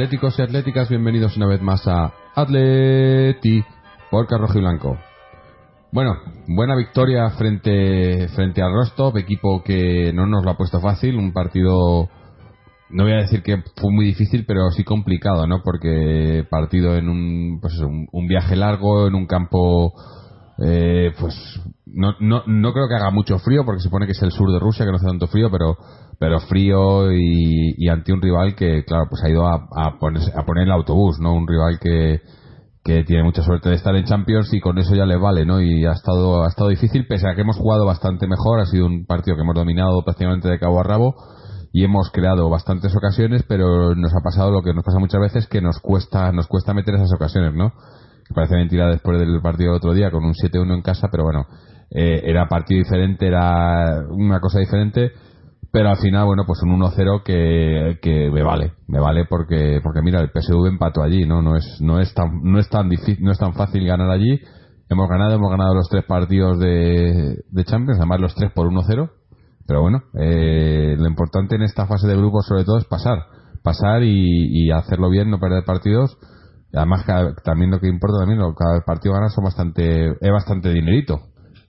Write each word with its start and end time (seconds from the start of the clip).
atléticos 0.00 0.38
y 0.38 0.42
atléticas, 0.42 0.88
bienvenidos 0.88 1.36
una 1.36 1.46
vez 1.46 1.60
más 1.60 1.86
a 1.86 2.14
Atleti 2.34 3.62
por 4.10 4.26
Rojo 4.30 4.56
y 4.56 4.62
Blanco. 4.62 4.96
Bueno, 5.92 6.14
buena 6.48 6.74
victoria 6.74 7.28
frente, 7.36 8.26
frente 8.28 8.62
al 8.62 8.72
Rostov, 8.72 9.18
equipo 9.18 9.62
que 9.62 10.10
no 10.14 10.24
nos 10.24 10.42
lo 10.42 10.52
ha 10.52 10.56
puesto 10.56 10.80
fácil, 10.80 11.16
un 11.16 11.34
partido, 11.34 12.08
no 12.88 13.02
voy 13.02 13.12
a 13.12 13.16
decir 13.16 13.42
que 13.42 13.62
fue 13.76 13.92
muy 13.92 14.06
difícil, 14.06 14.46
pero 14.46 14.70
sí 14.70 14.84
complicado, 14.84 15.46
¿no? 15.46 15.60
Porque 15.62 16.46
partido 16.48 16.96
en 16.96 17.10
un, 17.10 17.58
pues 17.60 17.78
un, 17.80 18.08
un 18.10 18.26
viaje 18.26 18.56
largo, 18.56 19.06
en 19.06 19.14
un 19.14 19.26
campo, 19.26 19.92
eh, 20.62 21.12
pues 21.18 21.34
no, 21.86 22.14
no, 22.20 22.42
no 22.46 22.72
creo 22.72 22.88
que 22.88 22.94
haga 22.94 23.10
mucho 23.10 23.38
frío, 23.38 23.64
porque 23.64 23.80
se 23.80 23.84
supone 23.84 24.06
que 24.06 24.12
es 24.12 24.22
el 24.22 24.30
sur 24.30 24.50
de 24.52 24.58
Rusia, 24.58 24.84
que 24.84 24.90
no 24.92 24.96
hace 24.98 25.06
tanto 25.06 25.26
frío, 25.26 25.48
pero, 25.50 25.76
pero 26.18 26.38
frío 26.40 27.10
y, 27.12 27.88
ante 27.88 28.12
un 28.12 28.20
rival 28.22 28.54
que, 28.54 28.84
claro, 28.84 29.04
pues 29.08 29.22
ha 29.24 29.28
ido 29.30 29.46
a, 29.46 29.54
a, 29.54 29.98
ponerse- 29.98 30.32
a 30.36 30.44
poner 30.44 30.64
el 30.64 30.72
autobús, 30.72 31.18
¿no? 31.20 31.34
Un 31.34 31.48
rival 31.48 31.78
que, 31.80 32.20
que 32.84 33.04
tiene 33.04 33.24
mucha 33.24 33.42
suerte 33.42 33.68
de 33.70 33.74
estar 33.76 33.94
en 33.96 34.04
Champions 34.04 34.52
y 34.52 34.60
con 34.60 34.78
eso 34.78 34.94
ya 34.94 35.06
le 35.06 35.16
vale, 35.16 35.44
¿no? 35.46 35.60
Y 35.60 35.84
ha 35.86 35.92
estado, 35.92 36.44
ha 36.44 36.48
estado 36.48 36.68
difícil, 36.68 37.06
pese 37.06 37.28
a 37.28 37.34
que 37.34 37.40
hemos 37.40 37.56
jugado 37.56 37.86
bastante 37.86 38.26
mejor, 38.26 38.60
ha 38.60 38.66
sido 38.66 38.86
un 38.86 39.06
partido 39.06 39.36
que 39.36 39.42
hemos 39.42 39.54
dominado 39.54 40.02
prácticamente 40.04 40.48
de 40.48 40.58
cabo 40.58 40.80
a 40.80 40.84
rabo 40.84 41.14
y 41.72 41.84
hemos 41.84 42.10
creado 42.10 42.48
bastantes 42.50 42.94
ocasiones, 42.96 43.44
pero 43.48 43.94
nos 43.94 44.12
ha 44.12 44.20
pasado 44.22 44.50
lo 44.50 44.62
que 44.62 44.74
nos 44.74 44.84
pasa 44.84 44.98
muchas 44.98 45.20
veces, 45.20 45.46
que 45.46 45.60
nos 45.60 45.78
cuesta, 45.80 46.32
nos 46.32 46.46
cuesta 46.48 46.74
meter 46.74 46.94
esas 46.96 47.12
ocasiones, 47.12 47.54
¿no? 47.54 47.72
Que 48.30 48.34
parece 48.34 48.54
mentira 48.54 48.86
después 48.86 49.18
del 49.18 49.42
partido 49.42 49.72
del 49.72 49.78
otro 49.78 49.92
día 49.92 50.12
con 50.12 50.24
un 50.24 50.34
7-1 50.34 50.72
en 50.72 50.82
casa, 50.82 51.08
pero 51.10 51.24
bueno, 51.24 51.48
eh, 51.90 52.22
era 52.24 52.46
partido 52.46 52.78
diferente, 52.78 53.26
era 53.26 54.04
una 54.08 54.38
cosa 54.38 54.60
diferente, 54.60 55.10
pero 55.72 55.88
al 55.88 55.96
final, 55.96 56.26
bueno, 56.26 56.44
pues 56.46 56.62
un 56.62 56.78
1-0 56.80 57.24
que, 57.24 57.98
que 58.00 58.30
me 58.30 58.44
vale, 58.44 58.74
me 58.86 59.00
vale 59.00 59.24
porque, 59.24 59.80
porque 59.82 60.00
mira, 60.00 60.20
el 60.20 60.30
PSV 60.30 60.68
empató 60.68 61.02
allí, 61.02 61.26
¿no? 61.26 61.42
No 61.42 61.56
es, 61.56 61.78
no 61.80 61.98
es 61.98 62.14
tan, 62.14 62.40
no 62.44 62.60
es 62.60 62.68
tan 62.68 62.88
difícil, 62.88 63.18
no 63.20 63.32
es 63.32 63.38
tan 63.38 63.52
fácil 63.54 63.84
ganar 63.84 64.10
allí. 64.10 64.40
Hemos 64.88 65.08
ganado, 65.08 65.34
hemos 65.34 65.50
ganado 65.50 65.74
los 65.74 65.88
tres 65.88 66.04
partidos 66.04 66.60
de, 66.60 67.42
de 67.50 67.64
Champions, 67.64 67.98
además 67.98 68.20
los 68.20 68.34
tres 68.36 68.52
por 68.52 68.68
1-0. 68.68 69.10
Pero 69.66 69.82
bueno, 69.82 70.04
eh, 70.14 70.94
lo 70.96 71.08
importante 71.08 71.56
en 71.56 71.62
esta 71.62 71.88
fase 71.88 72.06
de 72.06 72.14
grupos 72.14 72.46
sobre 72.46 72.62
todo 72.62 72.78
es 72.78 72.84
pasar, 72.84 73.26
pasar 73.64 74.04
y 74.04 74.70
hacerlo 74.70 75.10
bien, 75.10 75.30
no 75.30 75.40
perder 75.40 75.64
partidos. 75.64 76.16
Además, 76.72 77.04
también 77.44 77.70
lo 77.70 77.80
que 77.80 77.88
importa 77.88 78.18
también, 78.20 78.38
lo, 78.38 78.54
cada 78.54 78.80
partido 78.82 79.14
ganar 79.14 79.30
son 79.30 79.44
bastante, 79.44 80.10
es 80.10 80.32
bastante 80.32 80.70
dinerito, 80.70 81.20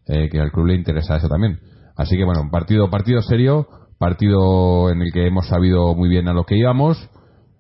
eh, 0.08 0.30
que 0.30 0.40
al 0.40 0.52
club 0.52 0.68
le 0.68 0.76
interesa 0.76 1.16
eso 1.16 1.28
también. 1.28 1.60
Así 1.96 2.16
que 2.18 2.24
bueno, 2.24 2.50
partido, 2.52 2.90
partido 2.90 3.22
serio, 3.22 3.68
partido 3.98 4.90
en 4.90 5.02
el 5.02 5.12
que 5.12 5.28
hemos 5.28 5.48
sabido 5.48 5.96
muy 5.96 6.10
bien 6.10 6.28
a 6.28 6.34
lo 6.34 6.44
que 6.44 6.58
íbamos, 6.58 7.10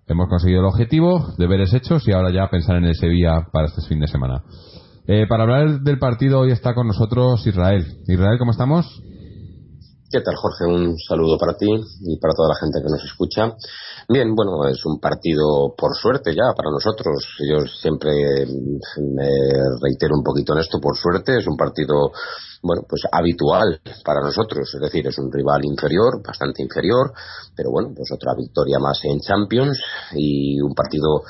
hemos 0.07 0.27
conseguido 0.29 0.61
el 0.61 0.67
objetivo, 0.67 1.33
deberes 1.37 1.73
hechos 1.73 2.07
y 2.07 2.11
ahora 2.11 2.31
ya 2.31 2.49
pensar 2.49 2.77
en 2.77 2.85
el 2.85 2.95
Sevilla 2.95 3.47
para 3.51 3.67
este 3.67 3.81
fin 3.87 3.99
de 3.99 4.07
semana. 4.07 4.43
Eh, 5.07 5.25
para 5.27 5.43
hablar 5.43 5.81
del 5.81 5.99
partido 5.99 6.39
hoy 6.39 6.51
está 6.51 6.73
con 6.73 6.87
nosotros 6.87 7.45
Israel. 7.47 7.85
Israel, 8.07 8.37
¿cómo 8.37 8.51
estamos? 8.51 9.03
¿Qué 10.11 10.19
tal, 10.19 10.35
Jorge? 10.35 10.65
Un 10.65 10.99
saludo 10.99 11.37
para 11.37 11.55
ti 11.55 11.71
y 11.71 12.19
para 12.19 12.33
toda 12.33 12.49
la 12.49 12.59
gente 12.59 12.83
que 12.83 12.91
nos 12.91 13.01
escucha. 13.01 13.55
Bien, 14.09 14.35
bueno, 14.35 14.67
es 14.67 14.85
un 14.85 14.99
partido 14.99 15.73
por 15.77 15.95
suerte 15.95 16.35
ya 16.35 16.51
para 16.51 16.69
nosotros. 16.69 17.23
Yo 17.47 17.63
siempre 17.79 18.11
me 18.99 19.31
reitero 19.79 20.17
un 20.17 20.21
poquito 20.21 20.51
en 20.51 20.59
esto, 20.59 20.81
por 20.81 20.97
suerte. 20.97 21.37
Es 21.37 21.47
un 21.47 21.55
partido, 21.55 22.11
bueno, 22.61 22.83
pues 22.89 23.03
habitual 23.09 23.79
para 24.03 24.19
nosotros. 24.19 24.67
Es 24.75 24.81
decir, 24.81 25.07
es 25.07 25.17
un 25.17 25.31
rival 25.31 25.63
inferior, 25.63 26.21
bastante 26.21 26.61
inferior, 26.61 27.13
pero 27.55 27.71
bueno, 27.71 27.93
pues 27.95 28.11
otra 28.11 28.35
victoria 28.35 28.79
más 28.79 28.99
en 29.05 29.17
Champions 29.21 29.79
y 30.11 30.59
un 30.59 30.75
partido, 30.75 31.23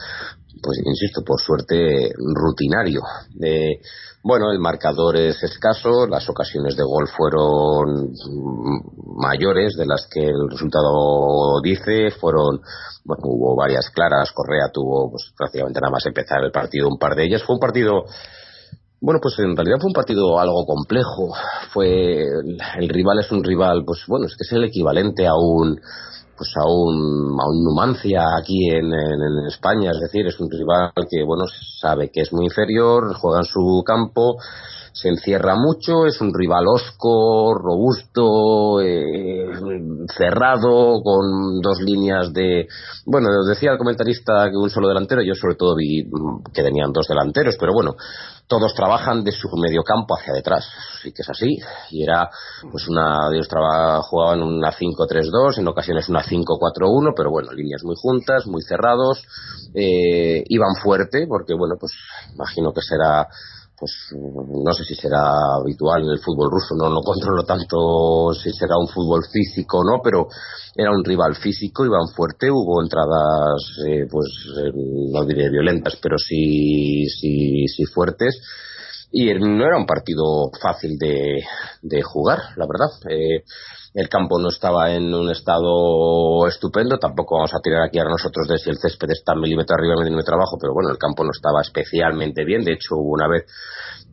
pues 0.57 0.81
insisto, 0.83 1.21
por 1.23 1.39
suerte 1.39 2.09
rutinario. 2.17 3.01
Eh, 3.43 3.77
bueno, 4.23 4.51
el 4.51 4.59
marcador 4.59 5.17
es 5.17 5.41
escaso, 5.43 6.05
las 6.07 6.29
ocasiones 6.29 6.75
de 6.75 6.83
gol 6.83 7.07
fueron 7.07 8.13
mayores 9.17 9.75
de 9.75 9.85
las 9.85 10.07
que 10.07 10.27
el 10.27 10.49
resultado 10.49 11.59
dice, 11.63 12.11
fueron, 12.11 12.61
bueno, 13.03 13.23
hubo 13.25 13.55
varias 13.55 13.89
claras, 13.89 14.31
Correa 14.31 14.69
tuvo 14.71 15.09
pues, 15.09 15.33
prácticamente 15.35 15.79
nada 15.81 15.91
más 15.91 16.05
empezar 16.05 16.43
el 16.43 16.51
partido, 16.51 16.87
un 16.87 16.99
par 16.99 17.15
de 17.15 17.25
ellas, 17.25 17.43
fue 17.43 17.55
un 17.55 17.59
partido 17.59 18.05
bueno, 19.03 19.19
pues 19.19 19.39
en 19.39 19.55
realidad 19.55 19.77
fue 19.79 19.87
un 19.87 19.93
partido 19.93 20.39
algo 20.39 20.63
complejo. 20.67 21.33
Fue 21.73 22.21
el 22.21 22.87
rival 22.87 23.17
es 23.19 23.31
un 23.31 23.43
rival, 23.43 23.83
pues 23.83 24.03
bueno, 24.07 24.27
es 24.27 24.35
que 24.37 24.43
es 24.43 24.51
el 24.51 24.63
equivalente 24.63 25.25
a 25.25 25.33
un 25.33 25.81
pues 26.41 26.57
a 26.57 26.67
un, 26.67 27.37
a 27.39 27.45
un 27.47 27.63
Numancia 27.63 28.23
aquí 28.35 28.67
en, 28.67 28.85
en, 28.85 29.21
en 29.21 29.45
España, 29.45 29.91
es 29.91 29.99
decir, 29.99 30.25
es 30.25 30.39
un 30.39 30.49
rival 30.49 30.91
que 31.07 31.23
bueno 31.23 31.43
sabe 31.79 32.09
que 32.09 32.21
es 32.21 32.33
muy 32.33 32.45
inferior, 32.45 33.13
juega 33.13 33.41
en 33.41 33.45
su 33.45 33.83
campo, 33.85 34.37
se 34.93 35.09
encierra 35.09 35.55
mucho, 35.55 36.05
es 36.05 36.19
un 36.19 36.33
rival 36.33 36.65
osco, 36.67 37.53
robusto, 37.53 38.81
eh, 38.81 39.47
cerrado, 40.15 41.01
con 41.01 41.61
dos 41.61 41.79
líneas 41.79 42.33
de... 42.33 42.67
Bueno, 43.05 43.29
decía 43.47 43.71
el 43.71 43.77
comentarista 43.77 44.49
que 44.49 44.57
un 44.57 44.69
solo 44.69 44.89
delantero, 44.89 45.21
yo 45.21 45.33
sobre 45.33 45.55
todo 45.55 45.75
vi 45.75 46.03
que 46.53 46.63
tenían 46.63 46.91
dos 46.91 47.07
delanteros, 47.07 47.55
pero 47.59 47.73
bueno, 47.73 47.95
todos 48.47 48.73
trabajan 48.75 49.23
de 49.23 49.31
su 49.31 49.47
mediocampo 49.55 50.15
hacia 50.15 50.33
detrás, 50.33 50.67
sí 51.01 51.13
que 51.13 51.21
es 51.21 51.29
así, 51.29 51.57
y 51.91 52.03
era 52.03 52.29
pues 52.69 52.87
una, 52.89 53.29
ellos 53.33 53.47
jugaban 54.09 54.43
una 54.43 54.73
5-3-2, 54.73 55.59
en 55.59 55.67
ocasiones 55.69 56.09
una 56.09 56.21
5-4-1, 56.21 57.13
pero 57.15 57.31
bueno, 57.31 57.53
líneas 57.53 57.83
muy 57.85 57.95
juntas, 57.97 58.45
muy 58.47 58.61
cerrados, 58.61 59.23
eh, 59.73 60.43
iban 60.47 60.75
fuerte, 60.83 61.27
porque 61.29 61.53
bueno, 61.53 61.75
pues 61.79 61.93
imagino 62.33 62.73
que 62.73 62.81
será 62.81 63.29
pues 63.81 63.91
no 64.13 64.73
sé 64.73 64.83
si 64.85 64.93
será 64.93 65.57
habitual 65.59 66.03
en 66.03 66.11
el 66.11 66.19
fútbol 66.19 66.51
ruso, 66.51 66.75
no 66.77 66.87
lo 66.87 67.01
controlo 67.01 67.41
tanto 67.41 68.31
si 68.35 68.51
será 68.51 68.77
un 68.77 68.87
fútbol 68.87 69.23
físico 69.25 69.79
o 69.79 69.83
no, 69.83 70.03
pero 70.03 70.27
era 70.75 70.91
un 70.91 71.03
rival 71.03 71.35
físico, 71.35 71.83
iban 71.83 72.07
fuerte, 72.15 72.51
hubo 72.51 72.79
entradas, 72.79 73.57
eh, 73.87 74.05
pues 74.07 74.27
eh, 74.63 74.71
no 75.11 75.25
diré 75.25 75.49
violentas, 75.49 75.97
pero 75.99 76.15
sí, 76.19 77.07
sí, 77.07 77.65
sí 77.67 77.85
fuertes. 77.85 78.39
Y 79.13 79.33
no 79.33 79.65
era 79.65 79.77
un 79.77 79.87
partido 79.87 80.51
fácil 80.61 80.97
de, 80.99 81.41
de 81.81 82.01
jugar, 82.03 82.37
la 82.57 82.67
verdad. 82.67 82.91
Eh, 83.09 83.43
el 83.93 84.07
campo 84.07 84.39
no 84.39 84.49
estaba 84.49 84.91
en 84.91 85.13
un 85.13 85.29
estado 85.29 86.47
estupendo, 86.47 86.97
tampoco 86.97 87.35
vamos 87.35 87.53
a 87.53 87.59
tirar 87.59 87.83
aquí 87.83 87.99
a 87.99 88.05
nosotros 88.05 88.47
de 88.47 88.57
si 88.57 88.69
el 88.69 88.77
césped 88.77 89.09
está 89.11 89.35
milímetro 89.35 89.75
arriba, 89.75 89.95
milímetro 89.99 90.35
abajo, 90.35 90.57
pero 90.59 90.73
bueno, 90.73 90.91
el 90.91 90.97
campo 90.97 91.23
no 91.23 91.31
estaba 91.31 91.61
especialmente 91.61 92.45
bien, 92.45 92.63
de 92.63 92.73
hecho 92.73 92.95
hubo 92.95 93.11
una 93.11 93.27
vez 93.27 93.43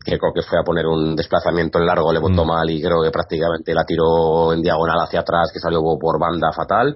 que 0.03 0.17
creo 0.17 0.33
que 0.33 0.41
fue 0.41 0.59
a 0.59 0.63
poner 0.63 0.85
un 0.85 1.15
desplazamiento 1.15 1.79
en 1.79 1.85
largo, 1.85 2.11
le 2.11 2.19
botó 2.19 2.43
mal 2.43 2.69
y 2.69 2.81
creo 2.81 3.01
que 3.03 3.11
prácticamente 3.11 3.73
la 3.73 3.85
tiró 3.85 4.53
en 4.53 4.61
diagonal 4.61 4.99
hacia 5.01 5.21
atrás, 5.21 5.51
que 5.53 5.59
salió 5.59 5.81
por 5.99 6.19
banda 6.19 6.51
fatal. 6.51 6.95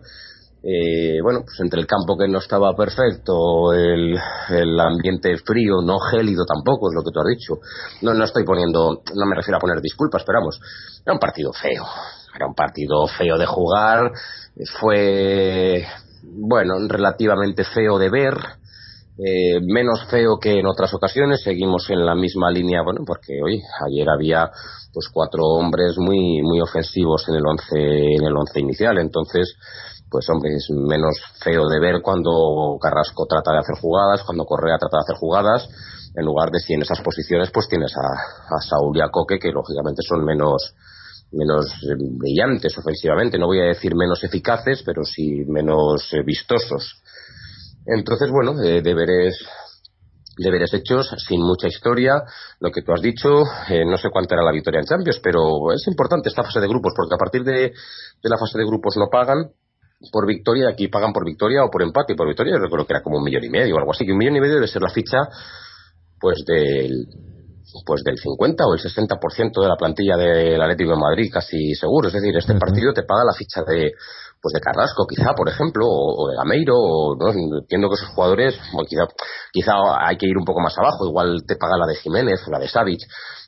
Eh, 0.65 1.19
bueno, 1.21 1.41
pues 1.43 1.59
entre 1.59 1.81
el 1.81 1.87
campo 1.87 2.15
que 2.17 2.25
no 2.29 2.39
estaba 2.39 2.73
perfecto, 2.73 3.73
el, 3.73 4.15
el 4.49 4.79
ambiente 4.79 5.35
frío, 5.45 5.81
no 5.83 5.99
gélido 5.99 6.45
tampoco, 6.45 6.87
es 6.87 6.95
lo 6.95 7.03
que 7.03 7.11
tú 7.11 7.19
has 7.19 7.27
dicho. 7.27 7.53
No, 8.01 8.13
no 8.13 8.23
estoy 8.23 8.45
poniendo, 8.45 9.01
no 9.13 9.25
me 9.25 9.35
refiero 9.35 9.57
a 9.57 9.59
poner 9.59 9.81
disculpas, 9.81 10.21
esperamos. 10.21 10.57
Era 11.05 11.13
un 11.13 11.19
partido 11.19 11.51
feo, 11.51 11.83
era 12.35 12.47
un 12.47 12.55
partido 12.55 13.07
feo 13.07 13.37
de 13.37 13.45
jugar, 13.45 14.11
fue, 14.79 15.85
bueno, 16.23 16.75
relativamente 16.87 17.63
feo 17.63 17.97
de 17.97 18.09
ver, 18.09 18.35
eh, 19.17 19.59
menos 19.61 20.05
feo 20.09 20.39
que 20.41 20.59
en 20.59 20.65
otras 20.65 20.93
ocasiones, 20.93 21.43
seguimos 21.43 21.89
en 21.89 22.05
la 22.05 22.15
misma 22.15 22.49
línea, 22.49 22.81
bueno, 22.83 23.01
porque 23.05 23.33
hoy, 23.43 23.61
ayer 23.87 24.09
había 24.09 24.49
pues 24.91 25.07
cuatro 25.13 25.43
hombres 25.43 25.95
muy, 25.97 26.41
muy 26.41 26.61
ofensivos 26.61 27.27
en 27.29 27.35
el 27.35 27.45
once, 27.45 27.77
en 27.77 28.25
el 28.25 28.35
once 28.35 28.59
inicial, 28.59 28.97
entonces, 28.97 29.55
pues 30.09 30.27
hombre, 30.29 30.55
es 30.55 30.67
menos 30.69 31.15
feo 31.43 31.67
de 31.67 31.79
ver 31.79 32.01
cuando 32.01 32.77
Carrasco 32.81 33.25
trata 33.27 33.51
de 33.51 33.59
hacer 33.59 33.75
jugadas, 33.79 34.23
cuando 34.23 34.45
Correa 34.45 34.77
trata 34.79 34.97
de 34.97 35.03
hacer 35.03 35.15
jugadas, 35.17 35.69
en 36.15 36.25
lugar 36.25 36.49
de 36.51 36.59
si 36.59 36.73
en 36.73 36.81
esas 36.81 37.01
posiciones 37.01 37.49
pues 37.51 37.67
tienes 37.67 37.93
a, 37.97 38.55
a 38.55 38.61
Saúl 38.61 38.97
y 38.97 39.01
a 39.01 39.09
Coque, 39.09 39.39
que 39.39 39.51
lógicamente 39.51 40.01
son 40.07 40.23
menos, 40.23 40.75
menos 41.33 41.65
eh, 41.83 41.95
brillantes 41.97 42.77
ofensivamente, 42.77 43.37
no 43.37 43.47
voy 43.47 43.59
a 43.59 43.65
decir 43.65 43.95
menos 43.95 44.23
eficaces, 44.23 44.83
pero 44.85 45.03
sí 45.03 45.43
menos 45.47 46.13
eh, 46.13 46.23
vistosos. 46.23 47.01
Entonces, 47.85 48.29
bueno, 48.31 48.55
deberes 48.55 49.45
deberes 50.35 50.73
hechos, 50.73 51.13
sin 51.27 51.41
mucha 51.41 51.67
historia, 51.67 52.23
lo 52.59 52.71
que 52.71 52.81
tú 52.81 52.91
has 52.91 53.01
dicho, 53.01 53.43
no 53.85 53.97
sé 53.97 54.09
cuánto 54.09 54.33
era 54.33 54.43
la 54.43 54.51
victoria 54.51 54.79
en 54.79 54.87
Champions, 54.87 55.19
pero 55.21 55.71
es 55.71 55.85
importante 55.85 56.29
esta 56.29 56.41
fase 56.41 56.59
de 56.59 56.67
grupos, 56.67 56.93
porque 56.95 57.13
a 57.13 57.17
partir 57.17 57.43
de, 57.43 57.53
de 57.53 58.29
la 58.29 58.37
fase 58.39 58.57
de 58.57 58.65
grupos 58.65 58.95
no 58.97 59.09
pagan, 59.11 59.51
por 60.11 60.25
victoria, 60.27 60.69
aquí 60.69 60.87
pagan 60.87 61.13
por 61.13 61.25
victoria 61.25 61.63
o 61.63 61.69
por 61.69 61.81
empate, 61.81 62.15
por 62.15 62.27
victoria 62.27 62.53
yo 62.53 62.59
recuerdo 62.59 62.85
que 62.85 62.93
era 62.93 63.03
como 63.03 63.17
un 63.17 63.23
millón 63.23 63.43
y 63.43 63.49
medio 63.49 63.75
o 63.75 63.79
algo 63.79 63.91
así, 63.91 64.05
que 64.05 64.11
un 64.11 64.17
millón 64.17 64.37
y 64.37 64.41
medio 64.41 64.55
debe 64.55 64.67
ser 64.67 64.81
la 64.81 64.89
ficha 64.89 65.17
pues 66.19 66.43
del 66.45 67.07
pues 67.85 68.03
del 68.03 68.17
50 68.17 68.65
o 68.65 68.73
el 68.73 68.81
60% 68.81 69.61
de 69.61 69.67
la 69.67 69.75
plantilla 69.75 70.17
del 70.17 70.61
Atlético 70.61 70.91
de 70.91 70.97
Madrid 70.97 71.31
casi 71.31 71.73
seguro, 71.75 72.07
es 72.07 72.13
decir, 72.13 72.35
este 72.35 72.55
partido 72.55 72.93
te 72.93 73.03
paga 73.03 73.23
la 73.25 73.33
ficha 73.33 73.61
de 73.63 73.93
pues 74.41 74.51
de 74.53 74.59
Carrasco 74.59 75.07
quizá, 75.07 75.33
por 75.33 75.47
ejemplo, 75.47 75.85
o, 75.87 76.27
de 76.27 76.35
Gameiro, 76.35 76.75
o, 76.75 77.15
¿no? 77.15 77.31
entiendo 77.31 77.87
que 77.87 77.95
esos 77.95 78.09
jugadores, 78.09 78.59
quizá, 78.89 79.07
quizá 79.53 79.71
hay 80.05 80.17
que 80.17 80.27
ir 80.27 80.37
un 80.37 80.43
poco 80.43 80.59
más 80.59 80.77
abajo, 80.77 81.07
igual 81.07 81.43
te 81.47 81.55
paga 81.55 81.77
la 81.77 81.87
de 81.87 81.95
Jiménez 81.95 82.41
o 82.45 82.51
la 82.51 82.59
de 82.59 82.67
Savic, 82.67 82.99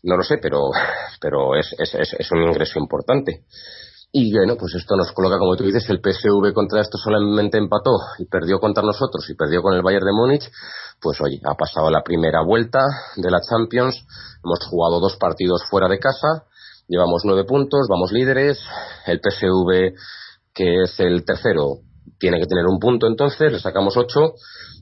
no 0.03 0.15
lo 0.15 0.23
sé, 0.23 0.37
pero, 0.41 0.69
pero 1.19 1.55
es, 1.55 1.75
es, 1.77 2.13
es 2.17 2.31
un 2.31 2.43
ingreso 2.43 2.79
importante. 2.79 3.43
Y 4.17 4.31
bueno, 4.33 4.55
pues 4.55 4.73
esto 4.75 4.95
nos 4.95 5.11
coloca, 5.11 5.37
como 5.37 5.57
tú 5.57 5.65
dices, 5.65 5.89
el 5.89 5.99
PSV 5.99 6.53
contra 6.53 6.79
esto 6.79 6.97
solamente 6.97 7.57
empató 7.57 7.91
y 8.17 8.23
perdió 8.23 8.61
contra 8.61 8.81
nosotros 8.81 9.29
y 9.29 9.35
perdió 9.35 9.61
con 9.61 9.73
el 9.73 9.81
Bayern 9.81 10.05
de 10.05 10.13
Múnich. 10.13 10.49
Pues 11.01 11.19
oye, 11.19 11.41
ha 11.43 11.53
pasado 11.55 11.91
la 11.91 12.01
primera 12.01 12.41
vuelta 12.41 12.79
de 13.17 13.29
la 13.29 13.41
Champions, 13.41 14.07
hemos 14.41 14.59
jugado 14.69 15.01
dos 15.01 15.17
partidos 15.17 15.65
fuera 15.69 15.89
de 15.89 15.99
casa, 15.99 16.45
llevamos 16.87 17.23
nueve 17.25 17.43
puntos, 17.43 17.87
vamos 17.89 18.13
líderes, 18.13 18.57
el 19.05 19.19
PSV, 19.19 19.99
que 20.53 20.83
es 20.83 20.97
el 21.01 21.25
tercero, 21.25 21.79
tiene 22.17 22.39
que 22.39 22.45
tener 22.45 22.67
un 22.67 22.79
punto 22.79 23.07
entonces, 23.07 23.51
le 23.51 23.59
sacamos 23.59 23.97
ocho, 23.97 24.35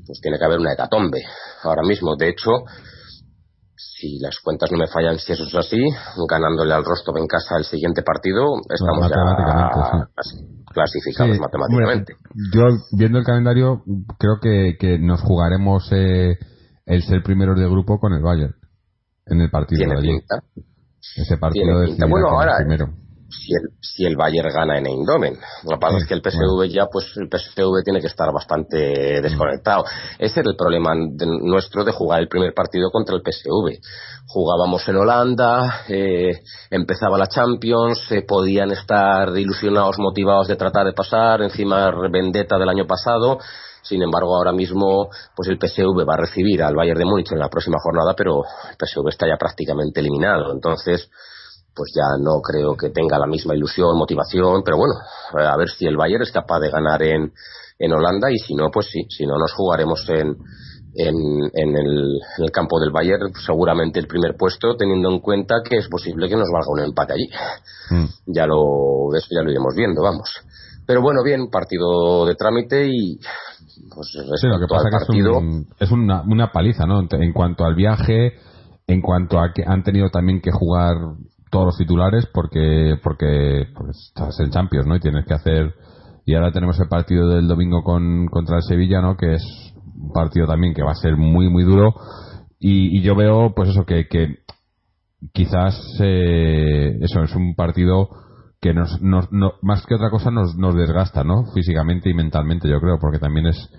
pues 0.06 0.22
tiene 0.22 0.38
que 0.38 0.46
haber 0.46 0.60
una 0.60 0.74
hecatombe 0.74 1.24
ahora 1.64 1.82
mismo. 1.82 2.16
De 2.16 2.30
hecho, 2.30 2.52
si 4.04 4.20
las 4.20 4.40
cuentas 4.44 4.70
no 4.72 4.78
me 4.78 4.88
fallan, 4.88 5.18
si 5.18 5.32
eso 5.32 5.44
es 5.44 5.56
así, 5.56 5.80
ganándole 6.30 6.74
al 6.74 6.84
Rostov 6.84 7.18
en 7.18 7.28
casa 7.28 7.56
el 7.58 7.64
siguiente 7.64 8.04
partido, 8.04 8.60
estamos 8.70 9.10
ya 9.10 10.08
clasificados 10.74 11.40
matemáticamente. 11.40 12.16
yo, 12.54 12.64
viendo 12.98 13.20
el 13.20 13.26
calendario, 13.26 13.84
creo 14.18 14.40
que, 14.42 14.76
que 14.78 15.00
nos 15.00 15.22
jugaremos 15.22 15.90
eh, 15.92 16.38
el 16.86 17.04
ser 17.04 17.24
primeros 17.24 17.58
de 17.60 17.66
grupo 17.66 18.00
con 18.00 18.14
el 18.14 18.22
Bayern 18.22 18.56
en 19.28 19.42
el 19.42 19.50
partido 19.50 19.90
de 19.90 19.98
allí. 19.98 20.20
Ese 21.16 21.38
partido 21.38 21.80
de 21.80 21.96
Bueno, 22.08 22.30
ahora, 22.30 22.58
primero 22.58 23.03
si 23.34 23.54
el, 23.54 23.70
si 23.82 24.06
el 24.06 24.16
Bayern 24.16 24.50
gana 24.54 24.78
en 24.78 24.88
Eindhoven. 24.88 25.38
Lo 25.64 25.72
que 25.72 25.78
pasa 25.80 25.98
es 25.98 26.08
que 26.08 26.14
el 26.14 26.22
PSV 26.22 26.70
ya, 26.70 26.88
pues 26.88 27.06
el 27.18 27.28
PSV 27.28 27.84
tiene 27.84 28.00
que 28.00 28.08
estar 28.08 28.32
bastante 28.32 29.22
desconectado. 29.22 29.84
Ese 30.20 30.40
era 30.42 30.50
el 30.52 30.56
problema 30.56 30.94
nuestro 30.96 31.84
de 31.84 31.92
jugar 31.92 32.22
el 32.22 32.28
primer 32.28 32.54
partido 32.54 32.90
contra 32.92 33.16
el 33.16 33.22
PSV. 33.22 33.80
Jugábamos 34.28 34.88
en 34.88 34.96
Holanda, 34.96 35.84
eh, 35.88 36.42
empezaba 36.70 37.18
la 37.18 37.28
Champions, 37.28 38.12
eh, 38.12 38.24
podían 38.28 38.72
estar 38.72 39.38
ilusionados, 39.38 40.00
motivados 40.00 40.48
de 40.48 40.56
tratar 40.56 40.86
de 40.86 40.94
pasar, 40.94 41.42
encima 41.42 41.92
vendetta 42.10 42.58
del 42.58 42.70
año 42.70 42.86
pasado. 42.86 43.40
Sin 43.82 44.02
embargo, 44.02 44.36
ahora 44.38 44.54
mismo, 44.54 45.10
pues 45.36 45.50
el 45.50 45.60
PSV 45.60 46.08
va 46.08 46.14
a 46.14 46.22
recibir 46.22 46.64
al 46.64 46.74
Bayern 46.74 47.00
de 47.00 47.06
Múnich 47.06 47.32
en 47.34 47.40
la 47.40 47.50
próxima 47.50 47.78
jornada, 47.84 48.14
pero 48.16 48.44
el 48.70 48.78
PSV 48.80 49.10
está 49.10 49.28
ya 49.28 49.36
prácticamente 49.38 50.00
eliminado. 50.00 50.54
Entonces, 50.54 51.10
pues 51.76 51.92
ya 51.96 52.18
no 52.20 52.42
creo 52.42 52.76
que 52.76 52.90
tenga 52.90 53.18
la 53.18 53.28
misma 53.28 53.56
ilusión, 53.56 53.98
motivación, 53.98 54.62
pero 54.64 54.78
bueno, 54.78 54.94
a 55.34 55.58
ver 55.58 55.70
si 55.70 55.86
el 55.86 55.98
Bayern 55.98 56.24
es 56.24 56.32
capaz 56.32 56.60
de 56.60 56.70
ganar 56.70 57.02
en, 57.02 57.32
en 57.80 57.94
Holanda 57.94 58.32
y 58.32 58.38
si 58.38 58.54
no, 58.56 58.70
pues 58.72 58.88
sí, 58.92 59.06
si 59.10 59.26
no 59.26 59.38
nos 59.38 59.54
jugaremos 59.54 60.08
en, 60.10 60.38
en, 60.96 61.16
en, 61.54 61.76
el, 61.76 62.20
en 62.38 62.44
el 62.44 62.52
campo 62.52 62.80
del 62.80 62.92
Bayern 62.92 63.34
seguramente 63.46 64.00
el 64.00 64.08
primer 64.08 64.36
puesto, 64.38 64.76
teniendo 64.78 65.10
en 65.10 65.20
cuenta 65.20 65.56
que 65.68 65.78
es 65.78 65.88
posible 65.88 66.30
que 66.30 66.36
nos 66.36 66.50
valga 66.52 66.70
un 66.70 66.82
empate 66.82 67.14
allí. 67.14 67.30
Mm. 67.90 68.34
Ya 68.34 68.46
lo 68.46 69.16
eso 69.16 69.28
ya 69.32 69.42
lo 69.42 69.52
iremos 69.52 69.74
viendo, 69.76 70.02
vamos. 70.02 70.30
Pero 70.86 71.02
bueno, 71.02 71.24
bien, 71.24 71.50
partido 71.50 72.26
de 72.26 72.36
trámite 72.36 72.88
y 72.88 73.18
pues 73.96 74.10
sí, 74.40 74.48
lo 74.48 74.60
que 74.60 74.68
pasa 74.68 74.90
partido, 74.92 75.40
es, 75.40 75.88
es 75.88 75.92
una, 75.92 76.22
una 76.22 76.52
paliza, 76.52 76.86
¿no? 76.86 77.02
En 77.10 77.34
cuanto 77.34 77.66
al 77.66 77.76
viaje, 77.76 78.34
en 78.88 79.02
cuanto 79.02 79.40
a 79.40 79.54
que 79.54 79.64
han 79.66 79.84
tenido 79.84 80.10
también 80.10 80.42
que 80.42 80.52
jugar 80.52 80.96
todos 81.54 81.68
los 81.68 81.78
titulares 81.78 82.26
porque 82.34 82.96
porque 83.04 83.68
pues, 83.76 83.96
estás 84.08 84.40
en 84.40 84.50
Champions, 84.50 84.88
¿no? 84.88 84.96
Y 84.96 85.00
tienes 85.00 85.24
que 85.26 85.36
hacer 85.36 85.76
y 86.26 86.34
ahora 86.34 86.52
tenemos 86.52 86.80
el 86.80 86.88
partido 86.88 87.30
del 87.30 87.48
domingo 87.48 87.84
con 87.84 88.26
contra 88.26 88.58
el 88.58 88.64
Sevilla, 88.64 89.02
¿no? 89.02 89.16
Que 89.16 89.36
es 89.36 89.74
un 89.96 90.12
partido 90.12 90.48
también 90.48 90.74
que 90.74 90.82
va 90.82 90.92
a 90.92 90.96
ser 90.96 91.16
muy 91.16 91.50
muy 91.50 91.64
duro 91.64 91.94
y, 92.60 93.02
yo 93.02 93.16
veo 93.16 93.54
pues 93.54 93.70
eso 93.70 93.86
que, 93.86 94.08
que 94.08 94.38
quizás 95.34 95.76
eh, 96.00 96.98
eso 97.02 97.22
es 97.22 97.36
un 97.36 97.56
partido 97.56 98.10
que 98.60 98.74
nos, 98.74 99.02
nos 99.02 99.30
más 99.62 99.86
que 99.86 99.96
otra 99.96 100.10
cosa 100.10 100.32
nos, 100.32 100.56
nos 100.56 100.74
desgasta, 100.74 101.24
¿no? 101.24 101.46
Físicamente 101.54 102.10
y 102.10 102.14
mentalmente, 102.14 102.70
yo 102.70 102.80
creo, 102.80 102.98
porque 103.00 103.20
también 103.20 103.48
es 103.48 103.70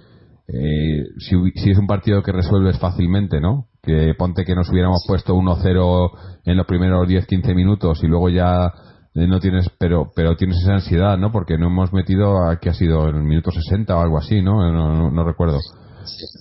eh, 0.46 1.06
si, 1.18 1.34
si 1.56 1.70
es 1.70 1.78
un 1.78 1.86
partido 1.86 2.22
que 2.22 2.30
resuelves 2.30 2.78
fácilmente, 2.78 3.40
¿no? 3.40 3.68
Que 3.84 4.14
ponte 4.16 4.44
que 4.44 4.54
nos 4.54 4.68
hubiéramos 4.70 5.04
puesto 5.06 5.34
1-0 5.34 6.10
en 6.44 6.56
los 6.56 6.66
primeros 6.66 7.08
10-15 7.08 7.54
minutos 7.54 8.02
y 8.02 8.06
luego 8.06 8.28
ya 8.28 8.72
eh, 9.14 9.26
no 9.26 9.40
tienes 9.40 9.70
pero 9.78 10.10
pero 10.14 10.36
tienes 10.36 10.58
esa 10.58 10.74
ansiedad 10.74 11.16
no 11.16 11.30
porque 11.30 11.56
no 11.56 11.68
hemos 11.68 11.92
metido 11.92 12.44
a 12.44 12.58
que 12.58 12.70
ha 12.70 12.74
sido 12.74 13.08
en 13.08 13.16
el 13.16 13.22
minuto 13.22 13.50
60 13.50 13.96
o 13.96 14.00
algo 14.00 14.18
así 14.18 14.42
no 14.42 14.70
no, 14.72 15.10
no, 15.10 15.24
recuerdo. 15.24 15.58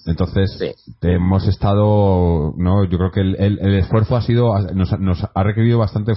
Entonces 0.07 0.75
hemos 1.01 1.47
estado 1.47 2.53
no 2.57 2.83
yo 2.83 2.97
creo 2.97 3.11
que 3.11 3.21
el, 3.21 3.35
el, 3.39 3.75
esfuerzo 3.75 4.17
ha 4.17 4.21
sido 4.21 4.53
nos, 4.73 4.99
nos, 4.99 5.23
ha 5.33 5.43
requerido 5.43 5.79
bastante 5.79 6.13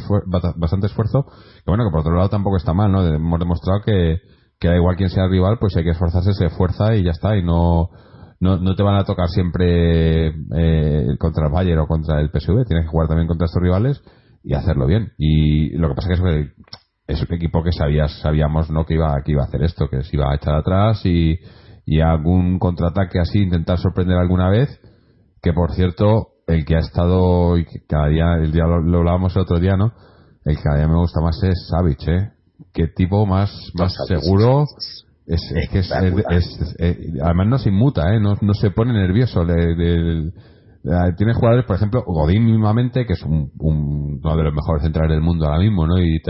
bastante 0.57 0.87
esfuerzo 0.87 1.25
que 1.25 1.71
bueno 1.71 1.85
que 1.85 1.91
por 1.91 2.01
otro 2.01 2.17
lado 2.17 2.29
tampoco 2.29 2.57
está 2.57 2.73
mal 2.73 2.91
no 2.91 3.07
hemos 3.07 3.39
demostrado 3.39 3.83
que 3.85 4.21
que 4.59 4.69
da 4.69 4.77
igual 4.77 4.97
quien 4.97 5.11
sea 5.11 5.25
el 5.25 5.31
rival 5.31 5.59
pues 5.61 5.77
hay 5.77 5.85
que 5.85 5.91
esforzarse 5.91 6.33
se 6.33 6.47
esfuerza 6.47 6.97
y 6.97 7.05
ya 7.05 7.11
está 7.11 7.37
y 7.37 7.45
no 7.45 7.91
no, 8.41 8.59
no 8.59 8.75
te 8.75 8.83
van 8.83 8.97
a 8.97 9.05
tocar 9.05 9.29
siempre 9.29 10.29
eh, 10.29 11.17
contra 11.19 11.47
el 11.47 11.53
Bayern 11.53 11.81
o 11.81 11.87
contra 11.87 12.21
el 12.21 12.31
PSV, 12.31 12.65
tienes 12.67 12.85
que 12.85 12.91
jugar 12.91 13.09
también 13.09 13.29
contra 13.29 13.47
estos 13.47 13.63
rivales 13.63 14.03
y 14.43 14.55
hacerlo 14.55 14.87
bien. 14.87 15.13
Y 15.19 15.71
lo 15.77 15.89
que 15.89 15.95
pasa 15.95 16.13
es 16.13 16.21
que 16.21 16.53
es 17.07 17.23
un 17.23 17.35
equipo 17.35 17.63
que 17.63 17.73
sabías, 17.73 18.21
sabíamos 18.21 18.71
no 18.71 18.85
que 18.85 18.95
iba, 18.95 19.15
que 19.25 19.33
iba 19.33 19.43
a 19.43 19.47
hacer 19.47 19.63
esto, 19.63 19.89
que 19.89 20.03
se 20.03 20.17
iba 20.17 20.31
a 20.31 20.37
echar 20.37 20.55
atrás 20.55 21.05
y, 21.05 21.39
y 21.87 22.01
algún 22.01 22.59
contraataque 22.59 23.21
así, 23.21 23.39
intentar 23.39 23.79
sorprender 23.79 24.19
alguna 24.19 24.51
vez, 24.51 24.81
que 25.41 25.53
por 25.53 25.73
cierto, 25.73 26.29
el 26.47 26.65
que 26.65 26.77
ha 26.77 26.81
estado, 26.81 27.57
y 27.57 27.65
cada 27.89 28.09
día, 28.09 28.35
el 28.35 28.53
día 28.53 28.65
lo, 28.65 28.99
hablábamos 28.99 29.35
el 29.37 29.43
otro 29.43 29.59
día, 29.59 29.77
¿no? 29.77 29.93
El 30.45 30.57
que 30.57 30.63
cada 30.63 30.79
día 30.79 30.89
me 30.89 30.99
gusta 30.99 31.21
más 31.21 31.41
es 31.43 31.69
Savic, 31.69 32.09
¿eh? 32.09 32.31
Qué 32.73 32.89
tipo 32.89 33.25
más, 33.27 33.51
más 33.75 33.95
seguro, 34.07 34.65
es, 35.27 35.43
es 35.55 35.69
que 35.71 35.79
es, 35.81 35.91
eh, 36.79 36.97
además 37.23 37.47
no 37.49 37.59
se 37.59 37.71
inmuta, 37.71 38.15
¿eh? 38.15 38.21
no, 38.21 38.35
no 38.41 38.55
se 38.55 38.71
pone 38.71 38.93
nervioso. 38.93 39.45
tiene 39.45 41.35
jugadores, 41.35 41.65
por 41.67 41.77
ejemplo, 41.77 42.05
Godín 42.07 42.45
mismamente, 42.45 43.07
que 43.07 43.15
es 43.15 43.23
un, 43.23 43.51
uno 43.59 44.37
de 44.37 44.43
los 44.45 44.55
mejores 44.55 44.83
centrales 44.83 45.11
del 45.11 45.23
mundo 45.23 45.47
ahora 45.47 45.59
mismo, 45.59 45.87
¿no? 45.87 45.99
Y 45.99 46.21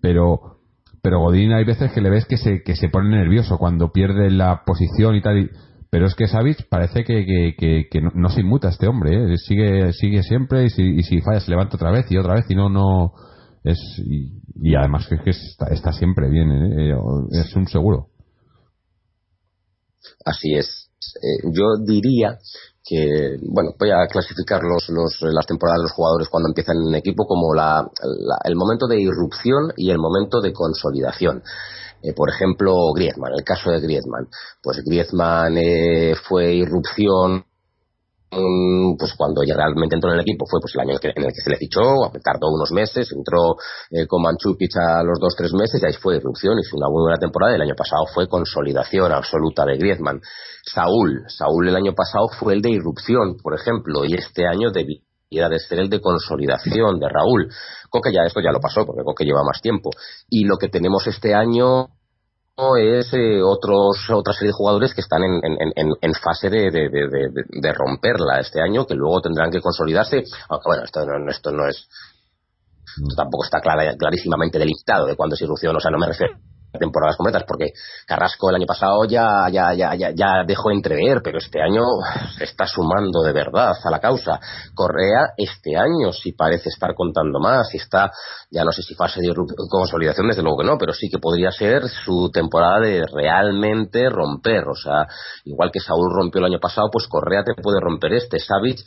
pero 0.00 0.54
pero 1.00 1.20
Godín 1.20 1.52
hay 1.52 1.64
veces 1.64 1.92
que 1.92 2.00
le 2.00 2.08
ves 2.08 2.24
que 2.24 2.38
se, 2.38 2.62
que 2.62 2.74
se 2.76 2.88
pone 2.88 3.10
nervioso 3.10 3.58
cuando 3.58 3.92
pierde 3.92 4.30
la 4.30 4.62
posición 4.64 5.14
y 5.14 5.20
tal. 5.20 5.50
pero 5.90 6.06
es 6.06 6.14
que 6.14 6.26
Savic 6.26 6.66
parece 6.70 7.04
que, 7.04 7.26
que, 7.58 7.88
que, 7.90 8.00
no, 8.00 8.30
se 8.30 8.40
inmuta 8.40 8.70
este 8.70 8.88
hombre, 8.88 9.34
¿eh? 9.34 9.36
sigue 9.36 9.92
sigue 9.92 10.22
siempre 10.22 10.64
y 10.64 10.70
si, 10.70 10.82
y 10.82 11.02
si 11.02 11.20
falla 11.20 11.40
se 11.40 11.50
levanta 11.50 11.76
otra 11.76 11.90
vez 11.90 12.10
y 12.10 12.16
otra 12.16 12.34
vez 12.34 12.46
y 12.48 12.54
no 12.54 12.70
no 12.70 13.12
es 13.64 13.78
y, 14.02 14.74
además 14.74 15.06
que, 15.06 15.30
está, 15.30 15.66
está, 15.66 15.92
siempre 15.92 16.30
bien, 16.30 16.50
¿eh? 16.50 16.96
es 17.32 17.54
un 17.54 17.66
seguro. 17.66 18.13
Así 20.24 20.54
es. 20.54 20.90
Eh, 21.16 21.48
yo 21.52 21.76
diría 21.84 22.38
que, 22.84 23.38
bueno, 23.42 23.70
voy 23.78 23.90
a 23.90 24.06
clasificar 24.08 24.62
los, 24.62 24.88
los, 24.88 25.16
las 25.32 25.46
temporadas 25.46 25.78
de 25.78 25.84
los 25.84 25.92
jugadores 25.92 26.28
cuando 26.28 26.48
empiezan 26.48 26.76
en 26.86 26.94
equipo 26.94 27.24
como 27.26 27.54
la, 27.54 27.88
el 28.44 28.56
momento 28.56 28.86
de 28.86 29.00
irrupción 29.00 29.72
y 29.76 29.90
el 29.90 29.98
momento 29.98 30.40
de 30.40 30.52
consolidación. 30.52 31.42
Eh, 32.02 32.12
por 32.14 32.28
ejemplo, 32.28 32.74
Griezmann, 32.94 33.32
el 33.34 33.44
caso 33.44 33.70
de 33.70 33.80
Griezmann. 33.80 34.28
Pues 34.62 34.82
Griezmann 34.84 35.56
eh, 35.56 36.14
fue 36.28 36.52
irrupción 36.54 37.46
pues 38.98 39.14
cuando 39.16 39.42
ya 39.42 39.54
realmente 39.54 39.94
entró 39.94 40.10
en 40.10 40.16
el 40.16 40.22
equipo 40.22 40.46
fue 40.46 40.60
pues 40.60 40.74
el 40.74 40.80
año 40.82 40.98
en 41.02 41.24
el 41.24 41.32
que 41.32 41.40
se 41.42 41.50
le 41.50 41.56
fichó, 41.56 42.10
tardó 42.22 42.52
unos 42.52 42.70
meses, 42.72 43.10
entró 43.12 43.56
eh, 43.90 44.06
con 44.06 44.22
Manchukic 44.22 44.76
a 44.76 45.02
los 45.02 45.18
dos 45.20 45.34
tres 45.36 45.52
meses 45.52 45.80
y 45.82 45.86
ahí 45.86 45.94
fue 45.94 46.16
irrupción, 46.16 46.58
hizo 46.58 46.76
una 46.76 46.88
buena 46.88 47.18
temporada 47.18 47.52
y 47.52 47.56
el 47.56 47.62
año 47.62 47.74
pasado 47.76 48.06
fue 48.12 48.28
consolidación 48.28 49.12
absoluta 49.12 49.64
de 49.64 49.76
Griezmann. 49.76 50.20
Saúl, 50.62 51.24
Saúl 51.28 51.68
el 51.68 51.76
año 51.76 51.94
pasado 51.94 52.28
fue 52.38 52.54
el 52.54 52.62
de 52.62 52.70
irrupción, 52.70 53.36
por 53.42 53.54
ejemplo, 53.54 54.04
y 54.04 54.14
este 54.14 54.46
año 54.46 54.70
de 54.70 54.84
de 55.34 55.58
ser 55.58 55.80
el 55.80 55.90
de 55.90 56.00
consolidación 56.00 57.00
de 57.00 57.08
Raúl. 57.08 57.48
Coque 57.90 58.12
ya 58.12 58.22
esto 58.24 58.40
ya 58.40 58.52
lo 58.52 58.60
pasó, 58.60 58.86
porque 58.86 59.02
Coque 59.04 59.24
lleva 59.24 59.42
más 59.42 59.60
tiempo. 59.60 59.90
Y 60.28 60.44
lo 60.44 60.56
que 60.58 60.68
tenemos 60.68 61.06
este 61.06 61.34
año 61.34 61.88
es 62.78 63.12
eh, 63.12 63.42
otros 63.42 64.08
otra 64.10 64.32
serie 64.32 64.48
de 64.48 64.56
jugadores 64.56 64.94
que 64.94 65.00
están 65.00 65.22
en, 65.24 65.40
en, 66.00 66.14
fase 66.14 66.48
de, 66.48 66.70
de, 66.70 67.72
romperla 67.72 68.40
este 68.40 68.60
año 68.60 68.86
que 68.86 68.94
luego 68.94 69.20
tendrán 69.20 69.50
que 69.50 69.60
consolidarse. 69.60 70.22
Bueno 70.64 70.84
esto 70.84 71.04
no, 71.04 71.30
esto 71.30 71.50
no 71.50 71.66
es 71.68 71.88
esto 72.86 73.16
tampoco 73.16 73.44
está 73.44 73.60
clara, 73.60 73.96
clarísimamente 73.96 74.58
delimitado 74.58 75.06
de 75.06 75.16
cuándo 75.16 75.34
es 75.34 75.42
irrupción 75.42 75.74
o 75.74 75.80
sea 75.80 75.90
no 75.90 75.98
me 75.98 76.06
refiero 76.06 76.36
temporadas 76.78 77.16
completas, 77.16 77.44
porque 77.46 77.72
Carrasco 78.06 78.50
el 78.50 78.56
año 78.56 78.66
pasado 78.66 79.04
ya, 79.04 79.48
ya, 79.50 79.74
ya, 79.74 79.94
ya, 79.94 80.10
ya 80.14 80.44
dejó 80.46 80.70
entrever, 80.70 81.20
pero 81.22 81.38
este 81.38 81.60
año 81.60 81.82
se 82.36 82.44
está 82.44 82.66
sumando 82.66 83.22
de 83.22 83.32
verdad 83.32 83.74
a 83.82 83.90
la 83.90 84.00
causa. 84.00 84.40
Correa 84.74 85.34
este 85.36 85.76
año 85.76 86.12
sí 86.12 86.32
parece 86.32 86.68
estar 86.68 86.94
contando 86.94 87.38
más, 87.40 87.72
y 87.74 87.78
está, 87.78 88.10
ya 88.50 88.64
no 88.64 88.72
sé 88.72 88.82
si 88.82 88.94
fase 88.94 89.20
de 89.20 89.34
consolidación, 89.68 90.28
desde 90.28 90.42
luego 90.42 90.58
que 90.58 90.66
no, 90.66 90.78
pero 90.78 90.92
sí 90.92 91.08
que 91.10 91.18
podría 91.18 91.50
ser 91.50 91.88
su 91.88 92.30
temporada 92.32 92.80
de 92.80 93.02
realmente 93.12 94.08
romper, 94.08 94.64
o 94.68 94.74
sea, 94.74 95.06
igual 95.44 95.70
que 95.70 95.80
Saúl 95.80 96.10
rompió 96.12 96.40
el 96.40 96.52
año 96.52 96.60
pasado, 96.60 96.88
pues 96.90 97.06
Correa 97.08 97.42
te 97.44 97.60
puede 97.60 97.80
romper 97.80 98.14
este. 98.14 98.38
Savic 98.38 98.80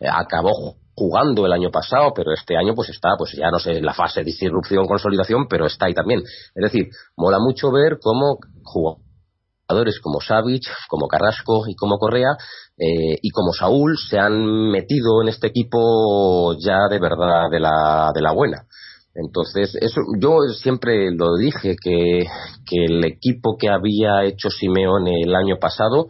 eh, 0.00 0.06
acabó 0.10 0.76
jugando 0.94 1.46
el 1.46 1.52
año 1.52 1.70
pasado, 1.70 2.12
pero 2.14 2.32
este 2.32 2.56
año 2.56 2.74
pues 2.74 2.88
está, 2.88 3.10
pues 3.18 3.32
ya 3.32 3.50
no 3.50 3.58
sé, 3.58 3.80
la 3.80 3.94
fase 3.94 4.20
de 4.20 4.26
disrupción, 4.26 4.86
consolidación, 4.86 5.46
pero 5.48 5.66
está 5.66 5.86
ahí 5.86 5.94
también. 5.94 6.20
Es 6.20 6.62
decir, 6.62 6.88
mola 7.16 7.38
mucho 7.40 7.70
ver 7.72 7.98
cómo 8.00 8.38
jugadores 8.62 10.00
como 10.00 10.20
Savic, 10.20 10.64
como 10.88 11.08
Carrasco 11.08 11.64
y 11.68 11.74
como 11.74 11.98
Correa 11.98 12.36
eh, 12.78 13.18
y 13.20 13.30
como 13.30 13.52
Saúl 13.52 13.96
se 13.98 14.18
han 14.18 14.70
metido 14.70 15.22
en 15.22 15.28
este 15.28 15.48
equipo 15.48 16.54
ya 16.58 16.88
de 16.88 16.98
verdad 16.98 17.50
de 17.50 17.60
la, 17.60 18.10
de 18.14 18.22
la 18.22 18.32
buena. 18.32 18.66
Entonces, 19.14 19.76
eso, 19.80 20.00
yo 20.20 20.38
siempre 20.60 21.12
lo 21.12 21.36
dije, 21.36 21.76
que, 21.80 22.24
que 22.66 22.84
el 22.84 23.04
equipo 23.04 23.56
que 23.56 23.68
había 23.68 24.24
hecho 24.24 24.50
Simeone 24.50 25.20
el 25.24 25.34
año 25.36 25.56
pasado 25.60 26.08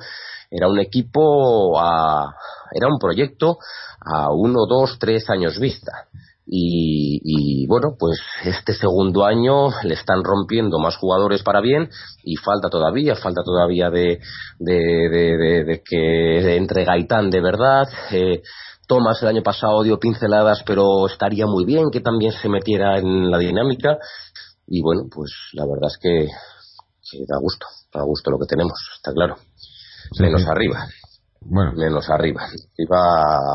era 0.54 0.68
un 0.68 0.78
equipo, 0.78 1.78
a, 1.80 2.34
era 2.72 2.86
un 2.88 2.98
proyecto 2.98 3.58
a 4.00 4.32
uno, 4.32 4.66
dos, 4.68 4.98
tres 5.00 5.28
años 5.28 5.58
vista. 5.58 6.06
Y, 6.46 7.66
bueno, 7.66 7.96
pues 7.98 8.20
este 8.44 8.74
segundo 8.74 9.24
año 9.24 9.70
le 9.82 9.94
están 9.94 10.22
rompiendo 10.22 10.78
más 10.78 10.96
jugadores 10.96 11.42
para 11.42 11.60
bien 11.60 11.88
y 12.22 12.36
falta 12.36 12.68
todavía, 12.68 13.16
falta 13.16 13.42
todavía 13.42 13.88
de, 13.88 14.20
de, 14.58 15.82
que 15.84 16.56
entre 16.56 16.84
Gaitán 16.84 17.30
de 17.30 17.40
verdad. 17.40 17.88
Eh, 18.12 18.42
Tomás 18.86 19.22
el 19.22 19.28
año 19.28 19.42
pasado 19.42 19.82
dio 19.82 19.98
pinceladas, 19.98 20.62
pero 20.66 21.06
estaría 21.06 21.46
muy 21.46 21.64
bien 21.64 21.90
que 21.90 22.00
también 22.00 22.32
se 22.32 22.50
metiera 22.50 22.98
en 22.98 23.30
la 23.30 23.38
dinámica. 23.38 23.96
Y 24.66 24.82
bueno, 24.82 25.04
pues 25.10 25.32
la 25.54 25.64
verdad 25.64 25.88
es 25.90 25.98
que 25.98 26.28
da 27.26 27.38
gusto, 27.40 27.66
da 27.92 28.02
gusto 28.02 28.30
lo 28.30 28.38
que 28.38 28.46
tenemos, 28.46 28.78
está 28.96 29.12
claro. 29.12 29.36
Menos 30.18 30.46
arriba. 30.46 30.86
Bueno. 31.40 31.72
Menos 31.76 32.08
arriba. 32.08 32.46
Iba 32.76 33.54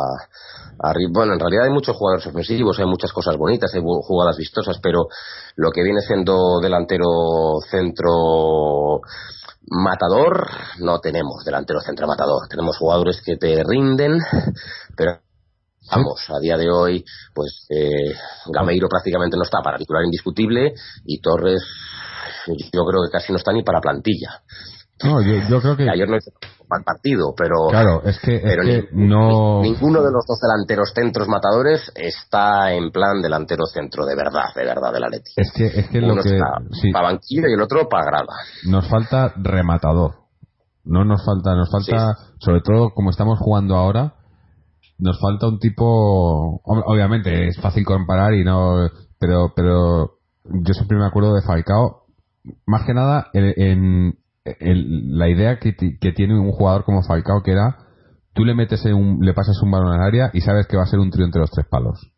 arriba. 0.80 1.12
Bueno, 1.12 1.34
en 1.34 1.40
realidad 1.40 1.66
hay 1.66 1.72
muchos 1.72 1.96
jugadores 1.96 2.28
ofensivos, 2.28 2.78
hay 2.80 2.86
muchas 2.86 3.12
cosas 3.12 3.36
bonitas, 3.38 3.74
hay 3.74 3.82
jugadas 3.82 4.38
vistosas, 4.38 4.80
pero 4.82 5.08
lo 5.56 5.72
que 5.72 5.84
viene 5.84 6.02
siendo 6.02 6.60
delantero 6.62 7.60
centro 7.70 9.02
matador, 9.70 10.48
no 10.80 11.00
tenemos 11.00 11.44
delantero 11.46 11.80
centro 11.82 12.08
matador. 12.08 12.48
Tenemos 12.48 12.78
jugadores 12.78 13.22
que 13.24 13.38
te 13.38 13.64
rinden, 13.64 14.20
pero 14.96 15.20
vamos, 15.92 16.26
a 16.30 16.40
día 16.40 16.58
de 16.58 16.70
hoy, 16.70 17.04
pues 17.34 17.66
eh, 17.70 18.14
Gameiro 18.52 18.88
prácticamente 18.88 19.38
no 19.38 19.44
está 19.44 19.60
para 19.64 19.78
titular 19.78 20.04
indiscutible 20.04 20.74
y 21.06 21.20
Torres 21.22 21.64
yo 22.48 22.86
creo 22.86 23.04
que 23.04 23.12
casi 23.12 23.32
no 23.32 23.38
está 23.38 23.52
ni 23.52 23.64
para 23.64 23.82
plantilla. 23.82 24.42
No, 25.04 25.22
yo, 25.22 25.62
creo 25.62 25.78
que... 25.78 25.90
Ayer 25.90 26.10
no 26.10 26.18
hizo 26.18 26.32
mal 26.70 26.84
partido, 26.84 27.34
pero... 27.36 27.68
Claro, 27.70 28.04
es 28.04 28.20
que, 28.20 28.42
no... 28.92 29.62
Ninguno 29.62 30.02
de 30.02 30.12
los 30.12 30.26
dos 30.28 30.40
delanteros 30.42 30.92
centros 30.94 31.28
matadores 31.28 31.92
está 31.96 32.74
en 32.74 32.92
plan 32.92 33.22
delantero 33.22 33.66
centro, 33.66 34.06
de 34.06 34.16
verdad, 34.16 34.54
de 34.56 34.66
verdad, 34.66 34.92
del 34.92 35.04
Atleti. 35.06 35.32
Es 35.38 35.52
que, 35.54 35.68
es 35.68 35.90
que 35.90 36.02
lo 36.02 36.16
que... 36.16 36.36
Está 36.36 36.62
para 36.92 37.08
banquillo 37.08 37.48
y 37.48 37.54
el 37.54 37.62
otro 37.62 37.88
para 37.88 38.06
grada. 38.06 38.34
Nos 38.66 38.88
falta 38.90 39.34
rematador. 39.38 40.16
No 40.84 41.06
nos 41.06 41.24
falta, 41.26 41.56
nos 41.56 41.72
falta, 41.72 42.18
sobre 42.40 42.62
todo 42.62 42.90
como 42.94 43.12
estamos 43.12 43.40
jugando 43.40 43.76
ahora, 43.76 44.16
nos 44.98 45.20
falta 45.20 45.48
un 45.48 45.60
tipo... 45.60 46.62
Obviamente 46.64 47.48
es 47.48 47.60
fácil 47.60 47.86
comparar 47.86 48.34
y 48.34 48.44
no... 48.44 48.90
Pero, 49.18 49.54
pero 49.56 50.20
yo 50.44 50.74
siempre 50.74 50.98
me 50.98 51.06
acuerdo 51.06 51.36
de 51.36 51.42
Falcao, 51.42 52.06
más 52.66 52.86
que 52.86 52.94
nada 52.94 53.28
en 53.34 54.18
la 54.46 55.30
idea 55.30 55.60
que, 55.60 55.74
tiene 55.74 56.40
un 56.40 56.52
jugador 56.52 56.84
como 56.84 57.04
Falcao 57.04 57.44
que 57.44 57.52
era 57.52 57.78
tú 58.34 58.46
le 58.46 58.56
metes 58.56 58.84
un, 58.86 59.20
le 59.22 59.34
pasas 59.34 59.62
un 59.62 59.72
balón 59.72 59.94
al 59.94 60.02
área 60.02 60.30
y 60.34 60.42
sabes 60.42 60.68
que 60.68 60.78
va 60.78 60.84
a 60.84 60.88
ser 60.88 61.00
un 61.00 61.12
trío 61.12 61.26
entre 61.26 61.42
los 61.42 61.52
tres 61.52 61.68
palos. 61.70 62.12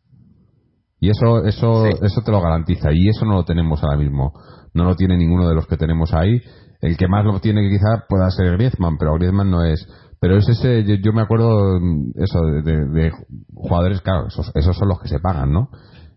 Y 1.00 1.10
eso 1.10 1.44
eso 1.46 1.88
eso 1.88 2.22
te 2.24 2.32
lo 2.32 2.42
garantiza 2.42 2.90
y 2.92 3.10
eso 3.10 3.26
no 3.26 3.34
lo 3.34 3.46
tenemos 3.46 3.84
ahora 3.84 3.98
mismo. 3.98 4.34
No 4.74 4.84
lo 4.84 4.96
tiene 4.96 5.18
ninguno 5.18 5.50
de 5.50 5.56
los 5.56 5.68
que 5.68 5.78
tenemos 5.78 6.14
ahí. 6.14 6.42
El 6.80 6.96
que 6.96 7.08
más 7.08 7.26
lo 7.26 7.40
tiene 7.40 7.62
que 7.62 7.78
quizá 7.78 8.06
pueda 8.08 8.30
ser 8.30 8.52
Griezmann 8.54 8.98
pero 8.98 9.16
Griezmann 9.16 9.50
no 9.50 9.64
es. 9.64 9.88
Pero 10.20 10.38
es 10.38 10.48
ese 10.48 10.84
yo, 11.02 11.14
me 11.14 11.24
acuerdo 11.24 11.80
eso 12.16 12.40
de, 12.64 13.12
jugadores 13.56 14.02
claro 14.02 14.28
esos, 14.28 14.52
esos 14.54 14.78
son 14.78 14.90
los 14.90 15.00
que 15.02 15.08
se 15.08 15.20
pagan 15.20 15.52
no 15.52 15.70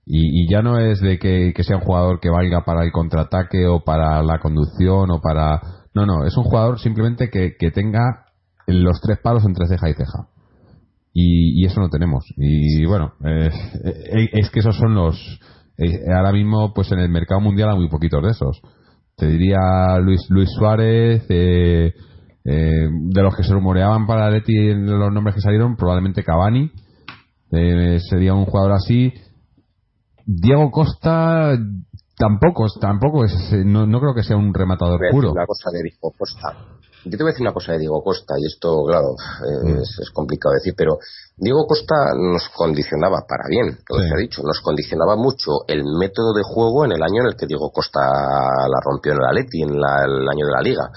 y, 0.07 0.53
ya 0.53 0.61
no 0.61 0.79
es 0.79 1.01
de 1.01 1.19
que, 1.19 1.55
que, 1.57 1.65
sea 1.65 1.77
un 1.77 1.83
jugador 1.83 2.21
que 2.21 2.29
valga 2.29 2.63
para 2.63 2.85
el 2.85 2.93
contraataque 2.93 3.67
o 3.67 3.85
para 3.85 4.23
la 4.23 4.39
conducción 4.39 5.11
o 5.11 5.23
para 5.23 5.63
no, 5.95 6.07
no, 6.07 6.27
es 6.27 6.37
un 6.37 6.45
jugador 6.45 6.81
simplemente 6.81 7.31
que, 7.31 7.57
que 7.59 7.71
tenga 7.71 8.27
los 8.67 9.01
tres 9.01 9.19
palos 9.23 9.45
entre 9.45 9.67
ceja 9.67 9.89
y 9.89 9.95
ceja. 9.95 10.29
Y, 11.13 11.63
y 11.63 11.67
eso 11.67 11.81
no 11.81 11.89
tenemos. 11.89 12.25
Y 12.37 12.85
bueno, 12.87 13.13
eh, 13.25 13.51
eh, 13.85 14.31
es 14.33 14.51
que 14.51 14.61
esos 14.61 14.77
son 14.77 14.95
los. 14.95 15.17
Eh, 15.79 16.01
ahora 16.13 16.33
mismo, 16.33 16.73
pues 16.75 16.91
en 16.93 16.99
el 16.99 17.09
mercado 17.09 17.41
mundial 17.41 17.71
hay 17.71 17.77
muy 17.77 17.89
poquitos 17.89 18.23
de 18.23 18.31
esos. 18.31 18.61
Te 19.17 19.29
diría 19.29 19.99
Luis, 20.01 20.21
Luis 20.29 20.51
Suárez, 20.51 21.29
de 21.29 21.95
los 22.45 23.37
que 23.37 23.45
se 23.45 23.53
rumoreaban 23.53 24.09
para 24.09 24.29
Leti 24.29 24.75
los 24.75 25.13
nombres 25.13 25.37
que 25.37 25.41
salieron, 25.41 25.77
probablemente 25.77 26.25
Cavani. 26.25 26.73
sería 28.11 28.35
un 28.35 28.47
jugador 28.47 28.73
así. 28.73 29.13
Diego 30.27 30.73
Costa 30.73 31.57
Tampoco, 32.17 32.67
tampoco 32.81 33.25
es, 33.25 33.35
no, 33.65 33.87
no 33.87 34.01
creo 34.01 34.15
que 34.15 34.23
sea 34.23 34.37
un 34.37 34.55
rematador 34.55 35.01
puro. 35.11 35.33
Una 35.33 35.47
cosa 35.47 35.71
de 35.73 35.83
Diego 35.83 36.13
Costa. 36.17 36.55
Yo 37.05 37.11
te 37.11 37.23
voy 37.23 37.31
a 37.31 37.33
decir 37.33 37.43
una 37.43 37.53
cosa 37.53 37.73
de 37.73 37.81
Diego 37.81 38.03
Costa, 38.03 38.35
y 38.39 38.47
esto, 38.47 38.83
claro, 38.87 39.15
mm. 39.63 39.83
es, 39.83 40.11
complicado 40.15 40.55
decir, 40.55 40.73
pero 40.77 40.97
Diego 41.37 41.67
Costa 41.67 41.95
nos 42.17 42.49
condicionaba 42.49 43.27
para 43.29 43.45
bien, 43.49 43.79
lo 43.91 43.99
que 43.99 44.09
se 44.09 44.15
ha 44.15 44.19
dicho, 44.19 44.43
nos 44.43 44.61
condicionaba 44.61 45.17
mucho 45.17 45.67
el 45.69 45.85
método 45.99 46.33
de 46.33 46.43
juego 46.45 46.87
en 46.87 46.93
el 46.93 47.03
año 47.03 47.21
en 47.21 47.27
el 47.27 47.37
que 47.37 47.47
Diego 47.47 47.71
Costa 47.71 48.01
la 48.01 48.81
rompió 48.83 49.13
en 49.13 49.19
el 49.19 49.27
Atleti, 49.27 49.63
en 49.63 49.71
el 49.75 50.29
año 50.29 50.47
de 50.47 50.53
la 50.53 50.63
Liga 50.63 50.91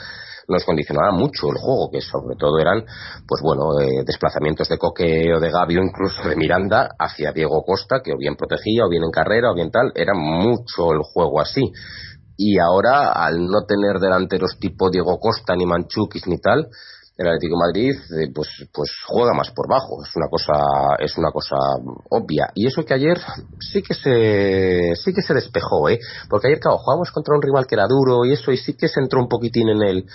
nos 0.47 0.63
condicionaba 0.63 1.11
mucho 1.11 1.47
el 1.51 1.57
juego, 1.57 1.91
que 1.91 2.01
sobre 2.01 2.35
todo 2.37 2.57
eran, 2.59 2.85
pues 3.27 3.41
bueno, 3.41 3.79
eh, 3.81 4.03
desplazamientos 4.05 4.69
de 4.69 4.77
Coque 4.77 5.33
o 5.33 5.39
de 5.39 5.51
Gabi 5.51 5.77
o 5.77 5.83
incluso 5.83 6.27
de 6.27 6.35
Miranda 6.35 6.89
hacia 6.97 7.33
Diego 7.33 7.63
Costa, 7.63 7.97
que 8.03 8.13
o 8.13 8.17
bien 8.17 8.35
protegía, 8.35 8.85
o 8.85 8.89
bien 8.89 9.03
en 9.03 9.11
carrera, 9.11 9.51
o 9.51 9.55
bien 9.55 9.71
tal, 9.71 9.91
era 9.93 10.13
mucho 10.15 10.93
el 10.93 11.01
juego 11.03 11.41
así. 11.41 11.71
Y 12.37 12.59
ahora, 12.59 13.11
al 13.11 13.47
no 13.47 13.65
tener 13.67 13.99
delanteros 13.99 14.57
tipo 14.59 14.89
Diego 14.89 15.19
Costa, 15.19 15.55
ni 15.55 15.65
Manchukis, 15.65 16.27
ni 16.27 16.37
tal, 16.37 16.69
el 17.17 17.27
Atlético 17.27 17.57
Madrid 17.57 17.93
eh, 17.93 18.31
pues 18.33 18.47
pues 18.71 18.91
juega 19.07 19.33
más 19.33 19.51
por 19.51 19.67
bajo. 19.67 20.03
Es 20.03 20.15
una 20.15 20.27
cosa 20.29 20.53
es 20.99 21.17
una 21.17 21.31
cosa 21.31 21.55
obvia. 22.09 22.49
Y 22.53 22.67
eso 22.67 22.85
que 22.85 22.93
ayer 22.93 23.17
sí 23.59 23.81
que 23.81 23.93
se 23.93 24.95
sí 24.95 25.13
que 25.13 25.21
se 25.21 25.33
despejó 25.33 25.89
eh 25.89 25.99
porque 26.29 26.47
ayer 26.47 26.59
claro 26.59 26.77
jugamos 26.77 27.11
contra 27.11 27.35
un 27.35 27.41
rival 27.41 27.65
que 27.65 27.75
era 27.75 27.87
duro 27.87 28.23
y 28.25 28.33
eso 28.33 28.51
y 28.51 28.57
sí 28.57 28.75
que 28.75 28.87
se 28.87 29.01
entró 29.01 29.19
un 29.19 29.27
poquitín 29.27 29.69
en 29.69 29.81
el 29.81 30.05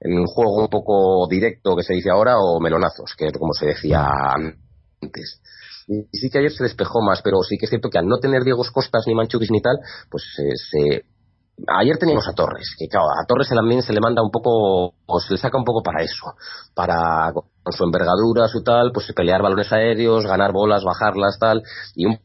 en 0.00 0.18
un 0.18 0.26
juego 0.26 0.62
un 0.62 0.68
poco 0.68 1.26
directo 1.28 1.76
que 1.76 1.82
se 1.82 1.94
dice 1.94 2.10
ahora 2.10 2.38
o 2.38 2.60
melonazos 2.60 3.14
que 3.16 3.26
es 3.26 3.32
como 3.38 3.52
se 3.52 3.66
decía 3.66 4.06
antes. 4.34 5.40
Y 5.88 6.06
sí 6.16 6.30
que 6.30 6.38
ayer 6.38 6.52
se 6.52 6.62
despejó 6.62 7.00
más, 7.02 7.20
pero 7.22 7.38
sí 7.42 7.56
que 7.58 7.66
es 7.66 7.70
cierto 7.70 7.90
que 7.90 7.98
al 7.98 8.06
no 8.06 8.18
tener 8.18 8.44
Diego 8.44 8.62
Costas 8.72 9.04
ni 9.06 9.14
Manchukis 9.14 9.50
ni 9.50 9.60
tal, 9.60 9.78
pues 10.08 10.22
se, 10.36 11.04
ayer 11.66 11.96
teníamos 11.98 12.26
a 12.28 12.32
Torres, 12.32 12.74
que 12.78 12.86
claro, 12.88 13.06
a 13.10 13.24
Torres 13.26 13.48
también 13.48 13.82
se 13.82 13.92
le 13.92 14.00
manda 14.00 14.22
un 14.22 14.30
poco, 14.30 14.94
o 15.06 15.20
se 15.20 15.32
le 15.34 15.38
saca 15.38 15.58
un 15.58 15.64
poco 15.64 15.82
para 15.82 16.02
eso, 16.02 16.34
para 16.74 17.32
con 17.32 17.72
su 17.72 17.84
envergadura, 17.84 18.48
su 18.48 18.62
tal, 18.62 18.92
pues 18.92 19.12
pelear 19.14 19.42
balones 19.42 19.72
aéreos, 19.72 20.26
ganar 20.26 20.52
bolas, 20.52 20.82
bajarlas, 20.84 21.38
tal, 21.38 21.62
y 21.94 22.06
un 22.06 22.18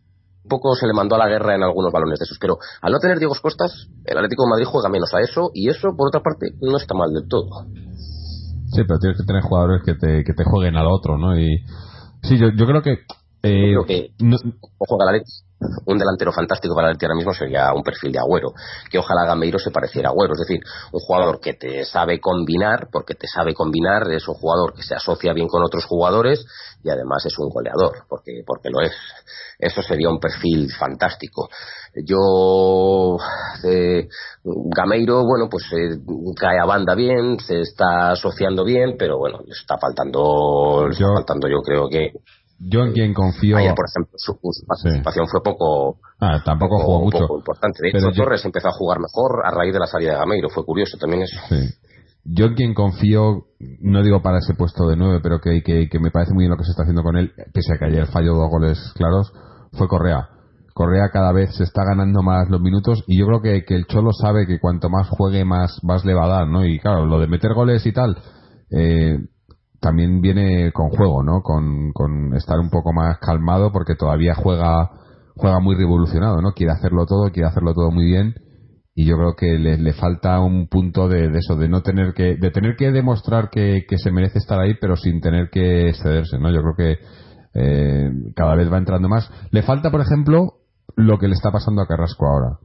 poco 0.48 0.76
se 0.76 0.88
le 0.88 0.94
mandó 0.94 1.16
a 1.16 1.20
la 1.20 1.28
guerra 1.28 1.56
en 1.56 1.64
algunos 1.64 1.92
balones 1.92 2.20
de 2.20 2.24
esos. 2.26 2.38
Pero 2.40 2.58
al 2.82 2.92
no 2.92 3.00
tener 3.00 3.18
Diego 3.20 3.34
Costas, 3.42 3.88
el 4.06 4.18
Atlético 4.18 4.44
de 4.44 4.50
Madrid 4.52 4.66
juega 4.66 4.90
menos 4.90 5.14
a 5.14 5.20
eso, 5.22 5.52
y 5.54 5.70
eso, 5.70 5.90
por 5.98 6.08
otra 6.10 6.22
parte, 6.22 6.52
no 6.62 6.78
está 6.78 6.94
mal 6.94 7.12
del 7.14 7.28
todo. 7.28 7.66
Sí, 8.72 8.82
pero 8.88 9.00
tienes 9.00 9.18
que 9.18 9.26
tener 9.26 9.42
jugadores 9.42 9.82
que 9.86 9.94
te, 9.96 10.24
que 10.24 10.34
te 10.34 10.44
jueguen 10.44 10.76
al 10.76 10.88
otro, 10.88 11.18
¿no? 11.18 11.38
Y 11.40 11.64
Sí, 12.24 12.38
yo, 12.40 12.48
yo 12.58 12.66
creo 12.66 12.82
que. 12.82 12.92
Eh, 13.44 13.74
Creo 13.74 13.86
que 13.86 14.12
no- 14.20 14.38
ojo 14.80 15.02
a 15.02 15.06
la 15.06 15.12
Leti, 15.12 15.32
un 15.86 15.98
delantero 15.98 16.32
fantástico 16.32 16.76
para 16.76 16.88
la 16.88 16.94
Leti 16.94 17.06
ahora 17.06 17.16
mismo 17.16 17.34
sería 17.34 17.74
un 17.74 17.84
perfil 17.84 18.12
de 18.12 18.20
Agüero, 18.20 18.54
que 18.90 19.00
ojalá 19.00 19.26
Gameiro 19.26 19.58
se 19.58 19.72
pareciera 19.72 20.10
a 20.10 20.12
Agüero, 20.12 20.34
es 20.34 20.40
decir, 20.40 20.60
un 20.92 21.00
jugador 21.00 21.40
que 21.40 21.54
te 21.54 21.86
sabe 21.86 22.20
combinar, 22.20 22.90
porque 22.92 23.16
te 23.16 23.28
sabe 23.28 23.54
combinar, 23.54 24.12
es 24.12 24.28
un 24.28 24.36
jugador 24.36 24.74
que 24.74 24.84
se 24.84 24.96
asocia 24.96 25.34
bien 25.34 25.48
con 25.48 25.64
otros 25.64 25.86
jugadores 25.86 26.46
y 26.84 26.90
además 26.90 27.26
es 27.26 27.38
un 27.40 27.50
goleador, 27.50 28.06
porque, 28.10 28.44
porque 28.46 28.70
lo 28.70 28.82
es. 28.82 28.94
Eso 29.58 29.82
sería 29.82 30.10
un 30.10 30.20
perfil 30.20 30.70
fantástico. 30.78 31.50
Yo, 32.06 33.18
eh, 33.64 34.08
Gameiro, 34.44 35.24
bueno, 35.26 35.48
pues 35.50 35.64
eh, 35.72 35.98
cae 36.38 36.60
a 36.62 36.66
banda 36.66 36.94
bien, 36.94 37.40
se 37.40 37.62
está 37.62 38.12
asociando 38.12 38.66
bien, 38.66 38.96
pero 39.00 39.18
bueno, 39.18 39.40
le 39.46 39.54
está 39.54 39.78
faltando, 39.78 40.86
le 40.88 40.94
está 40.94 41.08
faltando 41.14 41.48
yo 41.48 41.62
creo 41.62 41.88
que 41.88 42.12
yo 42.60 42.84
en 42.86 42.94
quien 42.94 43.14
confío. 43.14 43.56
Por 43.58 43.86
ejemplo, 43.90 44.14
su, 44.18 44.34
su 44.34 44.66
participación 44.66 45.28
fue 45.28 45.42
poco, 45.44 45.98
Ah, 46.20 46.42
tampoco 46.46 46.78
poco, 46.78 46.86
jugó 46.86 47.02
mucho. 47.06 47.20
poco 47.20 47.38
importante. 47.40 47.80
De 47.82 47.90
hecho, 47.90 48.12
yo- 48.12 48.24
Torres 48.24 48.44
empezó 48.46 48.70
a 48.70 48.72
jugar 48.72 49.00
mejor 49.00 49.42
a 49.46 49.52
raíz 49.52 49.74
de 49.74 49.80
la 49.80 49.88
salida 49.88 50.12
de 50.14 50.18
Gameiro. 50.20 50.50
Fue 50.50 50.64
curioso 50.66 50.98
también 50.98 51.24
eso. 51.24 51.38
Sí. 51.50 51.70
Yo 52.28 52.46
en 52.46 52.56
quien 52.56 52.74
confío, 52.74 53.46
no 53.82 54.02
digo 54.02 54.22
para 54.24 54.40
ese 54.40 54.56
puesto 54.56 54.88
de 54.88 54.96
nueve, 54.96 55.20
pero 55.22 55.40
que, 55.40 55.62
que, 55.62 55.88
que 55.90 56.00
me 56.00 56.10
parece 56.10 56.34
muy 56.34 56.44
bien 56.44 56.52
lo 56.52 56.58
que 56.58 56.64
se 56.64 56.72
está 56.72 56.82
haciendo 56.84 57.04
con 57.04 57.18
él, 57.18 57.32
pese 57.54 57.74
a 57.74 57.78
que 57.78 57.86
ayer 57.86 58.08
falló 58.08 58.34
dos 58.34 58.50
goles 58.50 58.80
claros, 58.96 59.32
fue 59.74 59.88
Correa. 59.88 60.30
Correa 60.74 61.10
cada 61.14 61.32
vez 61.32 61.56
se 61.56 61.64
está 61.64 61.84
ganando 61.86 62.24
más 62.24 62.50
los 62.50 62.60
minutos 62.62 63.04
y 63.08 63.20
yo 63.20 63.28
creo 63.28 63.42
que, 63.42 63.64
que 63.64 63.76
el 63.76 63.86
Cholo 63.86 64.12
sabe 64.12 64.48
que 64.48 64.60
cuanto 64.60 64.90
más 64.90 65.08
juegue 65.08 65.46
más, 65.46 65.80
más 65.84 66.04
le 66.04 66.14
va 66.16 66.26
a 66.26 66.30
dar, 66.30 66.48
¿no? 66.48 66.66
Y 66.66 66.80
claro, 66.80 67.06
lo 67.06 67.20
de 67.20 67.28
meter 67.28 67.54
goles 67.54 67.86
y 67.86 67.94
tal, 67.94 68.18
eh, 68.72 69.20
también 69.86 70.20
viene 70.20 70.72
con 70.72 70.90
juego, 70.90 71.22
¿no? 71.22 71.44
Con, 71.44 71.92
con 71.94 72.36
estar 72.36 72.58
un 72.60 72.72
poco 72.72 72.92
más 72.92 73.20
calmado 73.20 73.72
porque 73.72 73.94
todavía 73.94 74.34
juega, 74.34 74.90
juega 75.36 75.60
muy 75.60 75.76
revolucionado, 75.76 76.42
¿no? 76.42 76.54
Quiere 76.54 76.74
hacerlo 76.74 77.06
todo, 77.06 77.32
quiere 77.32 77.50
hacerlo 77.50 77.76
todo 77.76 77.92
muy 77.92 78.06
bien 78.06 78.34
y 78.96 79.06
yo 79.06 79.18
creo 79.18 79.36
que 79.36 79.60
le, 79.60 79.94
falta 79.94 80.40
un 80.40 80.68
punto 80.68 81.10
de, 81.10 81.30
de 81.30 81.38
eso, 81.38 81.56
de 81.56 81.68
no 81.68 81.82
tener 81.82 82.14
que, 82.14 82.38
de 82.38 82.50
tener 82.50 82.78
que 82.78 82.92
demostrar 82.92 83.50
que, 83.52 83.86
que 83.88 83.98
se 83.98 84.10
merece 84.10 84.40
estar 84.40 84.58
ahí, 84.60 84.74
pero 84.80 84.96
sin 84.96 85.20
tener 85.20 85.50
que 85.52 85.90
excederse, 85.90 86.40
¿no? 86.40 86.50
Yo 86.50 86.62
creo 86.62 86.76
que 86.76 86.98
eh, 87.54 88.10
cada 88.36 88.56
vez 88.56 88.72
va 88.72 88.78
entrando 88.78 89.10
más. 89.10 89.30
Le 89.52 89.64
falta, 89.64 89.92
por 89.92 90.00
ejemplo, 90.00 90.54
lo 90.96 91.20
que 91.20 91.28
le 91.28 91.34
está 91.34 91.52
pasando 91.52 91.82
a 91.82 91.88
Carrasco 91.88 92.26
ahora. 92.26 92.58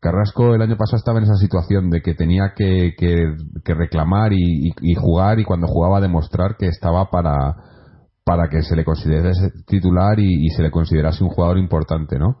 Carrasco 0.00 0.54
el 0.54 0.62
año 0.62 0.76
pasado 0.76 0.98
estaba 0.98 1.18
en 1.18 1.24
esa 1.24 1.36
situación 1.36 1.90
de 1.90 2.02
que 2.02 2.14
tenía 2.14 2.52
que, 2.54 2.94
que- 2.98 3.34
que 3.64 3.74
reclamar 3.74 4.32
y, 4.32 4.68
y- 4.68 4.74
y 4.82 4.94
jugar 4.94 5.40
y 5.40 5.44
cuando 5.44 5.66
jugaba 5.66 6.00
demostrar 6.00 6.56
que 6.58 6.68
estaba 6.68 7.10
para, 7.10 7.56
para 8.24 8.48
que 8.48 8.62
se 8.62 8.76
le 8.76 8.84
considerase 8.84 9.50
titular 9.66 10.18
y, 10.20 10.48
se 10.50 10.62
le 10.62 10.70
considerase 10.70 11.24
un 11.24 11.30
jugador 11.30 11.58
importante, 11.58 12.18
¿no? 12.18 12.36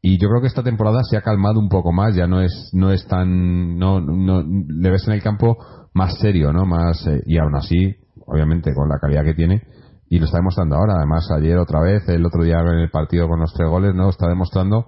Y 0.00 0.18
yo 0.20 0.28
creo 0.28 0.40
que 0.40 0.48
esta 0.48 0.64
temporada 0.64 1.00
se 1.08 1.16
ha 1.16 1.22
calmado 1.22 1.60
un 1.60 1.68
poco 1.68 1.92
más, 1.92 2.14
ya 2.16 2.26
no 2.26 2.40
es 2.40 2.70
no 2.72 2.90
es 2.90 3.06
tan 3.06 3.78
no, 3.78 4.00
no 4.00 4.42
le 4.42 4.90
ves 4.90 5.06
en 5.06 5.14
el 5.14 5.22
campo 5.22 5.56
más 5.94 6.18
serio, 6.18 6.52
¿no? 6.52 6.66
Más 6.66 7.06
eh, 7.06 7.22
y 7.26 7.38
aún 7.38 7.54
así, 7.54 7.94
obviamente 8.26 8.74
con 8.74 8.88
la 8.88 8.98
calidad 8.98 9.22
que 9.24 9.34
tiene 9.34 9.62
y 10.10 10.18
lo 10.18 10.24
está 10.26 10.38
demostrando 10.38 10.76
ahora, 10.76 10.94
además 10.96 11.30
ayer 11.30 11.56
otra 11.56 11.80
vez, 11.80 12.06
el 12.08 12.26
otro 12.26 12.42
día 12.42 12.58
en 12.58 12.80
el 12.80 12.90
partido 12.90 13.28
con 13.28 13.38
los 13.40 13.52
tres 13.54 13.68
goles, 13.70 13.94
¿no? 13.94 14.08
Está 14.10 14.28
demostrando 14.28 14.86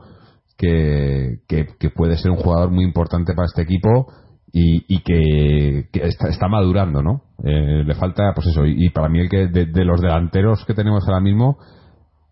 que, 0.57 1.40
que, 1.49 1.67
que 1.79 1.90
puede 1.90 2.17
ser 2.17 2.31
un 2.31 2.38
jugador 2.38 2.71
muy 2.71 2.85
importante 2.85 3.35
para 3.35 3.47
este 3.47 3.62
equipo 3.62 4.07
y, 4.53 4.85
y 4.88 5.03
que, 5.03 5.88
que 5.93 6.07
está, 6.07 6.29
está 6.29 6.47
madurando, 6.49 7.03
¿no? 7.03 7.23
Eh, 7.43 7.83
le 7.85 7.95
falta, 7.95 8.33
pues 8.35 8.47
eso, 8.47 8.64
y, 8.64 8.88
para 8.90 9.09
mí 9.09 9.21
el 9.21 9.29
que 9.29 9.49
de, 9.49 9.67
de 9.67 9.85
los 9.85 10.01
delanteros 10.01 10.64
que 10.64 10.75
tenemos 10.75 11.07
ahora 11.09 11.21
mismo, 11.21 11.59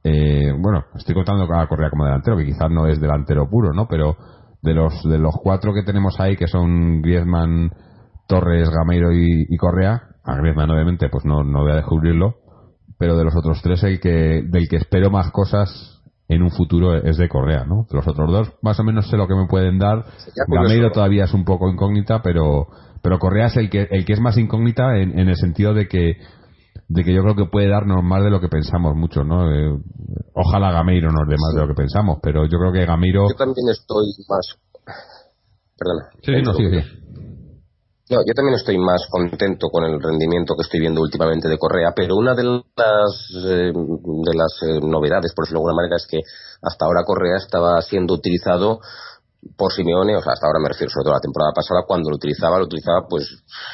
eh, 0.05 0.53
bueno, 0.57 0.85
estoy 0.95 1.15
contando 1.15 1.53
a 1.53 1.67
Correa 1.67 1.91
como 1.91 2.05
delantero, 2.05 2.37
que 2.37 2.47
quizás 2.47 2.71
no 2.71 2.87
es 2.87 3.01
delantero 3.01 3.51
puro, 3.51 3.73
¿no? 3.73 3.89
Pero 3.89 4.17
de 4.63 4.75
los 4.75 5.03
de 5.03 5.19
los 5.19 5.35
cuatro 5.43 5.75
que 5.75 5.83
tenemos 5.83 6.21
ahí, 6.21 6.37
que 6.37 6.47
son 6.47 7.03
Griezmann, 7.03 7.73
Torres, 8.29 8.71
Gameiro 8.71 9.13
y, 9.13 9.47
y 9.49 9.57
Correa, 9.57 10.03
a 10.25 10.37
Griezmann 10.37 10.71
obviamente 10.71 11.09
pues 11.09 11.25
no, 11.25 11.43
no 11.43 11.63
voy 11.63 11.73
a 11.73 11.77
descubrirlo, 11.77 12.37
pero 12.99 13.17
de 13.17 13.25
los 13.25 13.35
otros 13.35 13.61
tres 13.63 13.83
el 13.83 13.99
que 13.99 14.45
del 14.47 14.69
que 14.69 14.77
espero 14.77 15.11
más 15.11 15.33
cosas 15.33 15.92
en 16.35 16.43
un 16.43 16.51
futuro 16.51 16.95
es 16.97 17.17
de 17.17 17.29
Correa, 17.29 17.65
¿no? 17.65 17.87
Los 17.91 18.07
otros 18.07 18.31
dos 18.31 18.53
más 18.63 18.79
o 18.81 18.85
menos 18.85 19.09
sé 19.09 19.17
lo 19.17 19.29
que 19.29 19.35
me 19.35 19.47
pueden 19.47 19.79
dar. 19.79 20.05
Gameiro 20.49 20.91
todavía 20.91 21.25
es 21.25 21.35
un 21.35 21.45
poco 21.45 21.69
incógnita, 21.69 22.23
pero 22.23 22.67
pero 23.03 23.19
Correa 23.19 23.47
es 23.47 23.57
el 23.57 23.71
que 23.71 23.89
el 23.91 24.05
que 24.05 24.13
es 24.13 24.21
más 24.21 24.39
incógnita 24.39 24.97
en, 24.99 25.19
en 25.19 25.29
el 25.29 25.37
sentido 25.37 25.75
de 25.75 25.89
que 25.89 26.17
de 26.89 27.05
que 27.05 27.15
yo 27.15 27.23
creo 27.23 27.37
que 27.37 27.47
puede 27.47 27.69
darnos 27.69 28.03
más 28.03 28.23
de 28.23 28.31
lo 28.31 28.41
que 28.41 28.49
pensamos 28.49 28.95
mucho, 28.95 29.25
¿no? 29.25 29.51
Eh, 29.51 29.79
ojalá 30.35 30.73
Gameiro 30.73 31.11
nos 31.11 31.29
dé 31.29 31.37
más 31.39 31.55
de 31.55 31.61
lo 31.61 31.69
que 31.69 31.75
pensamos, 31.75 32.19
pero 32.23 32.45
yo 32.47 32.59
creo 32.59 32.73
que 32.73 32.85
Gameiro 32.85 33.29
Yo 33.29 33.37
también 33.37 33.69
estoy 33.71 34.07
más. 34.29 34.59
Perdona. 35.79 36.11
Sí, 36.23 36.33
no, 36.43 36.55
sí, 36.55 36.69
sí. 36.71 37.02
No, 38.11 38.19
yo 38.27 38.35
también 38.35 38.57
estoy 38.57 38.79
más 38.79 39.07
contento 39.09 39.69
con 39.69 39.85
el 39.85 40.03
rendimiento 40.03 40.55
que 40.55 40.63
estoy 40.63 40.81
viendo 40.81 41.01
últimamente 41.01 41.49
de 41.49 41.57
Correa, 41.57 41.93
pero 41.95 42.17
una 42.17 42.35
de 42.35 42.43
las, 42.43 43.31
eh, 43.47 43.73
de 43.73 44.35
las 44.35 44.53
eh, 44.63 44.81
novedades, 44.83 45.33
por 45.35 45.45
decirlo 45.45 45.61
de 45.61 45.71
alguna 45.71 45.83
manera, 45.83 45.97
es 45.97 46.07
que 46.07 46.19
hasta 46.63 46.85
ahora 46.85 47.05
Correa 47.07 47.37
estaba 47.37 47.81
siendo 47.81 48.15
utilizado 48.15 48.81
por 49.57 49.73
Simeone, 49.73 50.17
o 50.17 50.23
sea, 50.23 50.33
hasta 50.35 50.47
ahora 50.47 50.61
me 50.63 50.69
refiero 50.69 50.91
sobre 50.91 51.05
todo 51.05 51.15
a 51.15 51.19
la 51.19 51.27
temporada 51.27 51.53
pasada, 51.55 51.83
cuando 51.87 52.11
lo 52.11 52.17
utilizaba, 52.17 52.59
lo 52.59 52.65
utilizaba 52.65 53.07
pues 53.09 53.27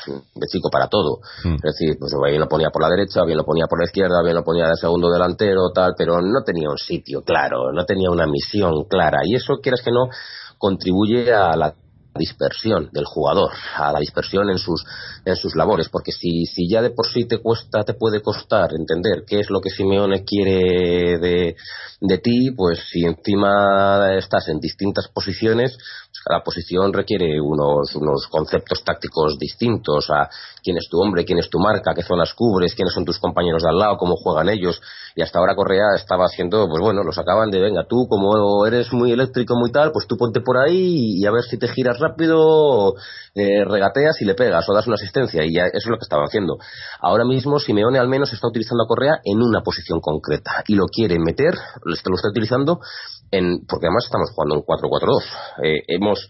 de 0.06 0.46
chico 0.46 0.70
para 0.70 0.88
todo. 0.88 1.20
Mm. 1.44 1.56
Es 1.56 1.76
decir, 1.76 1.96
pues 1.98 2.12
bien 2.24 2.40
lo 2.40 2.48
ponía 2.48 2.70
por 2.70 2.82
la 2.82 2.88
derecha, 2.88 3.24
bien 3.24 3.36
lo 3.36 3.44
ponía 3.44 3.66
por 3.66 3.78
la 3.78 3.84
izquierda, 3.84 4.22
bien 4.22 4.36
lo 4.36 4.44
ponía 4.44 4.64
de 4.68 4.76
segundo 4.76 5.10
delantero, 5.10 5.70
tal, 5.74 5.92
pero 5.96 6.20
no 6.22 6.42
tenía 6.44 6.70
un 6.70 6.78
sitio 6.78 7.22
claro, 7.22 7.72
no 7.72 7.84
tenía 7.84 8.10
una 8.10 8.26
misión 8.26 8.84
clara. 8.88 9.20
Y 9.24 9.36
eso, 9.36 9.60
quieras 9.62 9.82
que 9.82 9.90
no, 9.90 10.08
contribuye 10.56 11.32
a 11.32 11.54
la 11.56 11.74
dispersión 12.18 12.90
del 12.92 13.04
jugador, 13.06 13.50
a 13.76 13.92
la 13.92 14.00
dispersión 14.00 14.50
en 14.50 14.58
sus 14.58 14.84
en 15.24 15.36
sus 15.36 15.54
labores, 15.56 15.88
porque 15.88 16.12
si, 16.12 16.44
si 16.46 16.68
ya 16.68 16.82
de 16.82 16.90
por 16.90 17.06
sí 17.06 17.26
te 17.26 17.38
cuesta, 17.38 17.84
te 17.84 17.94
puede 17.94 18.20
costar 18.20 18.70
entender 18.74 19.24
qué 19.26 19.40
es 19.40 19.50
lo 19.50 19.60
que 19.60 19.70
Simeone 19.70 20.24
quiere 20.24 21.18
de, 21.18 21.56
de 22.00 22.18
ti, 22.18 22.50
pues 22.56 22.80
si 22.90 23.04
encima 23.04 24.14
estás 24.16 24.48
en 24.48 24.60
distintas 24.60 25.08
posiciones, 25.08 25.76
pues 25.76 26.22
cada 26.24 26.42
posición 26.42 26.92
requiere 26.92 27.40
unos, 27.40 27.94
unos 27.94 28.26
conceptos 28.28 28.82
tácticos 28.84 29.38
distintos 29.38 30.08
a 30.10 30.28
quién 30.62 30.76
es 30.76 30.88
tu 30.88 31.00
hombre, 31.00 31.24
quién 31.24 31.38
es 31.38 31.50
tu 31.50 31.58
marca, 31.58 31.94
qué 31.94 32.02
zonas 32.02 32.32
cubres, 32.34 32.74
quiénes 32.74 32.94
son 32.94 33.04
tus 33.04 33.18
compañeros 33.18 33.62
de 33.62 33.68
al 33.68 33.78
lado, 33.78 33.96
cómo 33.98 34.16
juegan 34.16 34.48
ellos, 34.48 34.80
y 35.14 35.22
hasta 35.22 35.38
ahora 35.38 35.54
Correa 35.54 35.96
estaba 35.96 36.24
haciendo, 36.24 36.68
pues 36.68 36.80
bueno, 36.80 37.02
los 37.02 37.18
acaban 37.18 37.50
de, 37.50 37.60
venga, 37.60 37.84
tú 37.88 38.06
como 38.08 38.64
eres 38.66 38.92
muy 38.92 39.12
eléctrico, 39.12 39.56
muy 39.56 39.70
tal, 39.70 39.92
pues 39.92 40.06
tú 40.06 40.16
ponte 40.16 40.40
por 40.40 40.56
ahí 40.56 41.18
y 41.20 41.26
a 41.26 41.30
ver 41.30 41.42
si 41.42 41.58
te 41.58 41.68
giras 41.68 41.98
rápido, 41.98 42.07
eh, 43.34 43.64
regateas 43.64 44.20
y 44.20 44.24
le 44.24 44.34
pegas 44.34 44.68
o 44.68 44.74
das 44.74 44.86
una 44.86 44.94
asistencia, 44.94 45.44
y 45.44 45.54
ya 45.54 45.66
eso 45.66 45.76
es 45.76 45.86
lo 45.86 45.96
que 45.96 46.04
estaba 46.04 46.24
haciendo. 46.24 46.58
Ahora 47.00 47.24
mismo 47.24 47.58
Simeone 47.58 47.98
al 47.98 48.08
menos 48.08 48.32
está 48.32 48.48
utilizando 48.48 48.84
a 48.84 48.88
Correa 48.88 49.20
en 49.24 49.42
una 49.42 49.62
posición 49.62 50.00
concreta 50.00 50.62
y 50.66 50.74
lo 50.74 50.86
quiere 50.86 51.18
meter, 51.18 51.54
lo 51.84 51.94
está, 51.94 52.10
lo 52.10 52.16
está 52.16 52.28
utilizando 52.28 52.80
en, 53.30 53.66
porque 53.66 53.86
además 53.86 54.04
estamos 54.04 54.30
jugando 54.34 54.56
en 54.56 54.62
4-4-2. 54.62 55.22
Eh, 55.62 55.82
hemos, 55.88 56.28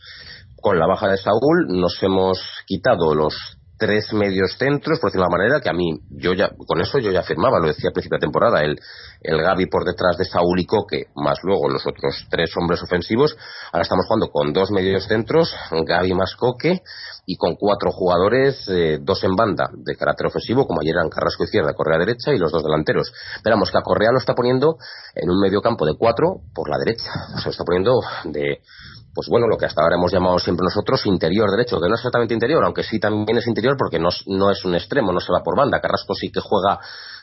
con 0.61 0.79
la 0.79 0.87
baja 0.87 1.09
de 1.09 1.17
Saúl, 1.17 1.67
nos 1.69 2.03
hemos 2.03 2.41
quitado 2.67 3.15
los 3.15 3.58
tres 3.79 4.13
medios 4.13 4.57
centros, 4.59 4.99
por 4.99 5.11
decirlo 5.11 5.27
de 5.27 5.29
una 5.29 5.39
manera, 5.39 5.61
que 5.61 5.71
a 5.71 5.73
mí, 5.73 6.01
yo 6.11 6.35
ya, 6.35 6.51
con 6.67 6.81
eso 6.81 6.99
yo 6.99 7.11
ya 7.13 7.23
firmaba, 7.23 7.61
lo 7.61 7.69
decía 7.69 7.91
a 7.91 7.93
principio 7.93 8.17
de 8.17 8.27
temporada, 8.27 8.63
el, 8.63 8.79
el 9.23 9.41
Gaby 9.41 9.67
por 9.67 9.85
detrás 9.85 10.19
de 10.19 10.25
Saúl 10.25 10.59
y 10.61 10.67
Coque, 10.67 11.07
más 11.15 11.39
luego 11.43 11.69
los 11.69 11.87
otros 11.87 12.27
tres 12.29 12.51
hombres 12.61 12.83
ofensivos, 12.83 13.37
ahora 13.73 13.83
estamos 13.83 14.07
jugando 14.07 14.31
con 14.31 14.53
dos 14.53 14.71
medios 14.71 15.07
centros, 15.07 15.55
Gaby 15.71 16.15
más 16.15 16.35
Coque, 16.37 16.83
y 17.31 17.37
con 17.37 17.57
cuatro 17.57 17.91
jugadores, 17.93 18.67
eh, 18.69 18.99
dos 19.03 19.23
en 19.23 19.37
banda 19.37 19.69
de 19.73 19.97
carácter 19.97 20.29
ofensivo, 20.29 20.67
como 20.67 20.81
ayer 20.81 20.95
eran 20.95 21.11
Carrasco 21.11 21.45
izquierda, 21.45 21.75
Correa 21.75 21.99
derecha 21.99 22.33
y 22.33 22.39
los 22.39 22.51
dos 22.51 22.65
delanteros. 22.65 23.13
Esperamos 23.37 23.71
que 23.71 23.77
a 23.77 23.83
Correa 23.83 24.11
lo 24.11 24.19
está 24.19 24.35
poniendo 24.35 24.79
en 25.15 25.29
un 25.29 25.39
medio 25.39 25.61
campo 25.61 25.85
de 25.85 25.95
cuatro 25.99 26.41
por 26.55 26.71
la 26.71 26.79
derecha, 26.79 27.11
o 27.35 27.37
sea, 27.37 27.45
lo 27.47 27.51
está 27.51 27.65
poniendo 27.65 28.01
de, 28.25 28.63
pues 29.19 29.27
bueno, 29.29 29.49
lo 29.49 29.59
que 29.59 29.67
hasta 29.67 29.83
ahora 29.83 29.97
hemos 29.97 30.13
llamado 30.13 30.39
siempre 30.39 30.63
nosotros 30.63 31.05
interior 31.07 31.51
derecho, 31.51 31.81
que 31.81 31.89
no 31.89 31.97
es 31.97 32.01
exactamente 32.03 32.35
interior, 32.35 32.63
aunque 32.65 32.85
sí 32.85 33.01
también 33.01 33.37
es 33.37 33.49
interior 33.49 33.75
porque 33.77 33.99
no, 33.99 34.11
no 34.27 34.49
es 34.53 34.65
un 34.65 34.77
extremo, 34.77 35.13
no 35.13 35.19
se 35.19 35.33
va 35.33 35.43
por 35.43 35.57
banda. 35.57 35.81
Carrasco 35.81 36.15
sí 36.15 36.31
que 36.31 36.39
juega, 36.39 36.79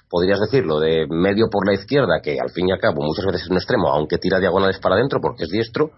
podrías 0.09 0.41
decirlo, 0.41 0.81
de 0.81 1.07
medio 1.07 1.47
por 1.49 1.65
la 1.65 1.73
izquierda, 1.73 2.19
que 2.21 2.37
al 2.37 2.49
fin 2.49 2.67
y 2.67 2.73
al 2.73 2.79
cabo 2.79 3.01
muchas 3.01 3.23
veces 3.23 3.43
es 3.43 3.49
un 3.49 3.55
extremo, 3.55 3.87
aunque 3.93 4.17
tira 4.17 4.39
diagonales 4.39 4.77
para 4.79 4.95
adentro 4.95 5.21
porque 5.21 5.45
es 5.45 5.49
diestro. 5.49 5.91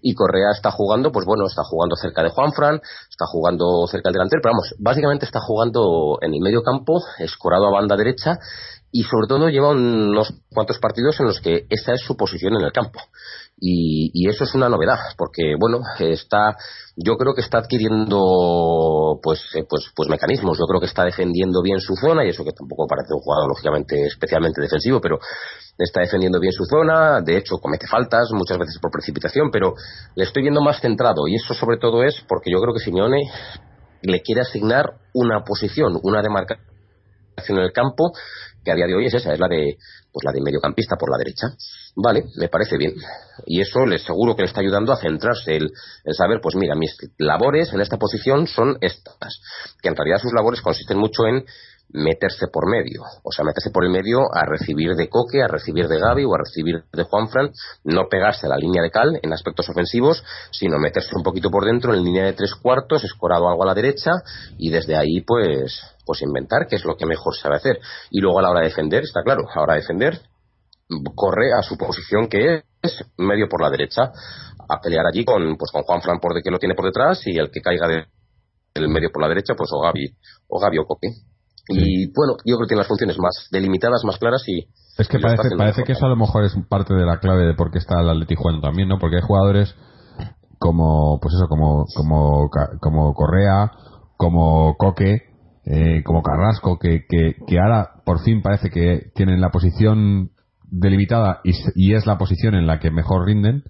Y 0.00 0.14
Correa 0.14 0.52
está 0.56 0.70
jugando, 0.70 1.12
pues 1.12 1.26
bueno, 1.26 1.44
está 1.44 1.64
jugando 1.64 1.96
cerca 1.96 2.22
de 2.22 2.30
Juanfran, 2.30 2.80
está 3.10 3.26
jugando 3.26 3.86
cerca 3.88 4.08
del 4.08 4.14
delantero, 4.14 4.40
pero 4.42 4.54
vamos, 4.54 4.74
básicamente 4.78 5.26
está 5.26 5.40
jugando 5.40 6.16
en 6.22 6.32
el 6.32 6.40
medio 6.40 6.62
campo, 6.62 6.98
escorado 7.18 7.66
a 7.66 7.72
banda 7.72 7.94
derecha 7.94 8.38
y 8.90 9.02
sobre 9.04 9.26
todo 9.26 9.48
lleva 9.48 9.70
unos 9.70 10.32
cuantos 10.52 10.78
partidos 10.78 11.18
en 11.20 11.26
los 11.26 11.40
que 11.40 11.66
esa 11.70 11.94
es 11.94 12.02
su 12.02 12.14
posición 12.14 12.54
en 12.54 12.62
el 12.62 12.72
campo. 12.72 13.00
Y, 13.64 14.10
y 14.12 14.28
eso 14.28 14.42
es 14.42 14.56
una 14.56 14.68
novedad, 14.68 14.98
porque 15.16 15.54
bueno, 15.56 15.78
está, 16.00 16.56
yo 16.96 17.16
creo 17.16 17.32
que 17.32 17.42
está 17.42 17.58
adquiriendo 17.58 19.20
pues, 19.22 19.40
eh, 19.54 19.62
pues, 19.68 19.84
pues 19.94 20.08
mecanismos. 20.08 20.58
Yo 20.58 20.64
creo 20.66 20.80
que 20.80 20.86
está 20.86 21.04
defendiendo 21.04 21.62
bien 21.62 21.78
su 21.78 21.94
zona 21.94 22.24
y 22.24 22.30
eso 22.30 22.42
que 22.42 22.50
tampoco 22.50 22.88
parece 22.88 23.14
un 23.14 23.20
jugador 23.20 23.48
lógicamente 23.48 24.04
especialmente 24.04 24.60
defensivo, 24.60 25.00
pero 25.00 25.20
está 25.78 26.00
defendiendo 26.00 26.40
bien 26.40 26.52
su 26.52 26.64
zona. 26.64 27.20
De 27.20 27.36
hecho, 27.36 27.58
comete 27.58 27.86
faltas 27.86 28.30
muchas 28.32 28.58
veces 28.58 28.80
por 28.82 28.90
precipitación, 28.90 29.52
pero 29.52 29.74
le 30.16 30.24
estoy 30.24 30.42
viendo 30.42 30.60
más 30.60 30.80
centrado 30.80 31.28
y 31.28 31.36
eso 31.36 31.54
sobre 31.54 31.76
todo 31.76 32.02
es 32.02 32.20
porque 32.26 32.50
yo 32.50 32.60
creo 32.60 32.74
que 32.74 32.80
Simeone 32.80 33.30
le 34.02 34.22
quiere 34.22 34.40
asignar 34.40 34.94
una 35.14 35.44
posición, 35.44 36.00
una 36.02 36.20
demarcación 36.20 36.71
en 37.48 37.58
el 37.58 37.72
campo 37.72 38.12
que 38.64 38.70
a 38.70 38.74
día 38.74 38.86
de 38.86 38.94
hoy 38.94 39.06
es 39.06 39.14
esa, 39.14 39.32
es 39.32 39.40
la 39.40 39.48
de 39.48 39.76
pues 40.12 40.24
la 40.24 40.32
de 40.32 40.42
mediocampista 40.42 40.96
por 40.96 41.10
la 41.10 41.16
derecha. 41.16 41.48
Vale, 41.96 42.24
me 42.36 42.48
parece 42.48 42.76
bien. 42.76 42.94
Y 43.46 43.60
eso 43.62 43.86
le 43.86 43.98
seguro 43.98 44.36
que 44.36 44.42
le 44.42 44.48
está 44.48 44.60
ayudando 44.60 44.92
a 44.92 44.98
centrarse 44.98 45.56
el, 45.56 45.70
el 46.04 46.14
saber, 46.14 46.40
pues 46.42 46.54
mira, 46.54 46.74
mis 46.74 46.94
labores 47.18 47.72
en 47.72 47.80
esta 47.80 47.96
posición 47.96 48.46
son 48.46 48.76
estas. 48.82 49.40
Que 49.80 49.88
en 49.88 49.96
realidad 49.96 50.18
sus 50.18 50.32
labores 50.34 50.60
consisten 50.60 50.98
mucho 50.98 51.26
en 51.26 51.44
meterse 51.92 52.46
por 52.48 52.68
medio, 52.68 53.02
o 53.22 53.32
sea, 53.32 53.44
meterse 53.44 53.70
por 53.70 53.84
el 53.84 53.90
medio 53.90 54.20
a 54.32 54.46
recibir 54.46 54.94
de 54.94 55.08
Coque, 55.08 55.42
a 55.42 55.48
recibir 55.48 55.88
de 55.88 55.98
Gaby 55.98 56.24
o 56.24 56.34
a 56.34 56.38
recibir 56.38 56.84
de 56.92 57.02
Juanfran, 57.02 57.50
no 57.84 58.08
pegarse 58.08 58.46
a 58.46 58.50
la 58.50 58.56
línea 58.56 58.82
de 58.82 58.90
cal 58.90 59.18
en 59.22 59.32
aspectos 59.32 59.68
ofensivos, 59.68 60.24
sino 60.50 60.78
meterse 60.78 61.14
un 61.14 61.22
poquito 61.22 61.50
por 61.50 61.64
dentro 61.64 61.94
en 61.94 62.02
línea 62.02 62.24
de 62.24 62.32
tres 62.32 62.54
cuartos, 62.54 63.04
escorado 63.04 63.48
algo 63.48 63.62
a 63.64 63.66
la 63.66 63.74
derecha 63.74 64.10
y 64.58 64.70
desde 64.70 64.96
ahí 64.96 65.20
pues 65.20 65.82
pues 66.04 66.22
inventar 66.22 66.66
qué 66.68 66.76
es 66.76 66.84
lo 66.84 66.96
que 66.96 67.06
mejor 67.06 67.34
sabe 67.36 67.56
hacer. 67.56 67.78
Y 68.10 68.20
luego 68.20 68.38
a 68.38 68.42
la 68.42 68.50
hora 68.50 68.60
de 68.60 68.66
defender, 68.66 69.02
está 69.02 69.22
claro, 69.22 69.42
a 69.48 69.56
la 69.56 69.62
hora 69.62 69.74
de 69.74 69.80
defender 69.80 70.20
corre 71.14 71.52
a 71.58 71.62
su 71.62 71.76
posición 71.76 72.28
que 72.28 72.62
es 72.82 73.04
medio 73.16 73.48
por 73.48 73.62
la 73.62 73.70
derecha, 73.70 74.12
a 74.68 74.80
pelear 74.80 75.06
allí 75.06 75.24
con 75.24 75.56
pues 75.56 75.70
con 75.72 75.82
Juanfran 75.82 76.20
por 76.20 76.34
de 76.34 76.42
que 76.42 76.50
lo 76.50 76.58
tiene 76.58 76.74
por 76.74 76.86
detrás 76.86 77.26
y 77.26 77.38
el 77.38 77.50
que 77.50 77.60
caiga 77.60 77.86
del 77.88 78.88
medio 78.88 79.10
por 79.12 79.22
la 79.22 79.28
derecha 79.28 79.54
pues 79.56 79.70
o 79.72 79.80
Gaby 79.80 80.14
o 80.48 80.60
Gaby 80.60 80.78
o 80.78 80.86
Coque. 80.86 81.08
Y 81.68 82.12
bueno, 82.12 82.34
yo 82.44 82.56
creo 82.56 82.66
que 82.66 82.70
tiene 82.70 82.80
las 82.80 82.88
funciones 82.88 83.18
más 83.18 83.48
delimitadas, 83.50 84.04
más 84.04 84.18
claras 84.18 84.42
y. 84.48 84.66
Es 84.98 85.08
que 85.08 85.18
parece, 85.20 85.56
parece 85.56 85.84
que 85.84 85.92
eso 85.92 86.06
a 86.06 86.08
lo 86.08 86.16
mejor 86.16 86.44
es 86.44 86.52
parte 86.68 86.92
de 86.92 87.06
la 87.06 87.18
clave 87.18 87.46
de 87.46 87.54
por 87.54 87.70
qué 87.70 87.78
está 87.78 88.00
el 88.00 88.10
Atleti 88.10 88.34
jugando 88.34 88.60
también, 88.60 88.88
¿no? 88.88 88.98
Porque 88.98 89.16
hay 89.16 89.22
jugadores 89.22 89.74
como, 90.58 91.18
pues 91.20 91.34
eso, 91.34 91.48
como, 91.48 91.86
como, 91.94 92.50
como 92.80 93.14
Correa, 93.14 93.72
como 94.16 94.76
Coque, 94.76 95.31
eh, 95.64 96.02
como 96.04 96.22
Carrasco, 96.22 96.78
que, 96.78 97.04
que, 97.08 97.58
ahora 97.60 98.02
por 98.04 98.20
fin 98.20 98.42
parece 98.42 98.70
que 98.70 99.10
tienen 99.14 99.40
la 99.40 99.50
posición 99.50 100.30
delimitada 100.64 101.40
y, 101.44 101.94
es 101.94 102.06
la 102.06 102.18
posición 102.18 102.54
en 102.54 102.66
la 102.66 102.78
que 102.78 102.90
mejor 102.90 103.26
rinden. 103.26 103.64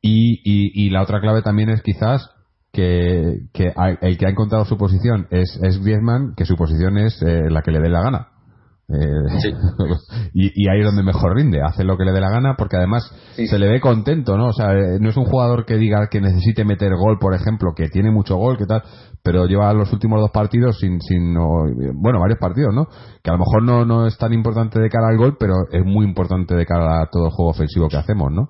Y, 0.00 0.40
y, 0.44 0.86
y 0.86 0.90
la 0.90 1.02
otra 1.02 1.20
clave 1.20 1.42
también 1.42 1.70
es 1.70 1.82
quizás 1.82 2.30
que, 2.72 3.48
que 3.52 3.72
el 4.00 4.18
que 4.18 4.26
ha 4.26 4.30
encontrado 4.30 4.64
su 4.64 4.76
posición 4.76 5.26
es, 5.30 5.58
es 5.62 5.82
Griezmann, 5.82 6.34
que 6.36 6.44
su 6.44 6.56
posición 6.56 6.98
es 6.98 7.20
eh, 7.22 7.50
la 7.50 7.62
que 7.62 7.72
le 7.72 7.80
dé 7.80 7.88
la 7.88 8.02
gana. 8.02 8.28
Eh, 8.90 8.96
y, 10.32 10.64
y, 10.64 10.68
ahí 10.70 10.80
es 10.80 10.86
donde 10.86 11.02
mejor 11.02 11.36
rinde, 11.36 11.60
hace 11.60 11.84
lo 11.84 11.98
que 11.98 12.06
le 12.06 12.12
dé 12.12 12.22
la 12.22 12.30
gana 12.30 12.54
porque 12.56 12.78
además 12.78 13.14
se 13.36 13.58
le 13.58 13.68
ve 13.68 13.82
contento, 13.82 14.38
¿no? 14.38 14.46
O 14.46 14.52
sea, 14.54 14.72
eh, 14.72 14.98
no 14.98 15.10
es 15.10 15.16
un 15.18 15.26
jugador 15.26 15.66
que 15.66 15.76
diga 15.76 16.08
que 16.10 16.22
necesite 16.22 16.64
meter 16.64 16.96
gol, 16.96 17.18
por 17.18 17.34
ejemplo, 17.34 17.72
que 17.76 17.88
tiene 17.88 18.10
mucho 18.10 18.36
gol, 18.36 18.56
que 18.56 18.64
tal, 18.64 18.82
pero 19.22 19.44
lleva 19.44 19.74
los 19.74 19.92
últimos 19.92 20.20
dos 20.20 20.30
partidos 20.30 20.78
sin, 20.78 21.02
sin 21.02 21.34
bueno, 21.34 22.18
varios 22.18 22.38
partidos, 22.38 22.74
¿no? 22.74 22.86
Que 23.22 23.28
a 23.28 23.34
lo 23.34 23.40
mejor 23.40 23.62
no, 23.62 23.84
no 23.84 24.06
es 24.06 24.16
tan 24.16 24.32
importante 24.32 24.80
de 24.80 24.88
cara 24.88 25.08
al 25.08 25.18
gol, 25.18 25.36
pero 25.38 25.54
es 25.70 25.84
muy 25.84 26.06
importante 26.06 26.54
de 26.54 26.64
cara 26.64 27.02
a 27.02 27.10
todo 27.10 27.26
el 27.26 27.32
juego 27.32 27.50
ofensivo 27.50 27.88
que 27.88 27.98
hacemos, 27.98 28.32
¿no? 28.32 28.48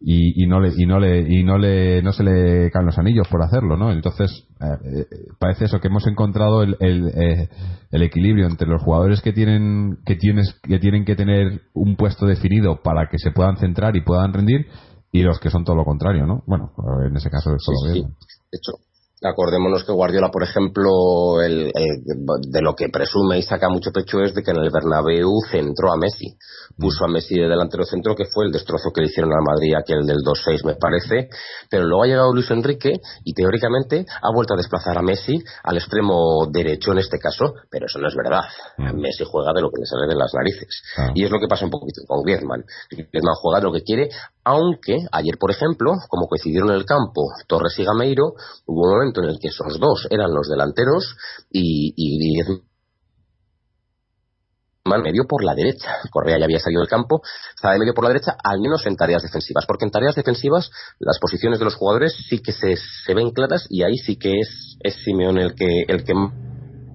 Y, 0.00 0.42
y, 0.42 0.46
no 0.46 0.60
le 0.60 0.72
y 0.76 0.86
no 0.86 1.00
le 1.00 1.20
y 1.20 1.42
no 1.42 1.56
le 1.56 2.02
no 2.02 2.12
se 2.12 2.22
le 2.22 2.70
caen 2.70 2.86
los 2.86 2.98
anillos 2.98 3.26
por 3.28 3.42
hacerlo 3.42 3.76
no 3.76 3.90
entonces 3.92 4.46
eh, 4.60 4.66
eh, 4.84 5.06
parece 5.38 5.64
eso 5.64 5.80
que 5.80 5.88
hemos 5.88 6.06
encontrado 6.06 6.62
el, 6.62 6.76
el, 6.80 7.08
eh, 7.08 7.48
el, 7.90 8.02
equilibrio 8.02 8.46
entre 8.46 8.68
los 8.68 8.82
jugadores 8.82 9.22
que 9.22 9.32
tienen 9.32 9.98
que 10.04 10.16
tienes 10.16 10.60
que 10.62 10.78
tienen 10.78 11.04
que 11.06 11.16
tener 11.16 11.62
un 11.72 11.96
puesto 11.96 12.26
definido 12.26 12.82
para 12.82 13.08
que 13.08 13.18
se 13.18 13.30
puedan 13.30 13.56
centrar 13.56 13.96
y 13.96 14.02
puedan 14.02 14.34
rendir 14.34 14.66
y 15.12 15.22
los 15.22 15.40
que 15.40 15.50
son 15.50 15.64
todo 15.64 15.76
lo 15.76 15.84
contrario 15.84 16.26
no 16.26 16.42
bueno 16.46 16.72
en 17.08 17.16
ese 17.16 17.30
caso 17.30 17.54
es 17.54 17.64
todo 17.64 17.92
bien. 17.92 18.08
de 18.08 18.58
hecho 18.58 18.72
Acordémonos 19.28 19.84
que 19.84 19.92
Guardiola, 19.92 20.30
por 20.30 20.42
ejemplo, 20.42 21.42
el, 21.42 21.70
de 21.72 22.62
lo 22.62 22.74
que 22.74 22.88
presume 22.88 23.38
y 23.38 23.42
saca 23.42 23.68
mucho 23.68 23.90
pecho 23.92 24.20
es 24.20 24.34
de 24.34 24.42
que 24.42 24.50
en 24.50 24.58
el 24.58 24.70
Bernabéu 24.70 25.30
centró 25.50 25.92
a 25.92 25.96
Messi. 25.96 26.36
Puso 26.78 27.04
a 27.04 27.08
Messi 27.08 27.34
de 27.34 27.48
delantero 27.48 27.84
centro, 27.84 28.14
que 28.14 28.24
fue 28.26 28.46
el 28.46 28.52
destrozo 28.52 28.90
que 28.92 29.00
le 29.00 29.06
hicieron 29.08 29.32
a 29.32 29.40
Madrid, 29.40 29.74
aquel 29.74 30.06
del 30.06 30.18
2-6, 30.18 30.64
me 30.64 30.74
parece. 30.74 31.28
Pero 31.70 31.84
luego 31.84 32.04
ha 32.04 32.06
llegado 32.06 32.32
Luis 32.32 32.50
Enrique 32.50 33.00
y 33.24 33.34
teóricamente 33.34 34.04
ha 34.22 34.32
vuelto 34.32 34.54
a 34.54 34.56
desplazar 34.56 34.98
a 34.98 35.02
Messi 35.02 35.42
al 35.62 35.76
extremo 35.76 36.46
derecho 36.50 36.92
en 36.92 36.98
este 36.98 37.18
caso, 37.18 37.54
pero 37.70 37.86
eso 37.86 37.98
no 37.98 38.08
es 38.08 38.14
verdad. 38.14 38.42
Mm. 38.78 39.00
Messi 39.00 39.24
juega 39.24 39.52
de 39.52 39.62
lo 39.62 39.70
que 39.70 39.80
le 39.80 39.86
sale 39.86 40.06
de 40.06 40.16
las 40.16 40.32
narices. 40.34 40.82
Ah. 40.96 41.10
Y 41.14 41.24
es 41.24 41.30
lo 41.30 41.38
que 41.38 41.48
pasa 41.48 41.64
un 41.64 41.70
poquito 41.70 42.02
con 42.06 42.22
Griezmann. 42.22 42.64
Griezmann 42.90 43.34
juega 43.40 43.60
de 43.60 43.64
lo 43.64 43.72
que 43.72 43.82
quiere, 43.82 44.08
aunque 44.46 44.96
ayer, 45.10 45.38
por 45.40 45.50
ejemplo, 45.50 45.94
como 46.08 46.28
coincidieron 46.28 46.70
en 46.70 46.76
el 46.76 46.84
campo 46.84 47.22
Torres 47.48 47.76
y 47.80 47.84
Gameiro, 47.84 48.34
hubo 48.66 48.84
un 48.84 48.90
momento 48.92 49.20
en 49.20 49.30
el 49.30 49.40
que 49.40 49.48
esos 49.48 49.80
dos 49.80 50.06
eran 50.08 50.32
los 50.32 50.48
delanteros 50.48 51.16
y, 51.50 51.92
y, 51.96 52.38
medio 54.84 55.24
por 55.26 55.42
la 55.42 55.52
derecha. 55.52 55.96
Correa 56.12 56.38
ya 56.38 56.44
había 56.44 56.60
salido 56.60 56.80
del 56.80 56.88
campo, 56.88 57.22
estaba 57.56 57.74
de 57.74 57.80
medio 57.80 57.92
por 57.92 58.04
la 58.04 58.10
derecha, 58.10 58.36
al 58.44 58.60
menos 58.60 58.86
en 58.86 58.94
tareas 58.94 59.22
defensivas, 59.22 59.66
porque 59.66 59.84
en 59.84 59.90
tareas 59.90 60.14
defensivas 60.14 60.70
las 61.00 61.18
posiciones 61.18 61.58
de 61.58 61.64
los 61.64 61.74
jugadores 61.74 62.14
sí 62.28 62.38
que 62.38 62.52
se, 62.52 62.76
ven 63.14 63.32
claras 63.32 63.66
y 63.68 63.82
ahí 63.82 63.96
sí 63.96 64.16
que 64.16 64.38
es, 64.38 64.76
es 64.78 64.94
Simeón 65.02 65.38
el 65.38 65.56
que, 65.56 65.82
el 65.88 66.04
que 66.04 66.14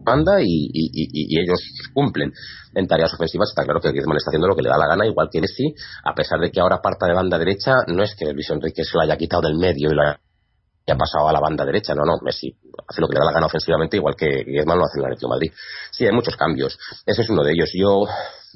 manda 0.05 0.41
y, 0.41 0.69
y, 0.73 1.39
ellos 1.39 1.59
cumplen. 1.93 2.31
En 2.73 2.87
tareas 2.87 3.13
ofensivas 3.13 3.49
está 3.49 3.63
claro 3.63 3.79
que 3.79 3.89
Griezmann 3.89 4.17
está 4.17 4.29
haciendo 4.29 4.47
lo 4.47 4.55
que 4.55 4.61
le 4.61 4.69
da 4.69 4.77
la 4.77 4.87
gana, 4.87 5.05
igual 5.05 5.29
que 5.31 5.41
Messi, 5.41 5.73
a 6.03 6.13
pesar 6.13 6.39
de 6.39 6.51
que 6.51 6.61
ahora 6.61 6.81
parta 6.81 7.05
de 7.07 7.13
banda 7.13 7.37
derecha, 7.37 7.73
no 7.87 8.03
es 8.03 8.15
que 8.15 8.31
Luis 8.33 8.49
Enrique 8.49 8.83
se 8.83 8.91
lo 8.95 9.01
haya 9.01 9.17
quitado 9.17 9.41
del 9.43 9.57
medio 9.57 9.89
y 9.91 9.95
lo 9.95 10.03
ha 10.03 10.97
pasado 10.97 11.27
a 11.27 11.33
la 11.33 11.39
banda 11.39 11.65
derecha. 11.65 11.93
No, 11.93 12.03
no, 12.05 12.19
Messi 12.21 12.55
hace 12.87 13.01
lo 13.01 13.07
que 13.07 13.13
le 13.13 13.19
da 13.19 13.25
la 13.25 13.33
gana 13.33 13.45
ofensivamente, 13.45 13.97
igual 13.97 14.15
que 14.15 14.43
Griezmann 14.43 14.77
lo 14.77 14.85
hace 14.85 14.97
en 14.97 15.01
el 15.01 15.05
Atlético 15.05 15.29
Madrid. 15.29 15.51
Sí, 15.91 16.05
hay 16.05 16.13
muchos 16.13 16.35
cambios. 16.35 16.77
Ese 17.05 17.21
es 17.21 17.29
uno 17.29 17.43
de 17.43 17.51
ellos. 17.51 17.69
Yo, 17.73 18.05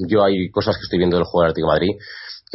yo 0.07 0.23
hay 0.23 0.49
cosas 0.51 0.75
que 0.77 0.83
estoy 0.83 0.99
viendo 0.99 1.17
del 1.17 1.25
juego 1.25 1.43
del 1.43 1.51
Atlético 1.51 1.67
Madrid 1.67 1.91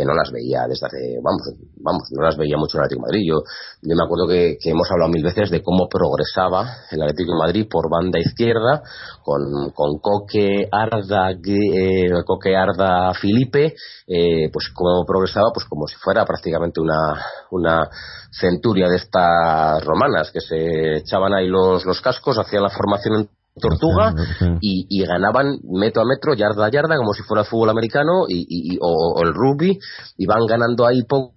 que 0.01 0.07
no 0.07 0.15
las 0.15 0.33
veía 0.33 0.65
desde 0.67 0.87
hace, 0.87 1.21
vamos, 1.23 1.43
vamos, 1.77 2.09
no 2.17 2.25
las 2.25 2.37
veía 2.39 2.57
mucho 2.57 2.79
en 2.79 2.81
el 2.81 2.85
Atlético 2.87 3.07
Madrid. 3.07 3.23
Yo, 3.29 3.37
yo 3.83 3.95
me 3.95 4.05
acuerdo 4.05 4.27
que, 4.27 4.57
hemos 4.65 4.91
hablado 4.91 5.13
mil 5.13 5.23
veces 5.23 5.51
de 5.51 5.63
cómo 5.63 5.89
progresaba 5.89 6.89
el 6.91 7.03
Atlético 7.03 7.33
de 7.33 7.39
Madrid 7.39 7.67
por 7.69 7.91
banda 7.91 8.19
izquierda, 8.19 8.83
con, 9.23 9.71
con 9.75 9.99
Coque, 10.01 10.69
Arda, 10.73 11.33
eh, 11.33 12.09
Coque, 12.25 12.57
Arda, 12.57 13.13
Felipe, 13.13 13.75
eh, 14.07 14.49
pues 14.51 14.71
cómo 14.73 15.05
progresaba, 15.05 15.51
pues 15.53 15.67
como 15.67 15.87
si 15.87 15.97
fuera 15.97 16.25
prácticamente 16.25 16.81
una, 16.81 17.21
una 17.51 17.91
centuria 18.31 18.89
de 18.89 18.97
estas 18.97 19.85
romanas, 19.85 20.31
que 20.33 20.41
se 20.41 20.97
echaban 20.99 21.35
ahí 21.35 21.47
los, 21.47 21.85
los 21.85 22.01
cascos, 22.01 22.39
hacían 22.39 22.63
la 22.63 22.71
formación 22.71 23.29
Tortuga 23.59 24.15
y, 24.61 25.05
ganaban 25.05 25.59
metro 25.65 26.03
a 26.03 26.05
metro, 26.05 26.35
yarda 26.35 26.67
a 26.67 26.71
yarda, 26.71 26.97
como 26.97 27.13
si 27.13 27.23
fuera 27.23 27.45
fútbol 27.45 27.71
americano 27.71 28.25
y, 28.29 28.79
o, 28.81 29.23
el 29.23 29.35
rugby, 29.35 29.79
y 30.17 30.27
van 30.27 30.47
ganando 30.47 30.87
ahí 30.87 31.03
poco 31.03 31.35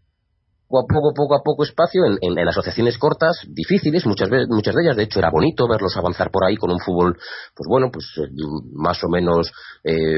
a 0.79 0.85
poco, 0.87 1.13
poco 1.13 1.35
a 1.35 1.43
poco 1.43 1.63
espacio 1.63 2.01
en, 2.19 2.47
asociaciones 2.47 2.97
cortas, 2.97 3.41
difíciles, 3.47 4.07
muchas 4.07 4.29
veces, 4.29 4.47
muchas 4.49 4.73
de 4.73 4.81
ellas, 4.83 4.95
de 4.95 5.03
hecho 5.03 5.19
era 5.19 5.29
bonito 5.29 5.67
verlos 5.67 5.95
avanzar 5.97 6.31
por 6.31 6.43
ahí 6.45 6.55
con 6.55 6.71
un 6.71 6.79
fútbol, 6.79 7.15
pues 7.55 7.67
bueno, 7.69 7.89
pues 7.91 8.05
eh, 8.17 8.29
más 8.73 9.03
o 9.03 9.09
menos 9.09 9.51
eh, 9.83 10.17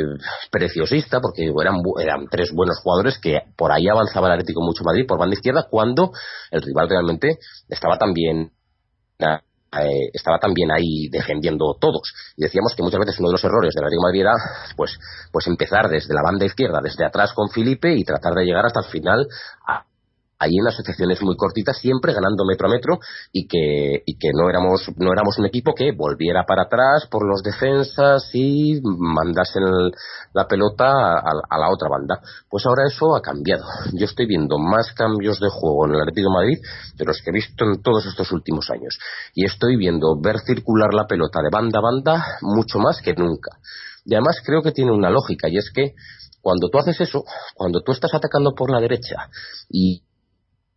preciosista, 0.52 1.20
porque 1.20 1.52
eran, 1.62 1.76
eran 2.02 2.28
tres 2.32 2.52
buenos 2.54 2.80
jugadores 2.82 3.20
que 3.20 3.40
por 3.58 3.72
ahí 3.72 3.88
avanzaba 3.90 4.28
el 4.28 4.34
Atlético 4.34 4.62
mucho 4.62 4.84
Madrid 4.86 5.06
por 5.06 5.20
banda 5.20 5.36
izquierda, 5.36 5.68
cuando 5.70 6.12
el 6.52 6.62
rival 6.62 6.88
realmente 6.90 7.38
estaba 7.68 7.98
también 7.98 8.52
eh, 9.82 10.10
estaba 10.14 10.40
también 10.40 10.72
ahí 10.72 11.10
defendiendo 11.10 11.76
todos. 11.80 12.14
Y 12.38 12.44
decíamos 12.44 12.74
que 12.76 12.84
muchas 12.84 13.00
veces 13.00 13.20
uno 13.20 13.30
de 13.30 13.34
los 13.34 13.44
errores 13.44 13.74
de 13.74 13.82
la 13.82 13.90
Liga 13.90 14.02
Madrid 14.02 14.22
era 14.22 14.34
pues, 14.76 14.98
pues 15.32 15.48
empezar 15.48 15.90
desde 15.90 16.14
la 16.14 16.22
banda 16.24 16.46
izquierda, 16.46 16.80
desde 16.82 17.06
atrás 17.06 17.34
con 17.34 17.50
Felipe 17.50 17.94
y 17.94 18.04
tratar 18.04 18.34
de 18.34 18.46
llegar 18.46 18.66
hasta 18.66 18.82
el 18.82 18.86
final 18.86 19.28
a, 19.68 19.86
ahí 20.40 20.52
en 20.60 20.68
asociaciones 20.68 21.22
muy 21.22 21.36
cortitas, 21.36 21.78
siempre 21.78 22.14
ganando 22.14 22.46
metro 22.46 22.68
a 22.68 22.72
metro 22.72 23.00
y 23.32 23.48
que, 23.48 24.04
y 24.06 24.18
que 24.18 24.30
no, 24.34 24.50
éramos, 24.50 24.90
no 24.98 25.12
éramos 25.14 25.38
un 25.40 25.46
equipo 25.46 25.74
que 25.74 25.92
volviera 25.92 26.44
para 26.46 26.64
atrás 26.64 27.08
por 27.10 27.26
los 27.28 27.42
defensas 27.42 28.30
y 28.34 28.82
mandase 28.84 29.60
la 30.34 30.48
pelota 30.48 31.20
a, 31.20 31.58
la 31.58 31.70
otra 31.72 31.90
banda. 31.90 32.20
Pues 32.50 32.66
ahora 32.66 32.84
eso 32.88 33.16
ha 33.16 33.22
cambiado. 33.22 33.64
Yo 33.94 34.06
estoy 34.06 34.26
viendo 34.28 34.58
más 34.58 34.92
cambios 34.94 35.40
de 35.40 35.50
juego 35.50 35.86
en 35.86 35.96
el 35.96 36.02
Atlético 36.02 36.32
Madrid 36.32 36.60
de 36.96 37.06
los 37.06 37.22
que 37.22 37.30
he 37.30 37.34
visto 37.34 37.66
en 37.66 37.82
todos 37.82 38.06
estos 38.06 38.32
últimos 38.32 38.70
años. 38.70 38.98
Y 39.34 39.46
estoy 39.46 39.78
viendo 39.78 40.20
ver 40.20 40.40
circular 40.40 40.94
la 40.94 41.06
pelota 41.08 41.42
de 41.42 41.50
banda 41.50 41.80
a 41.80 41.82
banda 41.82 42.26
mucho 42.42 42.80
más 42.80 43.02
que 43.02 43.14
nunca. 43.14 43.58
Y 44.06 44.14
además 44.14 44.42
creo 44.46 44.62
que 44.62 44.72
tiene 44.72 44.92
una 44.92 45.10
lógica 45.10 45.50
y 45.50 45.58
es 45.58 45.72
que 45.74 45.96
cuando 46.42 46.70
tú 46.70 46.78
haces 46.78 47.02
eso, 47.02 47.24
cuando 47.56 47.82
tú 47.82 47.92
estás 47.92 48.14
atacando 48.14 48.54
por 48.54 48.70
la 48.70 48.80
derecha 48.80 49.30
y 49.68 50.04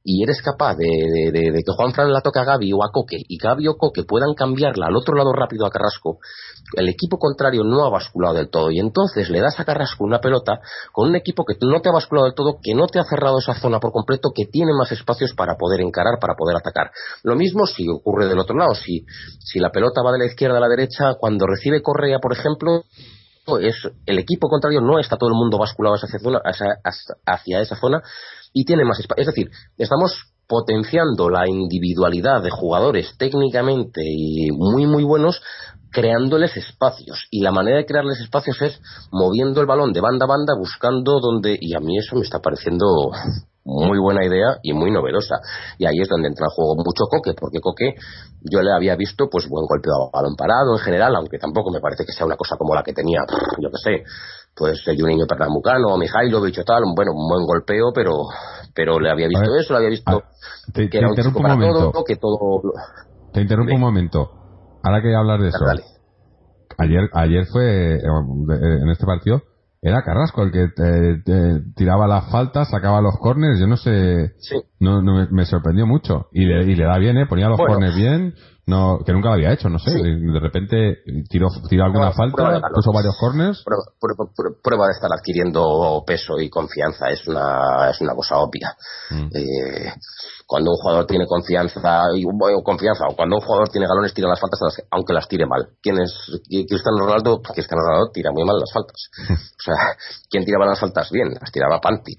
y 0.05 0.23
eres 0.23 0.41
capaz 0.43 0.77
de, 0.77 1.33
que 1.33 1.73
Juan 1.77 1.93
Fran 1.93 2.13
la 2.13 2.21
toque 2.21 2.39
a 2.39 2.45
Gaby 2.45 2.73
o 2.73 2.85
a 2.85 2.91
Coque 2.93 3.17
y 3.29 3.37
Gaby 3.37 3.69
o 3.69 3.77
Coque 3.77 4.05
puedan 4.05 4.35
cambiarla 4.35 4.87
al 4.87 4.97
otro 4.97 5.15
lado 5.15 5.33
rápido 5.33 5.67
a 5.67 5.71
Carrasco, 5.71 6.19
el 6.77 6.89
equipo 6.89 7.19
contrario 7.19 7.65
no 7.65 7.85
ha 7.85 7.91
basculado 7.91 8.35
del 8.35 8.49
todo 8.49 8.71
y 8.71 8.79
entonces 8.79 9.29
le 9.31 9.41
das 9.41 9.59
a 9.59 9.65
Carrasco 9.65 10.05
una 10.05 10.21
pelota 10.21 10.61
con 10.93 11.09
un 11.09 11.17
equipo 11.17 11.45
que 11.45 11.55
no 11.61 11.81
te 11.81 11.89
ha 11.89 11.93
basculado 11.93 12.27
del 12.27 12.35
todo, 12.35 12.59
que 12.63 12.75
no 12.75 12.87
te 12.87 12.99
ha 12.99 13.05
cerrado 13.05 13.39
esa 13.39 13.55
zona 13.55 13.81
por 13.81 13.93
completo, 13.93 14.31
que 14.35 14.47
tiene 14.47 14.73
más 14.73 14.93
espacios 14.93 15.35
para 15.35 15.57
poder 15.57 15.81
encarar, 15.81 16.19
para 16.21 16.35
poder 16.35 16.57
atacar. 16.57 16.91
Lo 17.23 17.37
mismo 17.37 17.67
si 17.67 17.87
ocurre 17.89 18.27
del 18.29 18.39
otro 18.39 18.57
lado, 18.57 18.75
si, 18.75 19.05
si 19.41 19.59
la 19.59 19.71
pelota 19.71 20.03
va 20.03 20.13
de 20.13 20.19
la 20.19 20.27
izquierda 20.27 20.59
a 20.59 20.61
la 20.61 20.69
derecha, 20.69 21.15
cuando 21.19 21.47
recibe 21.47 21.83
Correa, 21.83 22.19
por 22.19 22.33
ejemplo, 22.33 22.85
es 23.61 23.77
el 24.05 24.19
equipo 24.19 24.49
contrario 24.49 24.81
no 24.83 24.99
está 24.99 25.17
todo 25.17 25.31
el 25.31 25.37
mundo 25.37 25.59
basculado 25.59 25.97
hacia 25.97 27.61
esa 27.61 27.77
zona 27.77 28.03
y 28.59 28.65
tiene 28.65 28.85
más 28.85 28.99
espacio. 28.99 29.23
Es 29.23 29.27
decir, 29.29 29.51
estamos 29.77 30.33
potenciando 30.49 31.31
la 31.31 31.49
individualidad 31.49 32.43
de 32.43 32.51
jugadores 32.51 33.15
técnicamente 33.19 34.01
y 34.03 34.51
muy 34.51 34.87
muy 34.87 35.05
buenos 35.05 35.41
creándoles 35.93 36.57
espacios 36.57 37.29
y 37.31 37.41
la 37.41 37.53
manera 37.53 37.77
de 37.79 37.87
crearles 37.87 38.21
espacios 38.21 38.61
es 38.63 38.81
moviendo 39.13 39.61
el 39.61 39.67
balón 39.67 39.93
de 39.93 40.01
banda 40.01 40.25
a 40.25 40.29
banda 40.29 40.55
buscando 40.59 41.21
donde 41.21 41.57
y 41.61 41.75
a 41.75 41.81
mí 41.81 41.99
eso 41.99 42.17
me 42.17 42.23
está 42.23 42.41
pareciendo 42.41 42.87
muy 43.65 43.99
buena 43.99 44.25
idea 44.25 44.59
y 44.63 44.73
muy 44.73 44.91
novedosa 44.91 45.37
y 45.79 45.85
ahí 45.85 46.01
es 46.01 46.09
donde 46.09 46.29
entra 46.29 46.47
en 46.47 46.55
juego 46.57 46.77
mucho 46.77 47.05
Coque 47.11 47.35
porque 47.39 47.61
Coque 47.61 47.95
yo 48.41 48.63
le 48.63 48.73
había 48.73 48.97
visto 48.97 49.29
pues 49.31 49.47
buen 49.49 49.67
golpeo 49.67 50.09
a 50.09 50.11
balón 50.11 50.35
parado 50.35 50.73
en 50.73 50.81
general 50.81 51.15
aunque 51.15 51.39
tampoco 51.39 51.71
me 51.71 51.81
parece 51.81 52.05
que 52.05 52.13
sea 52.13 52.27
una 52.27 52.37
cosa 52.37 52.57
como 52.57 52.75
la 52.75 52.83
que 52.83 52.95
tenía 52.95 53.21
yo 53.61 53.69
que 53.71 53.79
sé 53.79 54.05
pues 54.59 54.83
niño 54.87 55.27
Pernambucano 55.27 55.97
Mijailovic 55.97 56.59
o 56.59 56.65
tal 56.65 56.83
bueno 56.97 57.13
un 57.15 57.29
buen 57.29 57.47
golpeo 57.47 57.93
pero 57.95 58.13
pero 58.75 58.99
le 58.99 59.11
había 59.11 59.29
visto 59.29 59.55
eso 59.55 59.73
le 59.75 59.79
había 59.79 59.91
visto 59.91 60.23
te, 60.73 60.89
que 60.89 60.99
era 60.99 61.09
un 61.09 61.15
te 61.15 61.23
chico 61.23 61.39
un 61.39 61.43
para 61.43 61.55
momento. 61.55 61.91
todo 61.93 62.05
que 62.05 62.17
todo 62.17 62.63
Te 63.33 63.41
interrumpo 63.43 63.75
un 63.75 63.81
momento. 63.81 64.31
Ahora 64.83 65.03
que 65.03 65.15
hablar 65.15 65.41
de 65.41 65.49
eso. 65.49 65.65
Dale. 65.65 65.85
Ayer, 66.79 67.11
ayer 67.13 67.47
fue, 67.47 67.97
eh, 67.97 68.01
en 68.01 68.89
este 68.89 69.05
partido, 69.05 69.43
era 69.83 70.03
Carrasco 70.03 70.43
el 70.43 70.53
que 70.53 70.63
eh, 70.65 71.23
eh, 71.27 71.61
tiraba 71.75 72.07
las 72.07 72.31
faltas, 72.31 72.71
sacaba 72.71 73.01
los 73.01 73.17
corners, 73.19 73.59
yo 73.59 73.67
no 73.67 73.77
sé, 73.77 74.35
sí 74.39 74.57
no, 74.81 75.03
no 75.03 75.15
me, 75.15 75.27
me 75.31 75.45
sorprendió 75.47 75.87
mucho. 75.87 76.27
Y 76.33 76.45
le, 76.45 76.65
y 76.65 76.75
le 76.77 76.85
da 76.85 76.99
bien, 76.99 77.17
¿eh? 77.19 77.27
ponía 77.27 77.49
los 77.49 77.59
Bueno. 77.59 77.75
corners 77.75 77.97
bien, 77.97 78.35
no, 78.67 78.99
que 79.05 79.13
nunca 79.13 79.29
lo 79.29 79.35
había 79.35 79.53
hecho, 79.53 79.69
no 79.71 79.79
sé. 79.79 79.91
Sí. 79.91 80.03
De 80.03 80.41
repente 80.41 80.99
tiró, 81.31 81.49
tiró 81.71 81.85
alguna 81.85 82.11
Prueba- 82.13 82.53
falta, 82.53 82.69
puso 82.75 82.93
varios 82.93 83.17
corners. 83.19 83.65
prueba, 83.65 84.31
prueba- 84.63 84.87
de 84.89 84.93
estar 84.93 85.11
adquiriendo 85.13 86.03
peso 86.07 86.39
y 86.39 86.51
confianza 86.51 87.09
es 87.09 87.27
una 87.27 87.91
es 87.91 88.01
una 88.01 88.15
cosa 88.15 88.37
obvia 88.37 88.75
Mm. 89.11 89.29
Eh, 89.35 89.93
cuando 90.47 90.71
un 90.73 90.77
jugador 90.77 91.07
tiene 91.07 91.27
confianza 91.27 92.03
y 92.15 92.25
bueno, 92.25 92.63
confianza 92.63 93.05
o 93.11 93.17
cuando 93.17 93.37
un 93.37 93.43
jugador 93.43 93.69
tiene 93.71 93.87
galones 93.87 94.13
tira 94.13 94.29
las 94.29 94.39
faltas 94.41 94.61
aunque 94.91 95.15
las 95.15 95.27
tire 95.29 95.47
mal 95.47 95.69
quién 95.83 95.99
es 95.99 96.13
Cristiano 96.69 96.99
Ronaldo 97.01 97.41
Cristiano 97.41 97.83
Ronaldo 97.83 98.11
tira 98.13 98.31
muy 98.33 98.45
mal 98.45 98.57
las 98.59 98.71
faltas 98.73 99.11
o 99.31 99.63
sea 99.63 99.75
quién 100.31 100.45
tiraba 100.45 100.67
las 100.67 100.79
faltas 100.81 101.11
bien 101.11 101.29
las 101.41 101.51
tiraba 101.51 101.81
Pantic 101.81 102.19